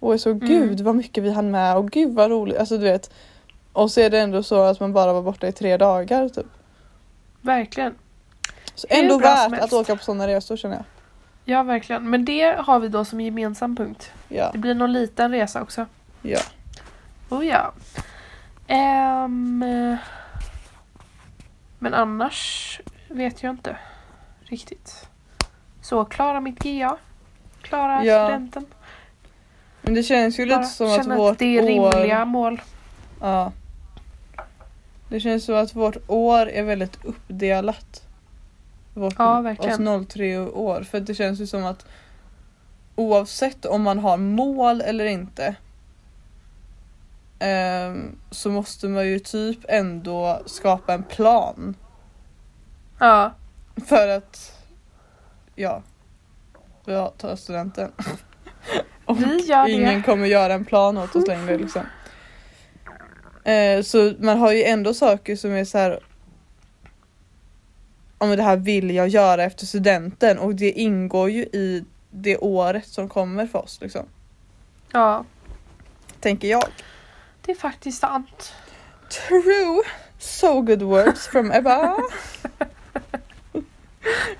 och 0.00 0.14
är 0.14 0.18
så 0.18 0.30
Mm. 0.30 0.46
gud 0.46 0.80
vad 0.80 0.94
mycket 0.94 1.24
vi 1.24 1.30
hann 1.30 1.50
med 1.50 1.76
och 1.76 1.90
gud 1.90 2.14
vad 2.14 2.30
roligt, 2.30 2.58
alltså 2.58 2.78
du 2.78 2.84
vet. 2.84 3.10
Och 3.72 3.90
så 3.90 4.00
är 4.00 4.10
det 4.10 4.18
ändå 4.18 4.42
så 4.42 4.62
att 4.62 4.80
man 4.80 4.92
bara 4.92 5.12
var 5.12 5.22
borta 5.22 5.48
i 5.48 5.52
tre 5.52 5.76
dagar 5.76 6.28
typ. 6.28 6.46
Verkligen. 7.40 7.94
Så 8.76 8.86
ändå 8.90 9.18
värt 9.18 9.52
att 9.62 9.72
åka 9.72 9.96
på 9.96 10.04
sådana 10.04 10.26
resor 10.28 10.56
känner 10.56 10.76
jag. 10.76 10.84
Ja, 11.44 11.62
verkligen. 11.62 12.10
Men 12.10 12.24
det 12.24 12.56
har 12.58 12.78
vi 12.80 12.88
då 12.88 13.04
som 13.04 13.20
gemensam 13.20 13.76
punkt. 13.76 14.10
Ja, 14.28 14.50
Det 14.52 14.58
blir 14.58 14.74
någon 14.74 14.92
liten 14.92 15.30
resa 15.30 15.62
också. 15.62 15.86
ja. 16.22 16.40
Oh 17.30 17.46
ja. 17.46 17.72
Eh, 18.66 19.28
men 21.78 21.94
annars 21.94 22.80
vet 23.08 23.42
jag 23.42 23.50
inte 23.52 23.76
riktigt. 24.40 25.08
Så 25.82 26.04
klara 26.04 26.40
mitt 26.40 26.58
GA. 26.58 26.96
Klara 27.62 28.04
Ja. 28.04 28.26
studenten. 28.26 28.66
Men 29.82 29.94
det 29.94 30.02
känns 30.02 30.38
ju 30.40 30.46
Bara 30.48 30.58
lite 30.58 30.70
som 30.72 30.90
att 31.00 31.06
vårt 31.18 31.32
att 31.32 31.38
det 31.38 31.58
är 31.58 31.62
år... 31.80 31.92
rimliga 31.92 32.24
mål. 32.24 32.62
Ja. 33.20 33.52
Det 35.08 35.20
känns 35.20 35.44
som 35.44 35.54
att 35.54 35.74
vårt 35.74 35.96
år 36.06 36.48
är 36.48 36.62
väldigt 36.62 37.04
uppdelat. 37.04 38.02
Vårt, 38.96 39.14
Ja, 39.18 39.40
verkligen. 39.40 39.88
Oss 39.88 40.06
03 40.08 40.38
år. 40.38 40.82
För 40.82 41.00
det 41.00 41.14
känns 41.14 41.40
ju 41.40 41.46
som 41.46 41.64
att 41.64 41.86
oavsett 42.94 43.64
om 43.64 43.82
man 43.82 43.98
har 43.98 44.16
mål 44.16 44.80
eller 44.80 45.04
inte 45.04 45.56
ehm, 47.38 48.18
så 48.30 48.50
måste 48.50 48.88
man 48.88 49.06
ju 49.06 49.18
typ 49.18 49.58
ändå 49.68 50.42
skapa 50.46 50.94
en 50.94 51.02
plan. 51.02 51.74
Ja, 52.98 53.32
För 53.86 54.08
att 54.08 54.62
ja, 55.54 55.82
ja 56.84 57.12
ta 57.18 57.36
studenten. 57.36 57.92
Och 59.04 59.22
vi 59.22 59.36
gör 59.46 59.68
ingen 59.68 59.94
det. 59.94 60.02
kommer 60.02 60.26
göra 60.26 60.54
en 60.54 60.64
plan 60.64 60.98
åt 60.98 61.16
oss 61.16 61.26
längre 61.26 61.58
liksom. 61.58 61.82
Eh, 63.44 63.82
så 63.82 64.12
man 64.18 64.38
har 64.38 64.52
ju 64.52 64.64
ändå 64.64 64.94
saker 64.94 65.36
som 65.36 65.52
är 65.52 65.64
så 65.64 65.78
här. 65.78 66.00
Om 68.18 68.30
det 68.36 68.42
här 68.42 68.56
vill 68.56 68.90
jag 68.94 69.08
göra 69.08 69.42
efter 69.44 69.66
studenten 69.66 70.38
och 70.38 70.54
det 70.54 70.70
ingår 70.72 71.30
ju 71.30 71.42
i 71.42 71.84
det 72.10 72.36
året 72.38 72.86
som 72.86 73.08
kommer 73.08 73.46
för 73.46 73.58
oss 73.58 73.78
liksom. 73.80 74.06
Ja, 74.92 75.24
Tänker 76.20 76.48
jag. 76.48 76.64
det 77.42 77.52
är 77.52 77.56
faktiskt 77.56 77.98
sant. 78.00 78.52
True! 79.28 79.82
So 80.18 80.60
good 80.60 80.82
words 80.82 81.26
from 81.26 81.52
Ebba. 81.52 81.96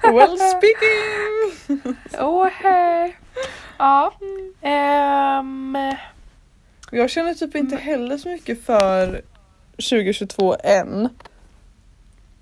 well 0.03 0.39
speaking! 0.39 1.97
Åh, 2.19 2.47
hej. 2.53 3.17
Ja. 3.79 4.13
ehm, 4.61 5.77
Jag 6.91 7.11
känner 7.11 7.35
typ 7.35 7.57
inte 7.57 7.77
heller 7.77 8.19
så 8.19 8.29
mycket 8.29 8.65
för 8.65 9.23
2022 9.77 10.57
än. 10.65 11.09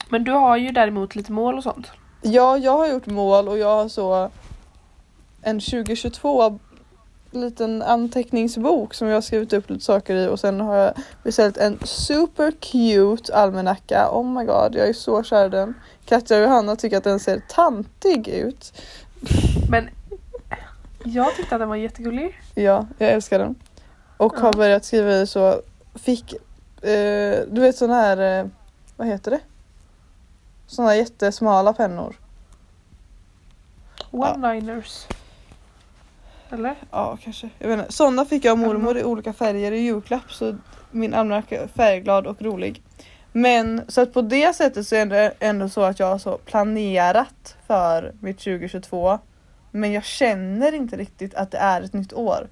Men 0.09 0.24
du 0.24 0.30
har 0.32 0.57
ju 0.57 0.70
däremot 0.70 1.14
lite 1.16 1.32
mål 1.32 1.57
och 1.57 1.62
sånt. 1.62 1.86
Ja, 2.22 2.59
jag 2.59 2.72
har 2.76 2.86
gjort 2.88 3.07
mål 3.07 3.48
och 3.48 3.59
jag 3.59 3.76
har 3.76 3.88
så 3.88 4.30
en 5.42 5.61
2022 5.61 6.59
liten 7.30 7.82
anteckningsbok 7.82 8.94
som 8.94 9.09
jag 9.09 9.16
har 9.16 9.20
skrivit 9.20 9.52
upp 9.52 9.70
lite 9.70 9.84
saker 9.84 10.16
i 10.16 10.28
och 10.28 10.40
sen 10.40 10.61
har 10.61 10.74
jag 10.76 10.92
beställt 11.22 11.57
en 11.57 11.78
super 11.84 12.50
cute 12.50 13.34
almanacka. 13.34 14.09
Oh 14.12 14.26
my 14.26 14.44
god, 14.44 14.74
jag 14.74 14.88
är 14.88 14.92
så 14.92 15.22
kär 15.22 15.46
i 15.46 15.48
den. 15.48 15.74
Katja 16.07 16.36
och 16.36 16.42
Johanna 16.42 16.76
tycker 16.76 16.96
att 16.96 17.05
den 17.05 17.20
ser 17.20 17.42
tantig 17.48 18.28
ut. 18.28 18.72
Men 19.70 19.88
jag 21.05 21.34
tyckte 21.36 21.55
att 21.55 21.61
den 21.61 21.68
var 21.68 21.76
jättegullig. 21.76 22.40
Ja, 22.55 22.86
jag 22.98 23.11
älskar 23.11 23.38
den. 23.38 23.55
Och 24.16 24.34
Ja. 24.36 24.40
har 24.42 24.52
börjat 24.52 24.84
skriva 24.84 25.12
i 25.12 25.26
så 25.26 25.61
fick, 25.94 26.32
eh, 26.82 27.38
du 27.50 27.61
vet 27.61 27.76
sån 27.76 27.90
här, 27.90 28.40
eh, 28.40 28.46
vad 28.96 29.07
heter 29.09 29.30
det? 29.30 29.40
Såna 30.67 30.97
jättesmala 30.97 31.73
pennor. 31.73 32.17
One-liners. 34.11 35.07
Eller? 36.51 36.75
Ja, 36.91 37.19
kanske. 37.23 37.51
Jag 37.59 37.69
vet 37.69 37.79
inte. 37.79 37.93
Sådana 37.93 38.25
fick 38.25 38.45
jag 38.45 38.53
av 38.53 38.59
mormor 38.59 38.99
i 38.99 39.05
olika 39.05 39.33
färger 39.33 39.73
i 39.73 39.79
julklapp 39.79 40.33
så 40.33 40.57
min 40.91 41.15
almanacka 41.15 41.62
är 41.62 41.67
färgglad 41.67 42.27
och 42.27 42.43
rolig. 42.43 42.83
Men 43.33 43.83
så 43.89 44.01
att 44.01 44.12
på 44.12 44.23
det 44.23 44.57
sättet 44.57 44.87
så 44.87 44.97
är 44.97 45.07
det 45.07 45.35
ändå 45.41 45.69
så 45.69 45.83
att 45.83 45.99
jag 45.99 46.07
har 46.07 46.19
så 46.19 46.39
planerat 46.39 47.57
för 47.67 48.15
mitt 48.21 48.39
2022. 48.39 49.19
Men 49.71 49.93
jag 49.93 50.05
känner 50.05 50.75
inte 50.75 50.97
riktigt 50.97 51.35
att 51.35 51.51
det 51.51 51.59
är 51.59 51.83
ett 51.83 51.93
nytt 51.93 52.12
år. 52.12 52.49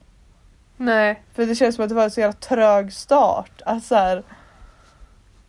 Nej. 0.76 1.22
För 1.34 1.46
det 1.46 1.54
känns 1.54 1.74
som 1.74 1.84
att 1.84 1.88
det 1.88 1.94
var 1.94 2.04
en 2.04 2.10
så 2.10 2.20
jävla 2.20 2.32
trög 2.32 2.92
start. 2.92 3.62
Att 3.66 3.84
så 3.84 3.94
här, 3.94 4.22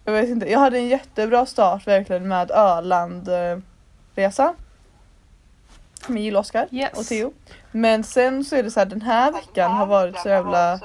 jag 0.06 0.14
vet 0.14 0.30
inte, 0.30 0.52
jag 0.52 0.60
hade 0.60 0.78
en 0.78 0.88
jättebra 0.88 1.46
start 1.46 1.88
verkligen 1.88 2.28
med 2.28 2.52
Öland-resa. 2.52 4.54
Med 6.08 6.24
Jill-Oskar 6.24 6.68
Yes. 6.72 7.00
och 7.00 7.06
Theo. 7.06 7.34
Men 7.72 8.04
sen 8.04 8.46
så 8.46 8.56
är 8.56 8.64
det 8.64 8.72
så 8.72 8.80
här, 8.80 8.88
den 8.88 9.02
här 9.02 9.32
veckan 9.32 9.72
har 9.72 9.86
varit 9.86 10.20
så 10.20 10.30
jävla 10.30 10.80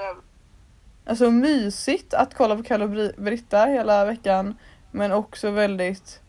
alltså, 1.06 1.30
mysigt 1.30 2.14
att 2.14 2.34
kolla 2.34 2.56
på 2.56 2.62
Kalle 2.62 2.84
och 2.84 2.90
Bri- 2.90 3.20
Britta 3.20 3.64
hela 3.64 4.04
veckan. 4.04 4.56
Men 4.90 5.12
också 5.12 5.50
väldigt, 5.50 6.20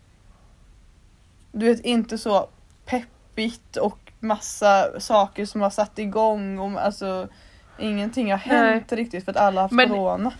du 1.51 1.65
vet 1.65 1.79
inte 1.79 2.17
så 2.17 2.47
peppigt 2.85 3.77
och 3.77 3.99
massa 4.19 4.99
saker 4.99 5.45
som 5.45 5.61
har 5.61 5.69
satt 5.69 5.99
igång. 5.99 6.59
Och, 6.59 6.81
alltså, 6.81 7.27
ingenting 7.79 8.31
har 8.31 8.37
hänt 8.37 8.91
riktigt 8.91 9.25
för 9.25 9.31
att 9.31 9.37
alla 9.37 9.61
har 9.61 9.65
haft 9.65 9.73
Men- 9.73 9.89
corona. 9.89 10.31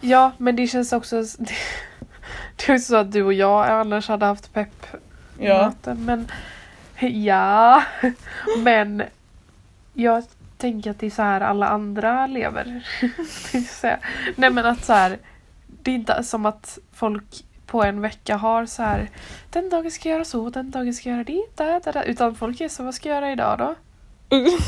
Ja, 0.00 0.32
men 0.38 0.56
det 0.56 0.66
känns 0.66 0.92
också... 0.92 1.22
Det 2.56 2.72
är 2.72 2.78
så 2.78 2.96
att 2.96 3.12
du 3.12 3.22
och 3.22 3.32
jag 3.32 3.68
annars 3.68 4.08
hade 4.08 4.26
haft 4.26 4.52
pepp 4.52 4.86
Ja. 5.38 5.66
möten. 5.66 6.04
Men 6.04 6.28
ja, 7.24 7.82
men 8.58 9.02
jag 9.94 10.24
tänker 10.56 10.90
att 10.90 10.98
det 10.98 11.06
är 11.06 11.10
så 11.10 11.22
här 11.22 11.40
alla 11.40 11.68
andra 11.68 12.26
lever. 12.26 12.86
Det. 13.82 13.98
Nej 14.36 14.50
men 14.50 14.66
att 14.66 14.84
så 14.84 14.92
här, 14.92 15.18
det 15.66 15.90
är 15.90 15.94
inte 15.94 16.22
som 16.22 16.46
att 16.46 16.78
folk 16.92 17.44
på 17.66 17.84
en 17.84 18.00
vecka 18.00 18.36
har 18.36 18.66
så 18.66 18.82
här 18.82 19.10
den 19.50 19.70
dagen 19.70 19.90
ska 19.90 20.08
jag 20.08 20.14
göra 20.14 20.24
så, 20.24 20.50
den 20.50 20.70
dagen 20.70 20.94
ska 20.94 21.08
jag 21.08 21.16
göra 21.16 21.24
det, 21.24 21.42
där, 21.54 21.80
där, 21.84 21.92
där. 21.92 22.02
utan 22.02 22.34
folk 22.34 22.60
är 22.60 22.68
så 22.68 22.82
vad 22.82 22.94
ska 22.94 23.08
jag 23.08 23.16
göra 23.16 23.32
idag 23.32 23.58
då? 23.58 23.74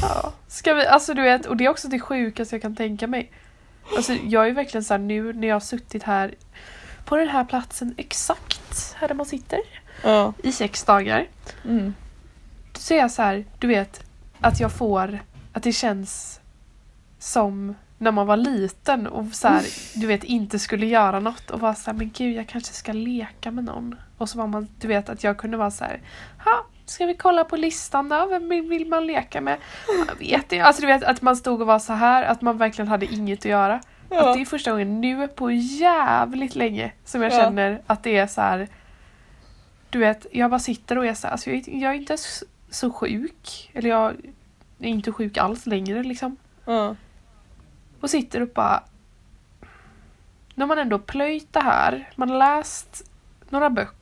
Ja. 0.02 0.32
Ska 0.48 0.74
vi, 0.74 0.86
alltså 0.86 1.14
du 1.14 1.22
vet, 1.22 1.46
och 1.46 1.56
det 1.56 1.64
är 1.64 1.68
också 1.68 1.88
det 1.88 2.00
sjukaste 2.00 2.54
jag 2.54 2.62
kan 2.62 2.76
tänka 2.76 3.06
mig. 3.06 3.30
Alltså 3.96 4.12
jag 4.12 4.48
är 4.48 4.52
verkligen 4.52 4.84
så 4.84 4.94
här 4.94 4.98
nu 4.98 5.32
när 5.32 5.48
jag 5.48 5.54
har 5.54 5.60
suttit 5.60 6.02
här 6.02 6.34
på 7.04 7.16
den 7.16 7.28
här 7.28 7.44
platsen 7.44 7.94
exakt 7.96 8.94
här 8.96 9.08
där 9.08 9.14
man 9.14 9.26
sitter 9.26 9.60
ja. 10.02 10.32
i 10.42 10.52
sex 10.52 10.84
dagar. 10.84 11.26
Mm. 11.64 11.94
Så 12.74 12.94
är 12.94 12.98
jag 12.98 13.10
så 13.10 13.22
här, 13.22 13.44
du 13.58 13.66
vet, 13.66 14.04
att 14.40 14.60
jag 14.60 14.72
får, 14.72 15.18
att 15.52 15.62
det 15.62 15.72
känns 15.72 16.40
som 17.18 17.74
när 17.98 18.12
man 18.12 18.26
var 18.26 18.36
liten 18.36 19.06
och 19.06 19.26
så 19.32 19.48
här, 19.48 19.62
du 19.94 20.06
vet, 20.06 20.24
inte 20.24 20.58
skulle 20.58 20.86
göra 20.86 21.20
något 21.20 21.50
och 21.50 21.60
var 21.60 21.74
så 21.74 21.90
här, 21.90 21.98
men 21.98 22.10
gud, 22.10 22.36
jag 22.36 22.48
kanske 22.48 22.72
ska 22.72 22.92
leka 22.92 23.50
med 23.50 23.64
någon. 23.64 23.94
Och 24.18 24.28
så 24.28 24.38
var 24.38 24.46
man, 24.46 24.68
du 24.80 24.88
vet, 24.88 25.08
att 25.08 25.24
jag 25.24 25.38
kunde 25.38 25.56
vara 25.56 25.70
så 25.70 25.84
här, 25.84 26.00
ha, 26.44 26.66
ska 26.86 27.06
vi 27.06 27.14
kolla 27.14 27.44
på 27.44 27.56
listan 27.56 28.08
då? 28.08 28.26
Vem 28.26 28.48
vill, 28.48 28.86
man 28.86 29.06
leka 29.06 29.40
med? 29.40 29.58
Jag 30.08 30.14
vet 30.18 30.52
inte. 30.52 30.64
Alltså 30.64 30.80
du 30.82 30.86
vet, 30.86 31.02
att 31.04 31.22
man 31.22 31.36
stod 31.36 31.60
och 31.60 31.66
var 31.66 31.78
så 31.78 31.92
här, 31.92 32.22
att 32.24 32.42
man 32.42 32.58
verkligen 32.58 32.88
hade 32.88 33.06
inget 33.14 33.38
att 33.38 33.44
göra. 33.44 33.74
Att 33.74 33.82
Ja. 34.10 34.34
det 34.34 34.40
är 34.40 34.44
första 34.44 34.70
gången 34.70 35.00
nu 35.00 35.28
på 35.28 35.50
jävligt 35.50 36.54
länge 36.54 36.92
som 37.04 37.22
jag 37.22 37.32
Ja. 37.32 37.36
känner 37.40 37.82
att 37.86 38.02
det 38.02 38.16
är 38.16 38.26
så 38.26 38.40
här. 38.40 38.68
Du 39.90 39.98
vet, 39.98 40.26
jag 40.32 40.50
bara 40.50 40.58
sitter 40.60 40.98
och 40.98 41.06
är 41.06 41.14
så 41.14 41.26
här, 41.26 41.32
alltså 41.32 41.50
jag, 41.50 41.68
är- 41.68 41.82
jag 41.82 41.90
är 41.92 41.96
inte 41.96 42.16
så 42.70 42.90
sjuk. 42.90 43.70
Eller 43.74 43.90
jag 43.90 44.10
är 44.80 44.88
inte 44.88 45.12
sjuk 45.12 45.36
alls 45.38 45.66
längre 45.66 46.02
liksom. 46.02 46.36
Ja. 46.64 46.96
Och 48.00 48.10
sitter 48.10 48.40
och 48.42 48.48
bara... 48.48 48.82
När 50.54 50.66
man 50.66 50.78
ändå 50.78 50.98
plöjt 50.98 51.52
det 51.52 51.60
här, 51.60 52.10
man 52.16 52.30
har 52.30 52.38
läst 52.38 53.10
några 53.48 53.70
böcker, 53.70 53.94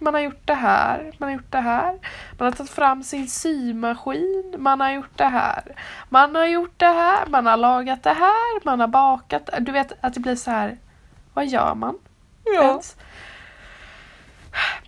man 0.00 0.14
har 0.14 0.20
gjort 0.20 0.46
det 0.46 0.54
här, 0.54 1.12
man 1.18 1.28
har 1.28 1.34
gjort 1.36 1.50
det 1.52 1.60
här. 1.60 1.98
Man 2.38 2.46
har 2.46 2.52
tagit 2.52 2.70
fram 2.72 3.02
sin 3.02 3.28
symaskin, 3.28 4.54
man 4.58 4.80
har 4.80 4.90
gjort 4.92 5.18
det 5.18 5.24
här. 5.28 5.76
Man 6.08 6.34
har 6.34 6.46
gjort 6.46 6.74
det 6.76 6.86
här, 6.86 7.26
man 7.26 7.46
har 7.46 7.56
lagat 7.56 8.02
det 8.02 8.12
här, 8.12 8.64
man 8.64 8.80
har 8.80 8.86
bakat. 8.88 9.50
Du 9.60 9.72
vet 9.72 9.92
att 10.00 10.14
det 10.14 10.20
blir 10.20 10.36
så 10.36 10.50
här. 10.50 10.78
Vad 11.34 11.46
gör 11.46 11.74
man 11.74 11.98
Ja. 12.44 12.62
ens? 12.70 12.96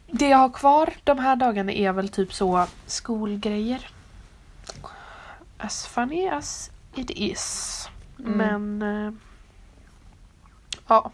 Det 0.06 0.28
jag 0.28 0.38
har 0.38 0.48
kvar 0.50 0.92
de 1.04 1.18
här 1.18 1.36
dagarna 1.36 1.72
är 1.72 1.92
väl 1.92 2.08
typ 2.08 2.34
så 2.34 2.66
skolgrejer. 2.86 3.88
As 5.58 5.86
funny 5.86 6.28
as 6.28 6.70
it 6.94 7.10
is. 7.10 7.88
Mm. 8.18 8.32
Men 8.32 8.82
eh, 9.06 9.12
ja, 10.88 11.10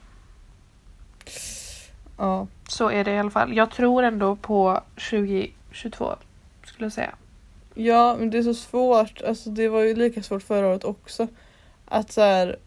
ja. 2.20 2.46
så 2.68 2.90
är 2.90 3.04
det 3.04 3.12
i 3.12 3.18
alla 3.18 3.30
fall. 3.30 3.56
Jag 3.56 3.70
tror 3.70 4.02
ändå 4.02 4.36
på 4.36 4.82
2022 5.10 6.14
skulle 6.64 6.84
jag 6.84 6.92
säga. 6.92 7.14
Ja, 7.74 8.16
men 8.18 8.30
det 8.30 8.38
är 8.38 8.42
så 8.42 8.54
svårt. 8.54 9.22
Alltså 9.22 9.50
det 9.50 9.68
var 9.68 9.80
ju 9.80 9.94
lika 9.94 10.22
svårt 10.22 10.42
förra 10.42 10.68
året 10.68 10.84
också. 10.84 11.28
Att 11.84 12.12
så 12.12 12.20
här. 12.20 12.58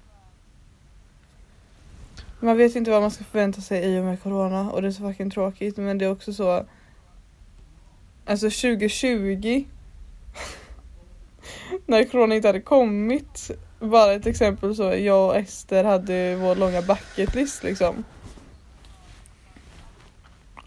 Man 2.39 2.57
vet 2.57 2.75
inte 2.75 2.91
vad 2.91 3.01
man 3.01 3.11
ska 3.11 3.23
förvänta 3.23 3.61
sig 3.61 3.85
i 3.85 3.99
och 3.99 4.03
med 4.03 4.23
corona 4.23 4.71
och 4.71 4.81
det 4.81 4.87
är 4.87 4.91
så 4.91 5.03
fucking 5.03 5.29
tråkigt 5.29 5.77
men 5.77 5.97
det 5.97 6.05
är 6.05 6.11
också 6.11 6.33
så. 6.33 6.65
Alltså 8.25 8.45
2020. 8.45 9.65
när 11.85 12.03
corona 12.03 12.35
inte 12.35 12.47
hade 12.47 12.61
kommit. 12.61 13.51
Bara 13.79 14.13
ett 14.13 14.25
exempel 14.25 14.75
så, 14.75 14.83
jag 14.83 15.27
och 15.27 15.35
Ester 15.35 15.83
hade 15.83 16.35
vår 16.35 16.55
långa 16.55 16.81
bucketlist 16.81 17.63
liksom. 17.63 18.03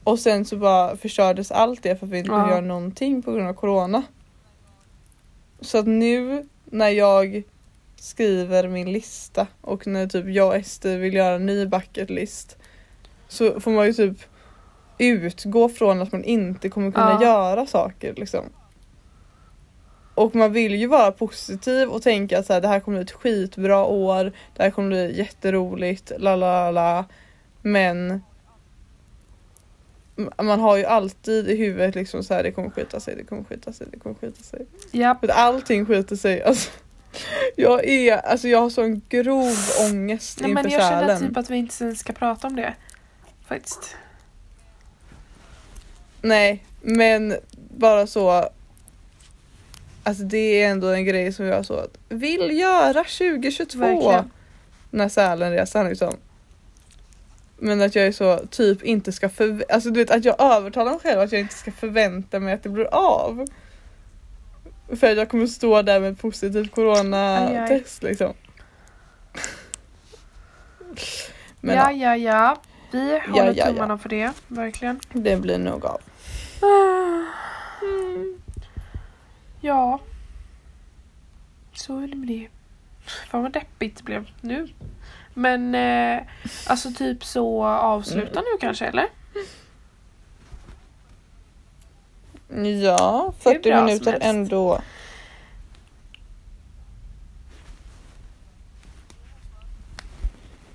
Och 0.06 0.18
sen 0.18 0.44
så 0.44 0.56
bara 0.56 0.96
förstördes 0.96 1.50
allt 1.52 1.82
det 1.82 1.96
för 1.96 2.06
att 2.06 2.12
vi 2.12 2.18
inte 2.18 2.30
Ja. 2.30 2.50
göra 2.50 2.60
någonting 2.60 3.22
på 3.22 3.32
grund 3.32 3.48
av 3.48 3.54
corona. 3.54 4.02
Så 5.60 5.78
att 5.78 5.86
nu 5.86 6.46
när 6.64 6.88
jag 6.88 7.42
skriver 7.96 8.68
min 8.68 8.92
lista 8.92 9.46
och 9.60 9.86
när 9.86 10.06
typ 10.06 10.26
jag 10.28 10.48
och 10.48 10.56
Ester 10.56 10.98
vill 10.98 11.14
göra 11.14 11.34
en 11.34 11.46
ny 11.46 11.66
bucketlist 11.66 12.56
så 13.28 13.60
får 13.60 13.70
man 13.70 13.86
ju 13.86 13.92
typ 13.92 14.16
utgå 14.98 15.68
från 15.68 16.02
att 16.02 16.12
man 16.12 16.24
inte 16.24 16.68
kommer 16.68 16.90
kunna 16.92 17.18
Ja. 17.20 17.22
göra 17.22 17.66
saker 17.66 18.14
liksom. 18.16 18.44
Och 20.14 20.34
man 20.34 20.52
vill 20.52 20.74
ju 20.74 20.86
vara 20.86 21.12
positiv 21.12 21.88
och 21.88 22.02
tänka 22.02 22.38
att 22.38 22.46
så 22.46 22.52
här, 22.52 22.60
det 22.60 22.68
här 22.68 22.80
kommer 22.80 22.98
bli 22.98 23.04
ett 23.04 23.10
skitbra 23.12 23.84
år, 23.84 24.32
det 24.56 24.62
här 24.62 24.70
kommer 24.70 24.88
bli 24.88 25.18
jätteroligt, 25.18 26.12
la 26.18 26.36
la 26.36 26.70
la. 26.70 27.04
Men 27.62 28.22
man 30.42 30.60
har 30.60 30.76
ju 30.76 30.84
alltid 30.84 31.50
i 31.50 31.56
huvudet 31.56 31.94
liksom 31.94 32.24
så 32.24 32.34
här, 32.34 32.42
det 32.42 32.52
kommer 32.52 32.70
skita 32.70 33.00
sig, 33.00 33.16
det 33.16 33.24
kommer 33.24 33.44
skita 33.44 33.72
sig, 33.72 33.86
det 33.90 33.98
kommer 33.98 34.16
skita 34.16 34.42
sig. 34.42 34.66
Japp. 34.90 35.20
För 35.20 35.28
allting 35.28 35.86
skiter 35.86 36.16
sig. 36.16 36.42
Alltså, 36.42 36.70
jag 37.56 37.84
är, 37.84 38.16
alltså 38.16 38.48
jag 38.48 38.60
har 38.60 38.70
sån 38.70 39.02
grov 39.08 39.56
ångest 39.90 40.40
Nej, 40.40 40.50
inför 40.50 40.62
men 40.62 40.72
jag 40.72 40.80
känner 40.80 41.18
typ 41.18 41.36
att 41.36 41.50
vi 41.50 41.56
inte 41.56 41.96
ska 41.96 42.12
prata 42.12 42.46
om 42.46 42.56
det. 42.56 42.74
Faktiskt. 43.46 43.96
Nej, 46.22 46.64
men 46.82 47.36
bara 47.54 48.06
så. 48.06 48.48
Alltså 50.02 50.22
det 50.22 50.62
är 50.62 50.70
ändå 50.70 50.88
en 50.88 51.04
grej 51.04 51.32
som 51.32 51.46
jag 51.46 51.66
så 51.66 51.74
att 51.74 51.98
vill 52.08 52.58
göra 52.58 53.04
2022. 53.04 53.78
Verkligen. 53.78 54.30
När 54.90 55.08
Sälenresan 55.08 55.88
liksom. 55.88 56.16
Men 57.58 57.80
att 57.80 57.94
jag 57.94 58.06
är 58.06 58.12
så 58.12 58.38
typ 58.50 58.82
inte 58.82 59.12
ska 59.12 59.28
förvä- 59.28 59.64
alltså 59.70 59.90
du 59.90 60.00
vet 60.00 60.10
att 60.10 60.24
jag 60.24 60.40
övertalar 60.40 60.90
mig 60.90 61.00
själv 61.00 61.20
att 61.20 61.32
jag 61.32 61.40
inte 61.40 61.54
ska 61.54 61.72
förvänta 61.72 62.40
mig 62.40 62.54
att 62.54 62.62
det 62.62 62.68
blir 62.68 62.94
av. 62.94 63.46
För 64.88 65.10
att 65.10 65.16
jag 65.16 65.28
kommer 65.28 65.46
stå 65.46 65.82
där 65.82 66.00
med 66.00 66.12
ett 66.12 66.20
positivt 66.20 66.74
coronatest 66.74 68.02
liksom. 68.02 68.34
Men 71.60 71.76
ja, 71.76 71.92
ja, 71.92 72.16
ja, 72.16 72.16
ja. 72.16 72.56
Vi 72.92 73.18
håller 73.18 73.46
ja, 73.46 73.52
ja. 73.56 73.66
tummarna 73.66 73.98
för 73.98 74.08
det. 74.08 74.32
Verkligen. 74.48 75.00
det 75.12 75.36
blir 75.36 75.58
nog 75.58 75.84
av. 75.84 76.00
Mm. 76.62 78.40
Ja. 79.60 80.00
Så 81.72 81.98
är 81.98 82.08
det 82.08 82.16
med 82.16 82.28
det. 82.28 82.48
Fan 83.30 83.42
vad 83.42 83.52
deppigt 83.52 83.96
det 83.96 84.02
blev 84.02 84.30
nu. 84.40 84.68
Men 85.38 85.74
eh, 85.74 86.22
alltså 86.66 86.90
typ 86.92 87.24
så 87.24 87.64
avsluta 87.64 88.40
nu 88.40 88.58
kanske 88.60 88.86
eller? 88.86 89.06
Ja, 92.82 93.32
Hur 93.44 93.52
40 93.52 93.68
bra 93.68 93.76
som 93.78 93.84
minuter 93.86 94.18
ändå. 94.20 94.78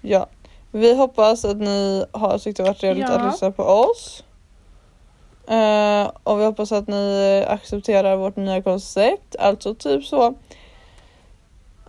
Ja, 0.01 0.27
vi 0.71 0.95
hoppas 0.95 1.45
att 1.45 1.57
ni 1.57 2.05
har 2.11 2.37
tyckt 2.37 2.57
det 2.57 2.63
varit 2.63 2.79
trevligt 2.79 3.05
Ja. 3.09 3.13
att 3.19 3.31
lyssna 3.33 3.51
på 3.51 3.63
oss. 3.63 4.23
Eh, 5.47 6.11
och 6.23 6.39
vi 6.39 6.45
hoppas 6.45 6.71
att 6.71 6.87
ni 6.87 7.43
accepterar 7.47 8.15
vårt 8.15 8.35
nya 8.35 8.61
koncept, 8.61 9.35
alltså 9.39 9.75
typ 9.75 10.05
så. 10.05 10.33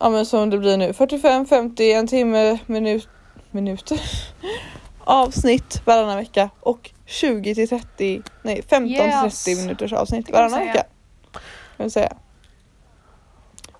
Ja 0.03 0.09
men 0.11 0.27
som 0.27 0.51
det 0.51 0.59
blir 0.59 0.77
nu, 0.77 0.93
45, 0.93 1.47
50, 1.47 1.93
en 1.93 2.07
timme, 2.07 2.59
minut, 2.67 3.09
minuter. 3.51 4.01
Avsnitt 5.05 5.83
varannan 5.87 6.17
vecka 6.17 6.51
och 6.61 6.91
20 7.07 7.55
till 7.55 7.69
30, 7.69 8.23
nej 8.43 8.63
15 8.71 8.89
Yes. 8.89 9.45
till 9.45 9.55
30 9.57 9.63
minuters 9.63 9.93
avsnitt 9.93 10.31
varannan 10.31 10.59
vecka. 10.61 10.85
Kan 11.77 11.85
vi 11.85 11.91
säga. 11.91 12.13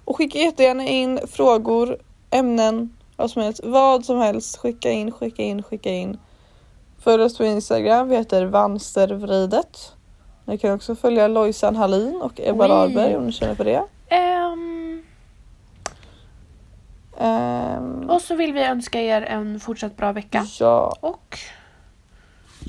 Och 0.05 0.17
skicka 0.17 0.39
jättegärna 0.39 0.87
in 0.87 1.21
frågor, 1.31 1.99
ämnen, 2.31 2.97
vad 3.17 3.31
som 3.31 3.43
helst. 3.43 3.61
Vad 3.65 4.05
som 4.05 4.19
helst. 4.19 4.57
Skicka 4.57 4.91
in, 4.91 5.13
skicka 5.13 5.43
in, 5.43 5.63
skicka 5.63 5.91
in. 5.91 6.19
Följ 6.99 7.23
oss 7.23 7.39
på 7.39 7.45
Instagram, 7.45 8.09
vi 8.09 8.17
heter 8.17 8.45
Vanstervridet. 8.45 9.93
Ni 10.45 10.59
kan 10.59 10.75
också 10.75 10.95
följa 10.95 11.29
Lojsan 11.29 11.77
Hallin 11.77 12.21
och 12.23 12.41
Ebba 12.41 12.65
Oj. 12.65 12.69
Dahlberg 12.69 13.17
om 13.17 13.27
ni 13.27 13.33
känner 13.33 13.55
för 13.55 13.65
det. 13.65 13.83
Ehm, 14.09 14.62
Ehm, 17.23 18.11
och 18.11 18.21
så 18.21 18.35
vill 18.35 18.53
vi 18.53 18.65
önska 18.65 19.01
er 19.01 19.23
en 19.23 19.61
fortsatt 19.61 19.97
bra 19.97 20.13
vecka. 20.13 20.47
ja. 20.61 20.97
Och 21.01 21.39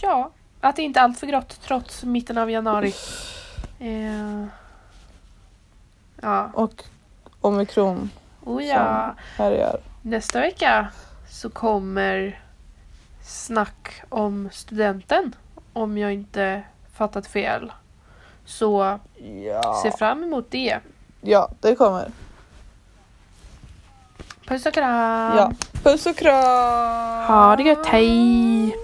ja, 0.02 0.32
att 0.62 0.76
det 0.76 0.82
inte 0.82 1.00
är 1.00 1.04
allt 1.04 1.20
för 1.20 1.28
grått 1.28 1.60
trots 1.62 2.04
mitten 2.04 2.38
av 2.38 2.52
januari. 2.52 2.94
Eh, 3.80 4.46
ja, 6.22 6.50
Och 6.54 6.84
omikron 7.42 8.10
oh 8.46 8.64
ja. 8.66 9.16
härjar. 9.38 9.80
Nästa 10.02 10.40
vecka 10.40 10.88
så 11.30 11.50
kommer 11.50 12.40
snack 13.26 14.02
om 14.10 14.50
studenten. 14.52 15.36
Om 15.74 15.98
jag 15.98 16.14
inte 16.14 16.64
fattat 16.94 17.28
fel. 17.28 17.72
Så 18.46 19.00
Ja. 19.46 19.80
se 19.84 19.92
fram 19.92 20.24
emot 20.24 20.52
det. 20.52 20.80
ja, 21.22 21.50
det 21.60 21.76
kommer. 21.76 22.12
Puss 24.48 24.66
och 24.66 24.74
kram! 24.74 25.38
Ja. 25.38 25.52
Puss 25.84 26.06
och 26.06 26.16
kram! 26.16 27.26
Ha 27.28 27.56
det 27.56 27.64
gött, 27.64 27.86
hej! 27.86 28.76